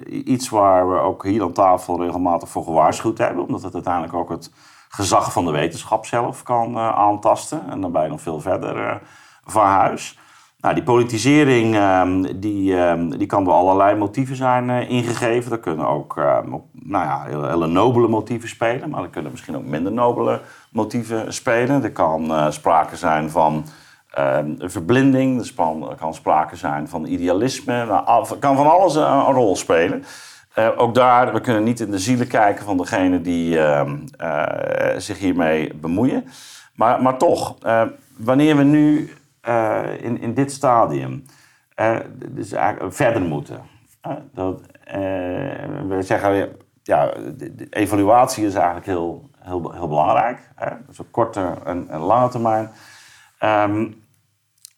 iets 0.09 0.48
waar 0.48 0.90
we 0.90 0.98
ook 0.98 1.24
hier 1.24 1.42
aan 1.42 1.53
tafel 1.53 2.03
regelmatig 2.03 2.48
voor 2.48 2.64
gewaarschuwd 2.64 3.18
hebben, 3.18 3.46
omdat 3.46 3.62
het 3.62 3.74
uiteindelijk 3.74 4.14
ook 4.14 4.29
het 4.29 4.50
gezag 4.88 5.33
van 5.33 5.44
de 5.44 5.50
wetenschap 5.50 6.07
zelf 6.07 6.42
kan 6.42 6.77
uh, 6.77 6.98
aantasten. 6.98 7.62
En 7.70 7.81
je 8.03 8.09
nog 8.09 8.20
veel 8.20 8.40
verder 8.40 8.77
uh, 8.77 8.94
van 9.44 9.66
huis. 9.66 10.18
Nou, 10.64 10.77
die 10.77 10.85
politisering 10.85 11.77
um, 11.77 12.40
die, 12.40 12.77
um, 12.77 13.18
die 13.18 13.27
kan 13.27 13.44
door 13.44 13.53
allerlei 13.53 13.96
motieven 13.96 14.37
zijn 14.37 14.68
uh, 14.68 14.90
ingegeven. 14.90 15.53
Er 15.53 15.59
kunnen 15.59 15.89
ook 15.89 16.16
um, 16.16 16.62
nou 16.72 17.05
ja, 17.05 17.24
hele, 17.26 17.49
hele, 17.49 17.66
nobele 17.66 18.09
motieven 18.09 18.49
spelen, 18.49 18.91
maar 18.91 19.03
er 19.03 19.09
kunnen 19.09 19.30
misschien 19.30 19.57
ook 19.57 19.64
minder 19.64 19.93
nobele 19.93 20.41
motieven 20.70 21.32
spelen. 21.32 21.82
Er 21.82 21.93
kan 21.93 22.24
uh, 22.24 22.51
sprake 22.51 22.97
zijn 22.97 23.30
van 23.30 23.64
ehm, 24.11 24.55
verblinding, 24.59 25.53
er 25.91 25.97
kan 25.97 26.14
sprake 26.14 26.57
zijn 26.57 26.89
van 26.89 27.07
idealisme. 27.07 27.86
Nou, 27.86 28.39
kan 28.39 28.57
van 28.57 28.70
alles 28.70 28.95
een, 28.95 29.03
een 29.03 29.34
rol 29.34 29.57
spelen. 29.57 30.05
Eh, 30.55 30.68
ook 30.76 30.95
daar, 30.95 31.32
we 31.32 31.41
kunnen 31.41 31.62
niet 31.62 31.80
in 31.80 31.91
de 31.91 31.99
zielen 31.99 32.26
kijken 32.26 32.64
van 32.64 32.76
degene 32.76 33.20
die 33.20 33.59
ehm, 33.59 33.97
eh, 34.16 34.99
zich 34.99 35.18
hiermee 35.18 35.74
bemoeien. 35.74 36.24
Maar, 36.74 37.03
maar 37.03 37.16
toch, 37.16 37.57
eh, 37.62 37.82
wanneer 38.16 38.57
we 38.57 38.62
nu 38.62 39.12
eh, 39.45 40.03
in, 40.03 40.20
in 40.20 40.34
dit 40.34 40.53
stadium 40.53 41.24
eh, 41.74 41.97
dus 42.28 42.53
eigenlijk 42.53 42.95
verder 42.95 43.22
moeten. 43.22 43.61
eh, 44.01 44.12
dat, 44.32 44.61
we 45.88 45.99
zeggen, 46.01 46.57
ja, 46.82 47.07
de, 47.36 47.55
de 47.55 47.66
evaluatie 47.70 48.47
is 48.47 48.55
eigenlijk 48.55 48.86
heel, 48.86 49.30
heel, 49.38 49.72
heel 49.72 49.88
belangrijk. 49.88 50.51
Hè? 50.55 50.70
Dus 50.86 51.01
op 51.01 51.07
korte 51.11 51.55
en, 51.64 51.88
en 51.88 52.01
lange 52.01 52.28
termijn. 52.28 52.70
Ehm, 53.38 53.90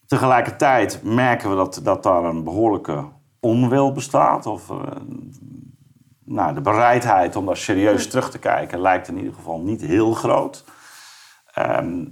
tegelijkertijd 0.06 1.00
merken 1.02 1.50
we 1.50 1.56
dat, 1.56 1.80
dat 1.82 2.02
daar 2.02 2.24
een 2.24 2.44
behoorlijke 2.44 3.04
onwil 3.40 3.92
bestaat. 3.92 4.46
Of 4.46 4.72
nou, 6.24 6.54
de 6.54 6.60
bereidheid 6.60 7.36
om 7.36 7.46
daar 7.46 7.56
serieus 7.56 8.08
terug 8.08 8.30
te 8.30 8.38
kijken 8.38 8.80
lijkt 8.80 9.08
in 9.08 9.18
ieder 9.18 9.34
geval 9.34 9.60
niet 9.60 9.80
heel 9.80 10.12
groot. 10.12 10.64
Ehm, 11.52 12.04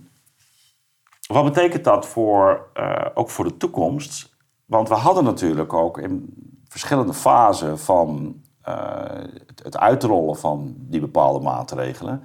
wat 1.26 1.44
betekent 1.44 1.84
dat 1.84 2.06
voor, 2.06 2.70
eh, 2.74 3.06
ook 3.14 3.30
voor 3.30 3.44
de 3.44 3.56
toekomst? 3.56 4.36
Want 4.64 4.88
we 4.88 4.94
hadden 4.94 5.24
natuurlijk 5.24 5.72
ook 5.72 5.98
in 5.98 6.34
verschillende 6.68 7.14
fasen 7.14 7.78
van 7.78 8.40
eh, 8.62 9.08
het, 9.46 9.62
het 9.62 9.78
uitrollen 9.78 10.36
van 10.36 10.74
die 10.78 11.00
bepaalde 11.00 11.40
maatregelen... 11.40 12.22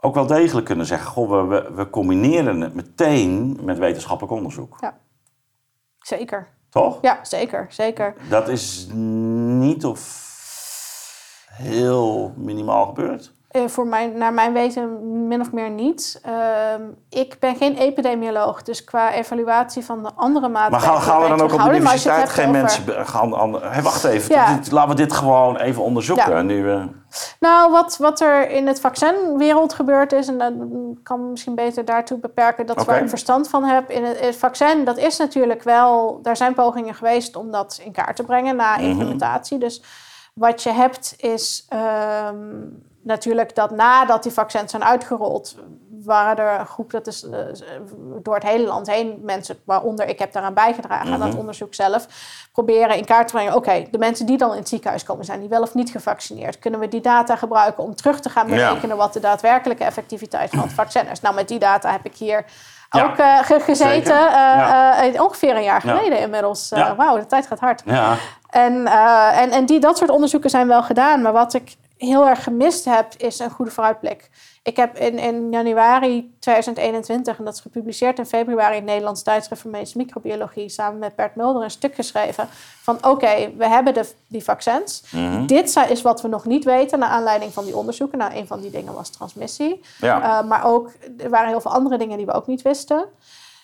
ook 0.00 0.14
wel 0.14 0.26
degelijk 0.26 0.66
kunnen 0.66 0.86
zeggen... 0.86 1.10
Goh, 1.10 1.30
we, 1.30 1.46
we, 1.46 1.74
we 1.74 1.90
combineren 1.90 2.60
het 2.60 2.74
meteen 2.74 3.58
met 3.62 3.78
wetenschappelijk 3.78 4.34
onderzoek. 4.34 4.76
Ja, 4.80 4.98
zeker. 5.98 6.48
Toch? 6.70 6.98
Ja, 7.00 7.18
zeker, 7.22 7.66
zeker. 7.68 8.14
Dat 8.28 8.48
is 8.48 8.88
niet 8.92 9.84
of 9.84 10.26
heel 11.52 12.32
minimaal 12.36 12.86
gebeurd. 12.86 13.36
Eh, 13.58 13.68
voor 13.68 13.86
mijn, 13.86 14.18
naar 14.18 14.32
mijn 14.32 14.52
weten 14.52 15.28
min 15.28 15.40
of 15.40 15.52
meer 15.52 15.70
niet. 15.70 16.20
Ehm, 16.22 16.82
ik 17.10 17.36
ben 17.40 17.56
geen 17.56 17.76
epidemioloog, 17.76 18.62
dus 18.62 18.84
qua 18.84 19.12
evaluatie 19.12 19.84
van 19.84 20.02
de 20.02 20.10
andere 20.14 20.48
Maar 20.48 20.70
maatregelen... 20.70 21.00
gaan, 21.00 21.02
gaan 21.12 21.22
we 21.22 21.28
dan 21.28 21.40
ook 21.40 21.52
op 21.52 21.58
de. 21.58 21.64
Maar 21.64 21.74
universiteit 21.74 22.28
geen 22.30 22.48
over- 22.48 22.60
mensen... 22.60 23.06
Gaan, 23.06 23.30
wacht 23.82 24.04
even, 24.04 24.34
Ja. 24.34 24.54
dit- 24.56 24.70
laten 24.70 24.90
we 24.90 24.96
dit 24.96 25.12
gewoon 25.12 25.56
even 25.56 25.82
onderzoeken. 25.82 26.30
Ja. 26.36 26.42
Nu, 26.42 26.62
we 26.64 26.88
Nou, 27.40 27.72
wat, 27.72 27.96
wat 27.96 28.20
er 28.20 28.50
in 28.50 28.66
het 28.66 28.80
vaccinwereld 28.80 29.74
gebeurd 29.74 30.12
is, 30.12 30.28
en 30.28 30.38
dan 30.38 30.98
kan 31.02 31.30
misschien 31.30 31.54
beter 31.54 31.84
daartoe 31.84 32.18
beperken, 32.18 32.66
dat 32.66 32.84
waar 32.84 33.02
ik 33.02 33.08
verstand 33.08 33.48
van 33.48 33.64
heb. 33.64 33.90
In 33.90 34.04
het, 34.04 34.20
het 34.20 34.36
vaccin, 34.36 34.84
dat 34.84 34.96
is 34.98 35.16
natuurlijk 35.18 35.62
wel, 35.62 36.18
daar 36.22 36.36
zijn 36.36 36.54
pogingen 36.54 36.94
geweest 36.94 37.36
om 37.36 37.50
dat 37.50 37.80
in 37.84 37.92
kaart 37.92 38.16
te 38.16 38.22
brengen 38.24 38.56
na 38.56 38.76
Mhm. 38.76 38.84
implementatie. 38.84 39.58
Dus 39.58 39.82
wat 40.34 40.62
je 40.62 40.70
hebt 40.72 41.14
is 41.16 41.66
ehm, 41.68 42.36
natuurlijk 43.08 43.54
dat 43.54 43.70
nadat 43.70 44.22
die 44.22 44.32
vaccins 44.32 44.70
zijn 44.70 44.84
uitgerold, 44.84 45.54
waren 46.04 46.44
er 46.44 46.60
een 46.60 46.66
groep, 46.66 46.90
dat 46.90 47.06
is 47.06 47.22
eh, 47.28 47.38
door 48.22 48.34
het 48.34 48.42
hele 48.42 48.66
land 48.66 48.86
heen, 48.90 49.18
mensen, 49.22 49.56
waaronder 49.64 50.08
ik 50.08 50.18
heb 50.18 50.32
daaraan 50.32 50.54
bijgedragen 50.54 51.12
aan 51.12 51.18
dat 51.20 51.28
Mhm. 51.28 51.38
onderzoek 51.38 51.74
zelf, 51.74 52.06
proberen 52.52 52.96
in 52.96 53.04
kaart 53.04 53.26
te 53.28 53.32
brengen, 53.32 53.54
oké, 53.54 53.86
de 53.90 53.98
mensen 53.98 54.26
die 54.26 54.36
dan 54.38 54.50
in 54.52 54.58
het 54.58 54.68
ziekenhuis 54.68 55.02
komen, 55.04 55.24
zijn 55.24 55.40
die 55.40 55.48
wel 55.48 55.62
of 55.62 55.74
niet 55.74 55.90
gevaccineerd? 55.90 56.58
Kunnen 56.58 56.80
we 56.80 56.88
die 56.88 57.00
data 57.00 57.36
gebruiken 57.36 57.82
om 57.84 57.94
terug 57.94 58.20
te 58.20 58.28
gaan 58.30 58.48
Ja. 58.48 58.54
berekenen 58.68 58.96
wat 58.96 59.12
de 59.12 59.20
daadwerkelijke 59.20 59.84
effectiviteit 59.84 60.50
van 60.50 60.58
het 60.60 60.72
vaccin 60.72 61.08
is? 61.08 61.20
Nou, 61.20 61.34
met 61.34 61.48
die 61.48 61.58
data 61.58 61.90
heb 61.92 62.04
ik 62.04 62.16
hier 62.16 62.44
Ja, 62.90 63.04
ook 63.04 63.16
eh, 63.16 63.38
ge- 63.38 63.60
gezeten, 63.60 64.16
eh, 64.28 64.32
Ja. 65.12 65.22
ongeveer 65.22 65.56
een 65.56 65.62
jaar 65.62 65.86
Ja. 65.86 65.94
geleden 65.96 66.18
inmiddels. 66.18 66.68
Wauw, 66.96 67.16
de 67.18 67.26
tijd 67.26 67.46
gaat 67.46 67.60
hard. 67.60 67.82
En, 68.50 68.86
en, 69.32 69.50
en 69.50 69.66
die, 69.66 69.80
dat 69.80 69.98
soort 69.98 70.10
onderzoeken 70.10 70.50
zijn 70.50 70.68
wel 70.68 70.82
gedaan. 70.82 71.22
Maar 71.22 71.32
wat 71.32 71.54
ik 71.54 71.76
heel 71.98 72.26
erg 72.26 72.42
gemist 72.42 72.84
heb, 72.84 73.14
is 73.16 73.38
een 73.38 73.50
goede 73.50 73.70
vooruitblik. 73.70 74.30
Ik 74.62 74.76
heb 74.76 74.96
in, 74.96 75.18
in 75.18 75.50
januari 75.50 76.34
2021, 76.38 77.38
en 77.38 77.44
dat 77.44 77.54
is 77.54 77.60
gepubliceerd 77.60 78.18
in 78.18 78.26
februari 78.26 78.70
in 78.70 78.80
het 78.80 78.90
Nederlands 78.90 79.22
tijdschrift 79.22 79.62
voor 79.62 79.70
Medische 79.70 79.98
Microbiologie, 79.98 80.68
samen 80.68 80.98
met 80.98 81.16
Bert 81.16 81.34
Mulder 81.34 81.62
een 81.62 81.70
stuk 81.70 81.94
geschreven 81.94 82.48
van 82.82 83.06
oké, 83.06 83.50
we 83.56 83.68
hebben 83.68 83.94
de, 83.94 84.12
die 84.26 84.44
vaccins. 84.44 85.02
Mhm. 85.10 85.46
Dit 85.46 85.76
is 85.88 86.02
wat 86.02 86.22
we 86.22 86.28
nog 86.28 86.44
niet 86.44 86.64
weten 86.64 86.98
naar 86.98 87.08
aanleiding 87.08 87.52
van 87.52 87.64
die 87.64 87.76
onderzoeken. 87.76 88.18
Nou, 88.18 88.34
een 88.34 88.46
van 88.46 88.60
die 88.60 88.70
dingen 88.70 88.94
was 88.94 89.10
transmissie. 89.10 89.80
ja. 90.00 90.42
Uh, 90.42 90.48
maar 90.48 90.64
ook, 90.64 90.90
er 91.18 91.30
waren 91.30 91.48
heel 91.48 91.60
veel 91.60 91.72
andere 91.72 91.98
dingen 91.98 92.16
die 92.16 92.26
we 92.26 92.32
ook 92.32 92.46
niet 92.46 92.62
wisten. 92.62 93.04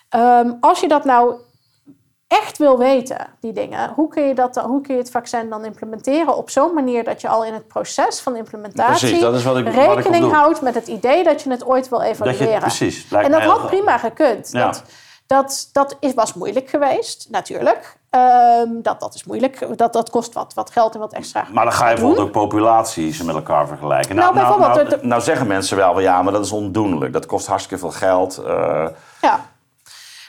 Ehm, 0.09 0.51
als 0.59 0.79
je 0.79 0.87
dat 0.87 1.05
nou 1.05 1.35
echt 2.27 2.57
wil 2.57 2.77
weten, 2.77 3.27
die 3.39 3.51
dingen, 3.53 3.91
hoe 3.95 4.07
kun, 4.07 4.23
je 4.27 4.35
dat 4.35 4.53
dan, 4.53 4.65
hoe 4.65 4.81
kun 4.81 4.93
je 4.95 4.99
het 5.01 5.11
vaccin 5.11 5.49
dan 5.49 5.65
implementeren 5.65 6.35
op 6.37 6.49
zo'n 6.49 6.73
manier 6.73 7.03
dat 7.03 7.21
je 7.21 7.27
al 7.27 7.45
in 7.45 7.53
het 7.53 7.67
proces 7.67 8.19
van 8.19 8.35
implementatie 8.35 8.99
Precies, 9.07 9.19
dat 9.21 9.33
is 9.33 9.43
wat 9.43 9.57
ik- 9.57 9.67
rekening 9.73 10.31
houdt 10.31 10.61
met 10.61 10.75
het 10.75 10.87
idee 10.87 11.23
dat 11.23 11.41
je 11.41 11.49
het 11.49 11.65
ooit 11.65 11.89
wil 11.89 11.99
dat 11.99 12.07
evalueren. 12.07 12.49
je, 12.51 12.57
precies. 12.59 13.07
en 13.11 13.31
dat 13.31 13.41
had 13.41 13.65
prima 13.67 13.97
gekund. 13.97 14.49
Ja. 14.51 14.65
Dat, 14.65 14.83
dat, 15.27 15.69
dat 15.71 15.95
is, 15.99 16.13
was 16.13 16.33
moeilijk 16.33 16.69
geweest, 16.69 17.27
natuurlijk. 17.29 17.97
Ehm, 18.09 18.69
dat, 18.81 18.99
dat 18.99 19.13
is 19.15 19.23
moeilijk. 19.23 19.77
Dat, 19.77 19.93
dat 19.93 20.09
kost 20.09 20.33
wat, 20.33 20.53
wat 20.53 20.69
geld 20.71 20.93
en 20.93 20.99
wat 20.99 21.13
extra. 21.13 21.45
Maar 21.51 21.63
dan 21.63 21.73
ga 21.73 21.87
je 21.89 21.95
bijvoorbeeld 21.95 22.25
ook 22.27 22.31
populaties 22.31 23.21
met 23.23 23.35
elkaar 23.35 23.67
vergelijken. 23.67 24.15
Nou, 24.15 24.33
nou, 24.35 24.47
bijvoorbeeld, 24.47 24.87
nou, 24.89 25.01
de- 25.01 25.07
nou 25.07 25.21
zeggen 25.21 25.47
mensen 25.47 25.77
wel, 25.77 25.99
ja, 25.99 26.21
maar 26.21 26.33
dat 26.33 26.45
is 26.45 26.51
ondoenlijk. 26.51 27.13
Dat 27.13 27.25
kost 27.25 27.47
hartstikke 27.47 27.79
veel 27.79 27.91
geld. 27.91 28.37
eh, 28.37 28.87
Ja. 29.21 29.45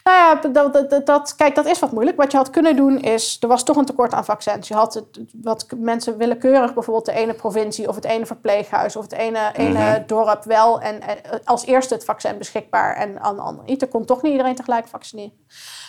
Nou 0.07 0.19
ja, 0.19 0.49
dat, 0.51 0.91
dat, 0.91 1.07
dat, 1.07 1.35
kijk, 1.37 1.55
dat 1.55 1.67
is 1.67 1.79
wat 1.79 1.93
moeilijk. 1.93 2.17
Wat 2.17 2.31
je 2.31 2.37
had 2.37 2.51
kunnen 2.51 2.77
doen 2.77 3.01
is, 3.01 3.37
er 3.41 3.49
was 3.49 3.65
toch 3.65 3.77
een 3.77 3.85
tekort 3.85 4.13
aan 4.13 4.25
vaccins. 4.25 4.69
Je 4.69 4.75
had 4.75 4.95
het, 4.95 5.07
wat 5.43 5.67
mensen 5.77 6.17
willekeurig, 6.17 6.75
bijvoorbeeld 6.75 7.07
de 7.07 7.13
ene 7.13 7.35
provincie 7.35 7.89
of 7.89 7.95
het 7.95 8.05
ene 8.05 8.27
verpleeghuis 8.27 8.97
of 8.97 9.03
het 9.03 9.13
ene, 9.13 9.53
ene 9.57 9.79
Mhm. 9.79 10.07
dorp 10.07 10.45
wel 10.45 10.81
en, 10.81 11.01
en 11.01 11.19
als 11.45 11.67
eerste 11.67 11.95
het 11.95 12.05
vaccin 12.05 12.39
beschikbaar 12.39 12.97
en 12.97 13.21
aan 13.21 13.37
de 13.37 13.43
andere 13.43 13.67
niet. 13.67 13.83
Er 13.83 13.89
kon 13.89 14.05
toch 14.05 14.23
niet 14.23 14.33
iedereen 14.33 14.55
tegelijk 14.55 14.87
vaccineren. 14.87 15.33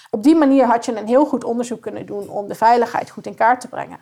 Op 0.09 0.23
die 0.23 0.35
manier 0.35 0.65
had 0.65 0.85
je 0.85 0.97
een 0.97 1.07
heel 1.07 1.25
goed 1.25 1.43
onderzoek 1.43 1.81
kunnen 1.81 2.05
doen 2.05 2.29
om 2.29 2.47
de 2.47 2.55
veiligheid 2.55 3.09
goed 3.09 3.25
in 3.25 3.35
kaart 3.35 3.61
te 3.61 3.67
brengen. 3.67 3.99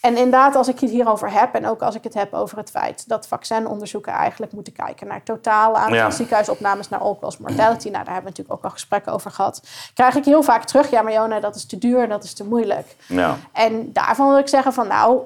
En 0.00 0.16
inderdaad, 0.16 0.54
als 0.56 0.68
ik 0.68 0.80
het 0.80 0.90
hierover 0.90 1.32
heb 1.32 1.54
en 1.54 1.66
ook 1.66 1.82
als 1.82 1.94
ik 1.94 2.04
het 2.04 2.14
heb 2.14 2.34
over 2.34 2.58
het 2.58 2.70
feit 2.70 3.08
dat 3.08 3.26
vaccinonderzoeken 3.26 4.12
eigenlijk 4.12 4.52
moeten 4.52 4.72
kijken 4.72 5.06
naar 5.06 5.22
totale 5.22 5.76
aantal 5.76 5.94
Ja. 5.94 6.10
ziekenhuisopnames, 6.10 6.88
naar 6.88 7.00
all-cause 7.00 7.38
mortality, 7.40 7.88
nou, 7.88 8.04
daar 8.04 8.14
hebben 8.14 8.22
we 8.22 8.28
natuurlijk 8.38 8.56
ook 8.58 8.64
al 8.64 8.70
gesprekken 8.70 9.12
over 9.12 9.30
gehad, 9.30 9.62
krijg 9.94 10.14
ik 10.14 10.24
heel 10.24 10.42
vaak 10.42 10.64
terug, 10.64 10.90
ja 10.90 11.02
maar 11.02 11.12
Jona, 11.12 11.40
dat 11.40 11.54
is 11.56 11.66
te 11.66 11.78
duur 11.78 12.02
en 12.02 12.08
dat 12.08 12.24
is 12.24 12.34
te 12.34 12.44
moeilijk. 12.44 12.96
ja. 13.06 13.36
En 13.52 13.92
daarvan 13.92 14.28
wil 14.28 14.38
ik 14.38 14.48
zeggen 14.48 14.72
van 14.72 14.86
nou, 14.88 15.20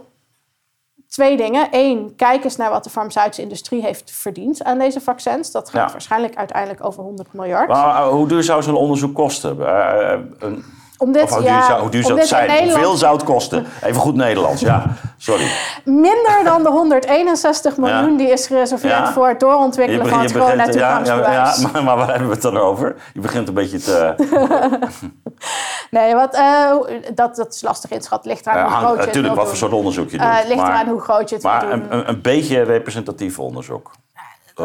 twee 1.08 1.36
dingen. 1.36 1.68
Eén, 1.70 2.14
kijk 2.16 2.44
eens 2.44 2.56
naar 2.56 2.70
wat 2.70 2.84
de 2.84 2.90
farmaceutische 2.90 3.42
industrie 3.42 3.82
heeft 3.82 4.10
verdiend 4.10 4.64
aan 4.64 4.78
deze 4.78 5.00
vaccins. 5.00 5.50
Dat 5.50 5.70
gaat 5.70 5.86
Ja. 5.86 5.92
waarschijnlijk 5.92 6.36
uiteindelijk 6.36 6.84
over 6.84 7.02
100 7.02 7.32
miljard. 7.32 7.68
Maar 7.68 8.02
eh, 8.02 8.08
hoe 8.08 8.28
duur 8.28 8.42
zou 8.42 8.62
zo'n 8.62 8.74
onderzoek 8.76 9.14
kosten? 9.14 9.66
Eh, 9.66 10.12
eh, 10.12 10.20
een, 10.38 10.64
Om 11.02 11.12
dit, 11.12 11.22
of 11.22 11.30
hoe 11.30 11.38
duur 11.40 11.48
ja, 11.50 11.66
zou, 11.66 11.80
hoe 11.80 11.90
duur 11.90 12.00
om 12.00 12.06
zou 12.06 12.18
het 12.18 12.28
zijn? 12.28 12.48
Hoeveel 12.48 12.66
Nederland 12.68 12.98
zou 12.98 13.14
het 13.14 13.24
kosten? 13.24 13.66
Even 13.82 14.00
goed 14.00 14.14
Nederlands, 14.14 14.60
ja. 14.60 14.82
Sorry. 15.16 15.44
minder 15.84 16.40
dan 16.44 16.62
de 16.62 16.68
161 16.70 17.76
miljoen 17.76 18.10
Ja. 18.10 18.16
die 18.16 18.30
is 18.30 18.46
gereserveerd 18.46 18.92
Ja. 18.92 19.12
voor 19.12 19.28
het 19.28 19.40
doorontwikkelen 19.40 20.06
van 20.08 20.20
het 20.20 20.30
ja, 20.30 20.38
ja, 20.38 20.44
coronatoegangsbewijs. 20.44 21.60
ja, 21.60 21.68
maar, 21.72 21.84
maar 21.84 21.96
waar 21.96 22.08
hebben 22.08 22.26
we 22.28 22.32
het 22.34 22.42
dan 22.42 22.56
over? 22.58 22.96
Je 23.14 23.20
begint 23.20 23.48
een 23.48 23.54
beetje 23.54 23.78
te... 23.78 24.14
Nee, 25.90 26.14
wat, 26.14 26.34
eh, 26.34 26.70
dat, 27.14 27.36
dat 27.36 27.54
is 27.54 27.62
lastig 27.62 27.90
inschatten. 27.90 28.30
Ligt 28.30 28.46
eraan 28.46 28.66
hoe 28.66 28.76
groot 28.76 28.90
je 28.92 28.96
het 28.96 29.06
natuurlijk 29.06 29.34
wat 29.34 29.48
voor 29.48 29.56
soort 29.56 29.72
onderzoek 29.72 30.10
je 30.10 30.18
doet. 30.18 30.26
Eh, 30.26 30.36
ligt 30.46 30.60
maar 30.60 30.70
eraan 30.70 30.88
hoe 30.88 31.00
groot 31.00 31.28
je 31.28 31.34
het 31.34 31.44
maar 31.44 31.60
doen. 31.60 31.70
een, 31.70 31.86
een, 31.92 32.08
een 32.08 32.20
beetje 32.22 32.62
representatief 32.62 33.38
onderzoek. 33.38 33.90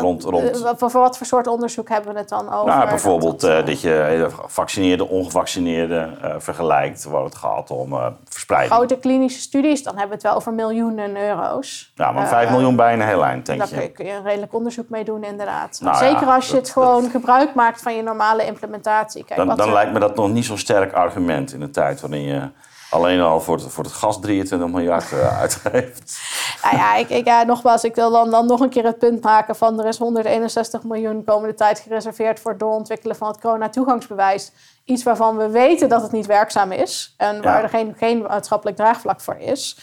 Rond, 0.01 0.23
rond. 0.23 0.49
Eh, 0.57 0.61
wat- 0.61 0.77
voor, 0.79 0.91
voor 0.91 1.01
wat 1.01 1.17
voor 1.17 1.25
soort 1.27 1.47
onderzoek 1.47 1.89
hebben 1.89 2.13
we 2.13 2.19
het 2.19 2.29
dan 2.29 2.53
over? 2.53 2.65
Nou, 2.65 2.79
Dat- 2.79 2.89
bijvoorbeeld 2.89 3.41
dat, 3.41 3.49
eh, 3.49 3.59
eh, 3.59 3.65
dat 3.65 3.81
je 3.81 4.01
eh, 4.01 4.33
gevaccineerde, 4.43 5.07
ongevaccineerde 5.07 6.09
eh, 6.21 6.35
vergelijkt. 6.37 7.03
Waar 7.03 7.23
het 7.23 7.35
gaat 7.35 7.71
om 7.71 7.93
eh, 7.93 8.05
verspreiding. 8.29 8.73
grote 8.73 8.97
klinische 8.97 9.39
studies, 9.41 9.83
dan 9.83 9.91
hebben 9.97 10.09
we 10.09 10.15
het 10.15 10.23
wel 10.23 10.35
over 10.35 10.53
miljoenen 10.53 11.17
euro's. 11.17 11.91
Ja, 11.95 12.11
maar 12.11 12.23
Eh, 12.23 12.29
5 12.29 12.49
miljoen 12.49 12.75
bij 12.75 12.93
een 12.93 13.01
heel 13.01 13.23
eind, 13.25 13.45
denk 13.45 13.59
Daar 13.59 13.67
kun 13.67 13.77
je, 13.77 13.83
je. 13.83 13.91
kun 13.91 14.05
je 14.05 14.11
een 14.13 14.23
redelijk 14.23 14.53
onderzoek 14.53 14.89
mee 14.89 15.03
doen, 15.03 15.23
inderdaad. 15.23 15.79
Nou 15.81 15.97
Zeker 15.97 16.27
ja, 16.27 16.35
als 16.35 16.45
je 16.47 16.51
dat- 16.53 16.61
het 16.61 16.69
gewoon 16.71 17.09
gebruik 17.09 17.53
maakt 17.53 17.81
van 17.81 17.95
je 17.95 18.01
normale 18.03 18.45
implementatie. 18.45 19.23
Kijk, 19.23 19.37
Dan, 19.39 19.47
dan 19.57 19.67
er- 19.67 19.73
lijkt 19.73 19.93
me 19.93 19.99
dat 19.99 20.15
nog 20.15 20.29
niet 20.29 20.45
zo'n 20.45 20.57
sterk 20.57 20.93
argument 20.93 21.53
in 21.53 21.61
een 21.61 21.71
tijd 21.71 22.01
waarin 22.01 22.21
je 22.23 22.49
alleen 22.89 23.21
al 23.21 23.41
voor 23.41 23.55
het, 23.55 23.65
voor 23.71 23.83
het 23.83 23.93
gas 23.93 24.19
23 24.19 24.67
miljard 24.69 25.11
eh, 25.11 25.39
uitgeeft. 25.39 26.19
Nou 26.63 26.75
ja, 26.75 26.95
ik, 26.95 27.09
ik, 27.09 27.25
ja, 27.25 27.43
nogmaals, 27.43 27.83
ik 27.83 27.95
wil 27.95 28.11
dan, 28.11 28.31
dan 28.31 28.45
nog 28.45 28.59
een 28.59 28.69
keer 28.69 28.85
het 28.85 28.97
punt 28.97 29.23
maken 29.23 29.55
van... 29.55 29.79
er 29.79 29.85
is 29.85 29.97
161 29.97 30.83
miljoen 30.83 31.23
komende 31.23 31.55
tijd 31.55 31.79
gereserveerd... 31.79 32.39
voor 32.39 32.51
het 32.51 32.59
doorontwikkelen 32.59 33.15
van 33.15 33.27
het 33.27 33.39
corona-toegangsbewijs. 33.39 34.51
Iets 34.83 35.03
waarvan 35.03 35.37
we 35.37 35.49
weten 35.49 35.89
dat 35.89 36.01
het 36.01 36.11
niet 36.11 36.25
werkzaam 36.25 36.71
is... 36.71 37.13
en 37.17 37.41
waar 37.41 37.57
Ja. 37.57 37.63
er 37.63 37.69
geen, 37.69 37.93
geen 37.97 38.21
maatschappelijk 38.21 38.77
draagvlak 38.77 39.21
voor 39.21 39.37
is. 39.37 39.77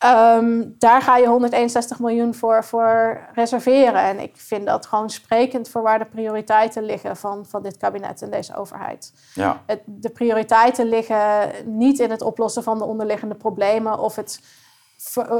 Ehm, 0.00 0.62
daar 0.78 1.02
ga 1.02 1.16
je 1.16 1.26
161 1.26 1.98
miljoen 1.98 2.34
voor, 2.34 2.64
voor 2.64 3.20
reserveren. 3.34 4.02
En 4.02 4.18
ik 4.18 4.36
vind 4.36 4.66
dat 4.66 4.86
gewoon 4.86 5.10
sprekend 5.10 5.68
voor 5.68 5.82
waar 5.82 5.98
de 5.98 6.04
prioriteiten 6.04 6.82
liggen 6.82 7.16
van, 7.16 7.46
van 7.48 7.62
dit 7.62 7.76
kabinet 7.76 8.22
en 8.22 8.30
deze 8.30 8.56
overheid. 8.56 9.12
Ja. 9.34 9.62
Het, 9.66 9.80
de 9.84 10.10
prioriteiten 10.10 10.88
liggen 10.88 11.50
niet 11.64 11.98
in 11.98 12.10
het 12.10 12.22
oplossen 12.22 12.62
van 12.62 12.78
de 12.78 12.84
onderliggende 12.84 13.34
problemen 13.34 13.98
of 13.98 14.16
het 14.16 14.40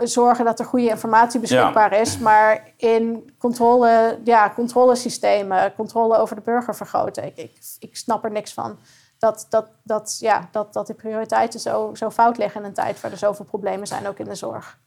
zorgen 0.02 0.44
dat 0.44 0.58
er 0.58 0.64
goede 0.64 0.88
informatie 0.88 1.40
beschikbaar 1.40 1.92
is, 1.92 2.18
maar 2.18 2.72
in 2.76 3.32
controle, 3.38 4.18
ja, 4.24 4.52
controlesystemen, 4.54 5.74
controle 5.74 6.16
over 6.16 6.36
de 6.36 6.42
burger 6.42 6.74
vergroten. 6.74 7.24
Ik, 7.24 7.36
ik, 7.36 7.52
ik 7.78 7.96
snap 7.96 8.24
er 8.24 8.30
niks 8.30 8.52
van. 8.52 8.78
Dat, 9.18 9.46
dat, 9.50 9.70
dat, 9.82 10.16
ja, 10.20 10.48
dat, 10.52 10.72
dat 10.72 10.86
die 10.86 10.94
prioriteiten 10.96 11.60
zo, 11.60 11.90
zo 11.94 12.10
fout 12.10 12.38
liggen 12.38 12.60
in 12.60 12.66
een 12.66 12.74
tijd 12.74 13.00
waar 13.00 13.10
er 13.10 13.16
zoveel 13.16 13.44
problemen 13.44 13.86
zijn, 13.86 14.08
ook 14.08 14.18
in 14.18 14.24
de 14.24 14.34
zorg. 14.34 14.78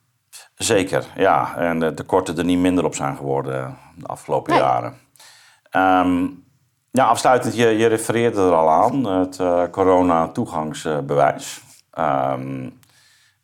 Zeker, 0.55 1.05
ja. 1.15 1.55
En 1.57 1.79
de 1.79 1.93
tekorten 1.93 2.37
er 2.37 2.43
niet 2.45 2.59
minder 2.59 2.85
op 2.85 2.95
zijn 2.95 3.15
geworden 3.15 3.77
de 3.95 4.07
afgelopen 4.07 4.53
Nee. 4.53 4.61
jaren. 4.61 4.97
Ehm, 5.69 6.27
ja, 6.91 7.05
afsluitend, 7.05 7.55
je, 7.55 7.67
je 7.67 7.87
refereerde 7.87 8.41
er 8.41 8.53
al 8.53 8.69
aan, 8.69 9.05
het 9.05 9.39
eh, 9.39 9.63
corona-toegangsbewijs. 9.71 11.61
Ehm, 11.91 12.69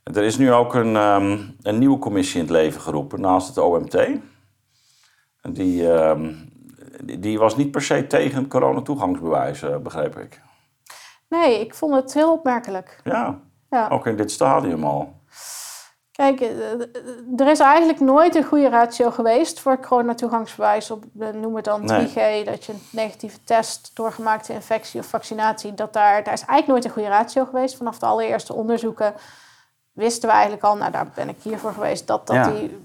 er 0.03 0.23
is 0.23 0.37
nu 0.37 0.53
ook 0.53 0.73
een, 0.73 0.95
ehm, 0.95 1.37
een 1.61 1.77
nieuwe 1.77 1.99
commissie 1.99 2.35
in 2.39 2.41
het 2.45 2.51
leven 2.55 2.81
geroepen 2.81 3.21
naast 3.21 3.47
het 3.47 3.57
OMT. 3.57 3.95
En 3.95 5.53
Die, 5.53 5.91
ehm, 5.93 6.33
die, 7.03 7.19
die 7.19 7.39
was 7.39 7.55
niet 7.55 7.71
per 7.71 7.81
se 7.81 8.07
tegen 8.07 8.39
het 8.41 8.49
coronatoegangsbewijs, 8.49 9.61
eh, 9.61 9.77
begreep 9.77 10.17
ik. 10.17 10.41
Nee, 11.29 11.59
ik 11.59 11.73
vond 11.75 11.95
het 11.95 12.13
heel 12.13 12.31
opmerkelijk. 12.31 12.99
Ja, 13.03 13.39
Ja. 13.69 13.87
ook 13.87 14.07
in 14.07 14.15
dit 14.17 14.31
stadium 14.31 14.83
al. 14.83 15.17
Kijk, 16.11 16.41
eh, 16.41 16.49
er 17.37 17.47
is 17.47 17.59
eigenlijk 17.59 17.99
nooit 17.99 18.35
een 18.35 18.43
goede 18.43 18.69
ratio 18.69 19.11
geweest 19.11 19.59
voor 19.59 19.71
het 19.71 19.85
coronatoegangsbewijs 19.85 20.91
op, 20.91 21.03
eh, 21.19 21.29
noem 21.29 21.55
het 21.55 21.65
dan 21.65 21.85
Nee. 21.85 22.05
3G, 22.07 22.45
dat 22.45 22.65
je 22.65 22.73
een 22.73 22.81
negatieve 22.91 23.43
test 23.43 23.91
doorgemaakte 23.93 24.53
infectie 24.53 24.99
of 24.99 25.05
vaccinatie, 25.05 25.73
dat 25.73 25.93
daar, 25.93 26.23
daar 26.23 26.33
is 26.33 26.45
eigenlijk 26.45 26.67
nooit 26.67 26.85
een 26.85 26.91
goede 26.91 27.07
ratio 27.07 27.45
geweest. 27.45 27.77
Vanaf 27.77 27.99
de 27.99 28.05
allereerste 28.05 28.53
onderzoeken 28.53 29.13
wisten 29.99 30.29
we 30.29 30.33
eigenlijk 30.35 30.63
al, 30.63 30.75
nou 30.75 30.91
daar 30.91 31.07
ben 31.15 31.29
ik 31.29 31.35
hier 31.41 31.57
voor 31.57 31.73
geweest, 31.73 32.07
dat, 32.07 32.27
dat, 32.27 32.35
Ja. 32.35 32.49
die, 32.51 32.77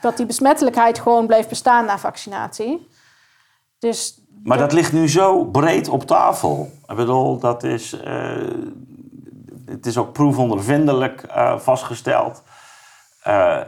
dat 0.00 0.16
die 0.16 0.26
besmettelijkheid 0.26 0.98
gewoon 1.00 1.26
bleef 1.26 1.48
bestaan 1.48 1.84
na 1.84 1.98
vaccinatie. 1.98 2.88
Dus 3.78 4.20
Maar 4.44 4.58
dat 4.58 4.72
ligt 4.72 4.92
nu 4.92 5.08
zo 5.08 5.44
breed 5.44 5.88
op 5.88 6.06
tafel. 6.06 6.70
Ik 6.86 6.96
bedoel, 6.96 7.38
dat 7.38 7.62
is, 7.62 8.00
eh, 8.00 8.36
het 9.66 9.86
is 9.86 9.96
ook 9.98 10.12
proefondervindelijk 10.12 11.22
eh, 11.22 11.58
vastgesteld. 11.58 12.42
Eh, 13.22 13.60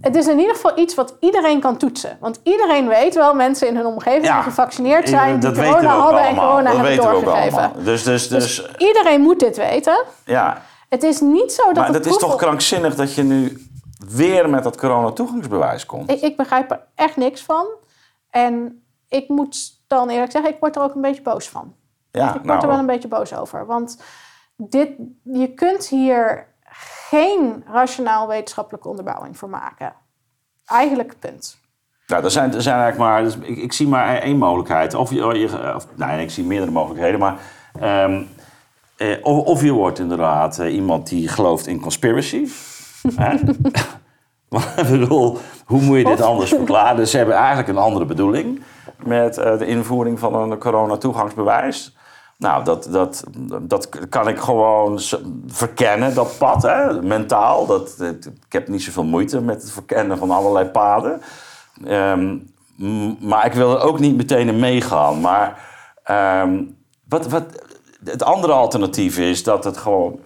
Het 0.00 0.16
is 0.16 0.26
in 0.26 0.38
ieder 0.38 0.54
geval 0.54 0.78
iets 0.78 0.94
wat 0.94 1.14
iedereen 1.20 1.60
kan 1.60 1.76
toetsen. 1.76 2.16
Want 2.20 2.40
iedereen 2.42 2.88
weet 2.88 3.14
wel, 3.14 3.34
mensen 3.34 3.68
in 3.68 3.76
hun 3.76 3.86
omgeving 3.86 4.24
Ja, 4.24 4.34
die 4.34 4.42
gevaccineerd 4.42 5.08
zijn, 5.08 5.40
die 5.40 5.52
corona 5.52 5.96
hadden 5.98 6.20
en 6.20 6.34
corona 6.36 6.62
dat 6.72 6.76
hebben 6.86 6.96
doorgegeven. 6.96 7.72
Dus, 7.84 8.02
dus, 8.02 8.28
dus, 8.28 8.56
Dus 8.56 8.76
iedereen 8.76 9.20
moet 9.20 9.40
dit 9.40 9.56
weten. 9.56 10.04
ja. 10.24 10.62
Het 10.90 11.02
is 11.02 11.20
niet 11.20 11.52
zo 11.52 11.64
dat 11.64 11.74
Maar 11.74 11.84
het 11.84 12.04
dat 12.04 12.06
is 12.12 12.18
toch 12.18 12.36
krankzinnig 12.36 12.94
dat 12.94 13.14
je 13.14 13.22
nu 13.22 13.66
weer 14.08 14.50
met 14.50 14.62
dat 14.62 14.76
coronatoegangsbewijs 14.76 15.86
komt. 15.86 16.10
Ik, 16.10 16.20
ik 16.20 16.36
begrijp 16.36 16.70
er 16.70 16.80
echt 16.94 17.16
niks 17.16 17.42
van. 17.42 17.66
En 18.30 18.82
ik 19.08 19.28
moet 19.28 19.80
dan 19.86 20.08
eerlijk 20.08 20.32
zeggen, 20.32 20.50
ik 20.52 20.60
word 20.60 20.76
er 20.76 20.82
ook 20.82 20.94
een 20.94 21.00
beetje 21.00 21.22
boos 21.22 21.48
van. 21.48 21.74
ja, 22.10 22.26
ik 22.28 22.32
word 22.32 22.44
er 22.44 22.60
wel 22.60 22.60
nou, 22.68 22.78
een 22.78 22.86
beetje 22.86 23.08
boos 23.08 23.34
over. 23.34 23.66
Want 23.66 24.02
dit, 24.56 24.90
je 25.22 25.54
kunt 25.54 25.88
hier 25.88 26.46
geen 27.08 27.64
rationaal 27.72 28.28
wetenschappelijke 28.28 28.88
onderbouwing 28.88 29.38
voor 29.38 29.48
maken. 29.48 29.94
Eigenlijk 30.64 31.14
punt. 31.18 31.58
nou, 32.06 32.24
er, 32.24 32.30
zijn, 32.30 32.54
er 32.54 32.62
zijn 32.62 32.78
eigenlijk 32.80 33.10
maar... 33.10 33.22
dus 33.22 33.36
ik, 33.36 33.56
ik 33.56 33.72
zie 33.72 33.88
maar 33.88 34.16
één 34.16 34.38
mogelijkheid. 34.38 34.94
Of 34.94 35.10
je, 35.10 35.38
je- 35.38 35.74
of, 35.74 35.86
nee, 35.96 36.22
ik 36.22 36.30
zie 36.30 36.44
meerdere 36.44 36.70
mogelijkheden. 36.70 37.20
Maar 37.20 37.38
ehm, 37.80 38.22
eh, 39.00 39.16
of, 39.22 39.44
of 39.44 39.62
je 39.62 39.72
wordt 39.72 39.98
inderdaad 39.98 40.58
eh, 40.58 40.74
iemand 40.74 41.08
die 41.08 41.28
gelooft 41.28 41.66
in 41.66 41.80
conspiracy. 41.80 42.46
Maar 44.48 44.74
ik 44.76 44.88
bedoel, 44.90 45.38
hoe 45.64 45.80
moet 45.80 45.98
je 45.98 46.04
dit 46.04 46.20
anders 46.20 46.50
verklaren? 46.50 46.96
Dus 46.96 47.10
ze 47.10 47.16
hebben 47.16 47.34
eigenlijk 47.34 47.68
een 47.68 47.76
andere 47.76 48.04
bedoeling 48.04 48.62
met 49.04 49.38
eh, 49.38 49.58
de 49.58 49.66
invoering 49.66 50.18
van 50.18 50.34
een 50.34 50.58
coronatoegangsbewijs. 50.58 51.96
Nou, 52.36 52.64
dat, 52.64 52.88
dat, 52.90 53.24
dat 53.62 53.88
kan 54.08 54.28
ik 54.28 54.38
gewoon 54.38 55.00
verkennen, 55.46 56.14
dat 56.14 56.38
pad, 56.38 56.62
hè, 56.62 57.02
mentaal. 57.02 57.66
Dat, 57.66 58.00
ik 58.46 58.52
heb 58.52 58.68
niet 58.68 58.82
zoveel 58.82 59.04
moeite 59.04 59.40
met 59.40 59.62
het 59.62 59.70
verkennen 59.70 60.18
van 60.18 60.30
allerlei 60.30 60.66
paden. 60.66 61.20
Ehm, 61.84 62.36
maar 63.20 63.46
ik 63.46 63.52
wil 63.52 63.70
er 63.70 63.82
ook 63.82 63.98
niet 63.98 64.16
meteen 64.16 64.48
in 64.48 64.58
meegaan. 64.58 65.20
Maar 65.20 65.58
ehm, 66.02 66.62
wat, 67.08 67.26
wat, 67.26 67.44
het 68.04 68.22
andere 68.22 68.52
alternatief 68.52 69.18
is 69.18 69.42
dat 69.42 69.64
het 69.64 69.76
gewoon 69.76 70.20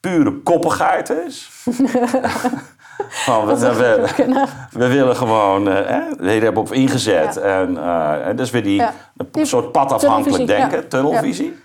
pure 0.00 0.42
koppigheid 0.42 1.10
is. 1.10 1.50
We, 3.26 3.56
we, 3.56 4.46
we 4.70 4.88
willen 4.88 5.16
gewoon, 5.16 5.68
eh, 5.68 5.86
hè, 5.88 6.16
we 6.16 6.30
hebben 6.30 6.62
op 6.62 6.72
ingezet. 6.72 7.34
Ja. 7.34 7.40
En, 7.40 7.76
eh, 7.78 8.26
en 8.26 8.36
dus 8.36 8.50
weer 8.50 8.62
die, 8.62 8.74
Ja. 8.74 8.92
een 9.16 9.28
Die 9.32 9.44
soort 9.44 9.72
padafhankelijk 9.72 10.46
denken, 10.46 10.80
ja. 10.82 10.88
tunnelvisie. 10.88 11.56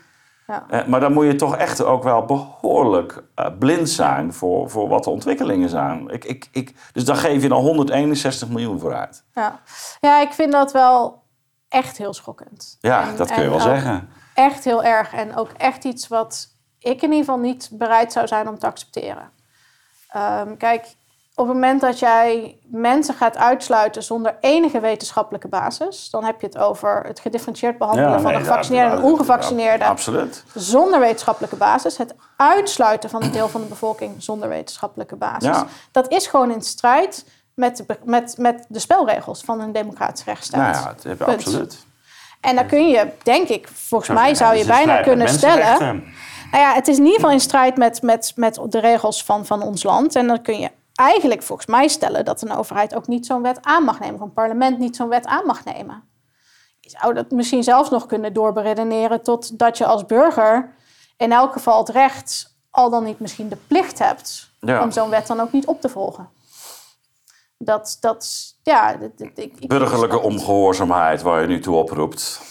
Ja. 0.47 0.65
Eh, 0.69 0.85
maar 0.85 0.99
dan 0.99 1.13
moet 1.13 1.25
je 1.25 1.35
toch 1.35 1.55
echt 1.57 1.83
ook 1.83 2.03
wel 2.03 2.25
behoorlijk 2.25 3.23
eh, 3.35 3.45
blind 3.59 3.89
zijn 3.89 4.33
voor, 4.33 4.69
voor 4.69 4.87
wat 4.87 5.03
de 5.03 5.09
ontwikkelingen 5.09 5.69
zijn. 5.69 6.07
Ik, 6.09 6.25
ik, 6.25 6.47
ik, 6.51 6.73
dus 6.93 7.05
dan 7.05 7.15
geef 7.15 7.41
je 7.41 7.49
dan 7.49 7.61
161 7.61 8.49
miljoen 8.49 8.79
voor 8.79 8.93
uit. 8.95 9.23
Ja. 9.33 9.59
ja, 9.99 10.21
ik 10.21 10.31
vind 10.33 10.51
dat 10.51 10.71
wel 10.71 11.23
echt 11.67 11.97
heel 11.97 12.13
schokkend. 12.13 12.77
Ja, 12.79 13.01
En- 13.09 13.15
dat 13.15 13.31
kun 13.33 13.43
je 13.43 13.49
wel 13.49 13.59
zeggen. 13.59 14.09
Echt 14.39 14.63
heel 14.63 14.83
erg. 14.83 15.13
En 15.13 15.35
ook 15.35 15.49
echt 15.57 15.83
iets 15.83 16.07
wat 16.07 16.47
ik 16.79 17.01
in 17.01 17.11
ieder 17.11 17.17
geval 17.17 17.39
niet 17.39 17.69
bereid 17.71 18.11
zou 18.11 18.27
zijn 18.27 18.47
om 18.47 18.59
te 18.59 18.65
accepteren. 18.65 19.31
Ehm, 20.09 20.57
kijk, 20.57 20.95
op 21.35 21.45
het 21.45 21.53
moment 21.53 21.81
dat 21.81 21.99
jij 21.99 22.59
mensen 22.63 23.15
gaat 23.15 23.37
uitsluiten 23.37 24.03
zonder 24.03 24.37
enige 24.39 24.79
wetenschappelijke 24.79 25.47
basis, 25.47 26.09
dan 26.09 26.23
heb 26.23 26.41
je 26.41 26.47
het 26.47 26.57
over 26.57 27.03
het 27.05 27.19
gedifferentieerd 27.19 27.77
behandelen 27.77 28.21
van 28.21 28.31
nee, 28.31 28.33
de 28.33 28.45
gevaccineerden 28.45 29.79
en 29.79 29.85
ja, 29.85 29.87
Absoluut. 29.87 30.43
zonder 30.55 30.99
wetenschappelijke 30.99 31.55
basis. 31.55 31.97
Het 31.97 32.15
uitsluiten 32.37 33.09
van 33.09 33.23
een 33.23 33.31
deel 33.31 33.47
van 33.47 33.61
de 33.61 33.67
bevolking 33.67 34.23
zonder 34.23 34.49
wetenschappelijke 34.49 35.15
basis. 35.15 35.43
Ja. 35.43 35.67
Dat 35.91 36.11
is 36.11 36.27
gewoon 36.27 36.51
in 36.51 36.61
strijd 36.61 37.25
met 37.53 37.85
met, 38.03 38.37
met 38.37 38.65
de 38.67 38.79
spelregels 38.79 39.41
van 39.41 39.59
een 39.61 39.71
democratische 39.71 40.29
rechtsstaat. 40.29 40.73
Nou 40.83 40.95
ja, 41.03 41.09
heb 41.09 41.17
je 41.19 41.25
absoluut. 41.25 41.87
En 42.41 42.55
dan 42.55 42.67
kun 42.67 42.87
je, 42.87 43.07
denk 43.23 43.47
ik, 43.47 43.67
volgens 43.67 44.09
mij 44.09 44.35
zou 44.35 44.55
je 44.55 44.65
bijna 44.65 45.01
kunnen 45.01 45.29
stellen. 45.29 45.57
mensenrechten. 45.57 46.13
Nou 46.51 46.63
ja, 46.63 46.73
het 46.73 46.87
is 46.87 46.97
in 46.97 47.03
ieder 47.03 47.15
geval 47.19 47.31
in 47.33 47.39
strijd 47.39 47.77
met, 47.77 48.01
met, 48.01 48.31
met 48.35 48.59
de 48.69 48.79
regels 48.79 49.23
van, 49.23 49.45
van 49.45 49.61
ons 49.61 49.83
land. 49.83 50.15
En 50.15 50.27
dan 50.27 50.41
kun 50.41 50.59
je 50.59 50.69
eigenlijk 50.95 51.43
volgens 51.43 51.67
mij 51.67 51.87
stellen 51.87 52.25
dat 52.25 52.41
een 52.41 52.51
overheid 52.51 52.95
ook 52.95 53.07
niet 53.07 53.25
zo'n 53.25 53.41
wet 53.41 53.57
aan 53.61 53.83
mag 53.83 53.99
nemen. 53.99 54.15
Of 54.15 54.21
een 54.21 54.33
parlement 54.33 54.79
niet 54.79 54.95
zo'n 54.95 55.09
wet 55.09 55.25
aan 55.25 55.45
mag 55.45 55.63
nemen. 55.65 56.03
Je 56.79 56.89
zou 56.99 57.13
dat 57.13 57.31
misschien 57.31 57.63
zelfs 57.63 57.89
nog 57.89 58.05
kunnen 58.05 58.33
doorberedeneren 58.33 59.21
tot 59.23 59.59
dat 59.59 59.77
je 59.77 59.85
als 59.85 60.05
burger 60.05 60.73
in 61.17 61.31
elk 61.31 61.53
geval 61.53 61.79
het 61.79 61.89
recht, 61.89 62.55
al 62.69 62.89
dan 62.89 63.03
niet 63.03 63.19
misschien 63.19 63.49
de 63.49 63.57
plicht 63.67 63.99
hebt, 63.99 64.49
Ja. 64.59 64.83
om 64.83 64.91
zo'n 64.91 65.09
wet 65.09 65.27
dan 65.27 65.39
ook 65.39 65.51
niet 65.51 65.65
op 65.65 65.81
te 65.81 65.89
volgen. 65.89 66.29
Dat, 67.61 67.97
dat 67.99 68.27
ja... 68.63 68.91
dat- 68.93 69.17
dat- 69.17 69.27
ik- 69.35 69.53
ik- 69.59 69.67
Burgerlijke 69.67 70.19
ongehoorzaamheid 70.21 71.21
waar 71.21 71.41
je 71.41 71.47
nu 71.47 71.59
toe 71.59 71.75
oproept. 71.75 72.41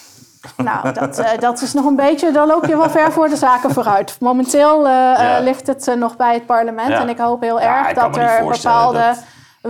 Nou, 0.56 0.92
dat, 0.92 1.18
eh, 1.18 1.38
dat 1.48 1.62
is 1.62 1.72
nog 1.72 1.84
een 1.84 1.96
beetje, 1.96 2.30
dan 2.32 2.46
loop 2.46 2.66
je 2.66 2.76
wel 2.76 2.90
ver 2.90 3.12
voor 3.12 3.28
de 3.28 3.36
zaken 3.36 3.70
vooruit. 3.70 4.16
Momenteel 4.20 4.76
eh, 4.86 4.92
Ja. 4.92 5.36
eh, 5.36 5.42
ligt 5.42 5.66
het 5.66 5.94
nog 5.96 6.16
bij 6.16 6.34
het 6.34 6.46
parlement. 6.46 6.88
Ja. 6.88 7.00
En 7.00 7.08
ik 7.08 7.18
hoop 7.18 7.40
heel 7.40 7.60
erg 7.60 7.92
dat 7.92 8.16
er 8.16 8.44
bepaalde 8.48 8.98
dat- 8.98 9.24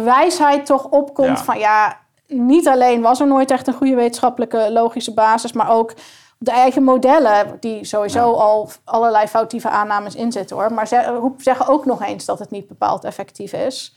wijsheid 0.05 0.67
toch 0.67 0.85
opkomt 0.85 1.41
van 1.41 1.59
ja, 1.59 1.97
niet 2.27 2.69
alleen 2.69 3.01
was 3.03 3.21
er 3.21 3.27
nooit 3.27 3.51
echt 3.51 3.67
een 3.67 3.75
goede 3.75 3.95
wetenschappelijke 3.95 4.73
logische 4.73 5.15
basis, 5.15 5.53
maar 5.53 5.71
ook 5.71 5.93
de 6.39 6.51
eigen 6.51 6.83
modellen, 6.83 7.57
die 7.61 7.85
sowieso 7.85 8.33
al 8.33 8.71
allerlei 8.85 9.27
foutieve 9.27 9.69
aannames 9.69 10.15
inzetten 10.15 10.57
hoor. 10.57 10.73
Maar 10.73 10.87
ze, 10.89 11.31
zeggen 11.37 11.67
ook 11.69 11.85
nog 11.85 12.03
eens 12.03 12.25
dat 12.25 12.39
het 12.39 12.51
niet 12.51 12.69
bepaald 12.69 13.05
effectief 13.05 13.53
is. 13.53 13.97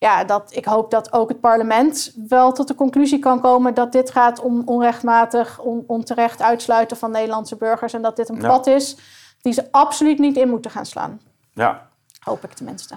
Ja, 0.00 0.24
dat, 0.24 0.56
ik 0.56 0.64
hoop 0.64 0.90
dat 0.90 1.12
ook 1.12 1.28
het 1.28 1.40
parlement 1.40 2.12
wel 2.28 2.52
tot 2.52 2.68
de 2.68 2.74
conclusie 2.74 3.18
kan 3.18 3.40
komen 3.40 3.74
dat 3.74 3.92
dit 3.92 4.10
gaat 4.10 4.40
om 4.40 4.62
onrechtmatig, 4.64 5.58
on, 5.58 5.84
onterecht 5.86 6.42
uitsluiten 6.42 6.96
van 6.96 7.10
Nederlandse 7.10 7.56
burgers. 7.56 7.92
En 7.92 8.02
dat 8.02 8.16
dit 8.16 8.28
een 8.28 8.40
Ja. 8.40 8.48
pad 8.48 8.66
is 8.66 8.96
die 9.40 9.52
ze 9.52 9.68
absoluut 9.70 10.18
niet 10.18 10.36
in 10.36 10.48
moeten 10.48 10.70
gaan 10.70 10.86
slaan. 10.86 11.20
Ja, 11.52 11.88
Hoop 12.20 12.44
ik 12.44 12.52
tenminste. 12.52 12.96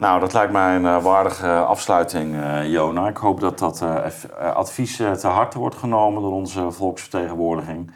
Nou, 0.00 0.20
dat 0.20 0.32
lijkt 0.32 0.52
mij 0.52 0.76
een 0.76 0.84
uh, 0.84 1.02
waardige 1.02 1.54
afsluiting, 1.54 2.34
uh, 2.34 2.72
Jona. 2.72 3.08
Ik 3.08 3.16
hoop 3.16 3.40
dat 3.40 3.58
dat 3.58 3.80
uh, 3.82 4.06
advies 4.54 4.96
te 4.96 5.26
harte 5.26 5.58
wordt 5.58 5.76
genomen 5.76 6.22
door 6.22 6.32
onze 6.32 6.70
volksvertegenwoordiging. 6.70 7.92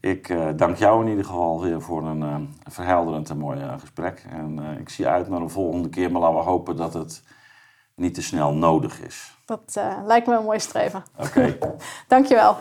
Ik 0.00 0.34
dank 0.56 0.76
jou 0.76 1.02
in 1.02 1.08
ieder 1.08 1.24
geval 1.24 1.60
weer 1.60 1.82
voor 1.82 2.06
een 2.06 2.56
verhelderend 2.70 3.30
en 3.30 3.38
mooi 3.38 3.60
gesprek. 3.80 4.26
En 4.30 4.76
ik 4.80 4.88
zie 4.88 5.06
uit 5.06 5.28
naar 5.28 5.40
de 5.40 5.48
volgende 5.48 5.88
keer, 5.88 6.12
maar 6.12 6.20
laten 6.20 6.36
we 6.36 6.42
hopen 6.42 6.76
dat 6.76 6.94
het 6.94 7.22
niet 7.94 8.14
te 8.14 8.22
snel 8.22 8.54
nodig 8.54 9.00
is. 9.00 9.36
Dat 9.44 9.80
lijkt 10.04 10.26
me 10.26 10.36
een 10.36 10.44
mooi 10.44 10.60
streven. 10.60 11.02
Oké. 11.16 11.26
Okay. 11.60 11.76
Dankjewel. 12.08 12.56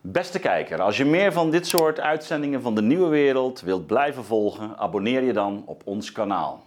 Beste 0.00 0.38
kijker, 0.38 0.80
als 0.80 0.96
je 0.96 1.04
meer 1.04 1.32
van 1.32 1.50
dit 1.50 1.66
soort 1.66 2.00
uitzendingen 2.00 2.62
van 2.62 2.74
de 2.74 2.82
Nieuwe 2.82 3.08
Wereld 3.08 3.60
wilt 3.60 3.86
blijven 3.86 4.24
volgen, 4.24 4.78
abonneer 4.78 5.22
je 5.22 5.32
dan 5.32 5.62
op 5.66 5.82
ons 5.84 6.12
kanaal. 6.12 6.65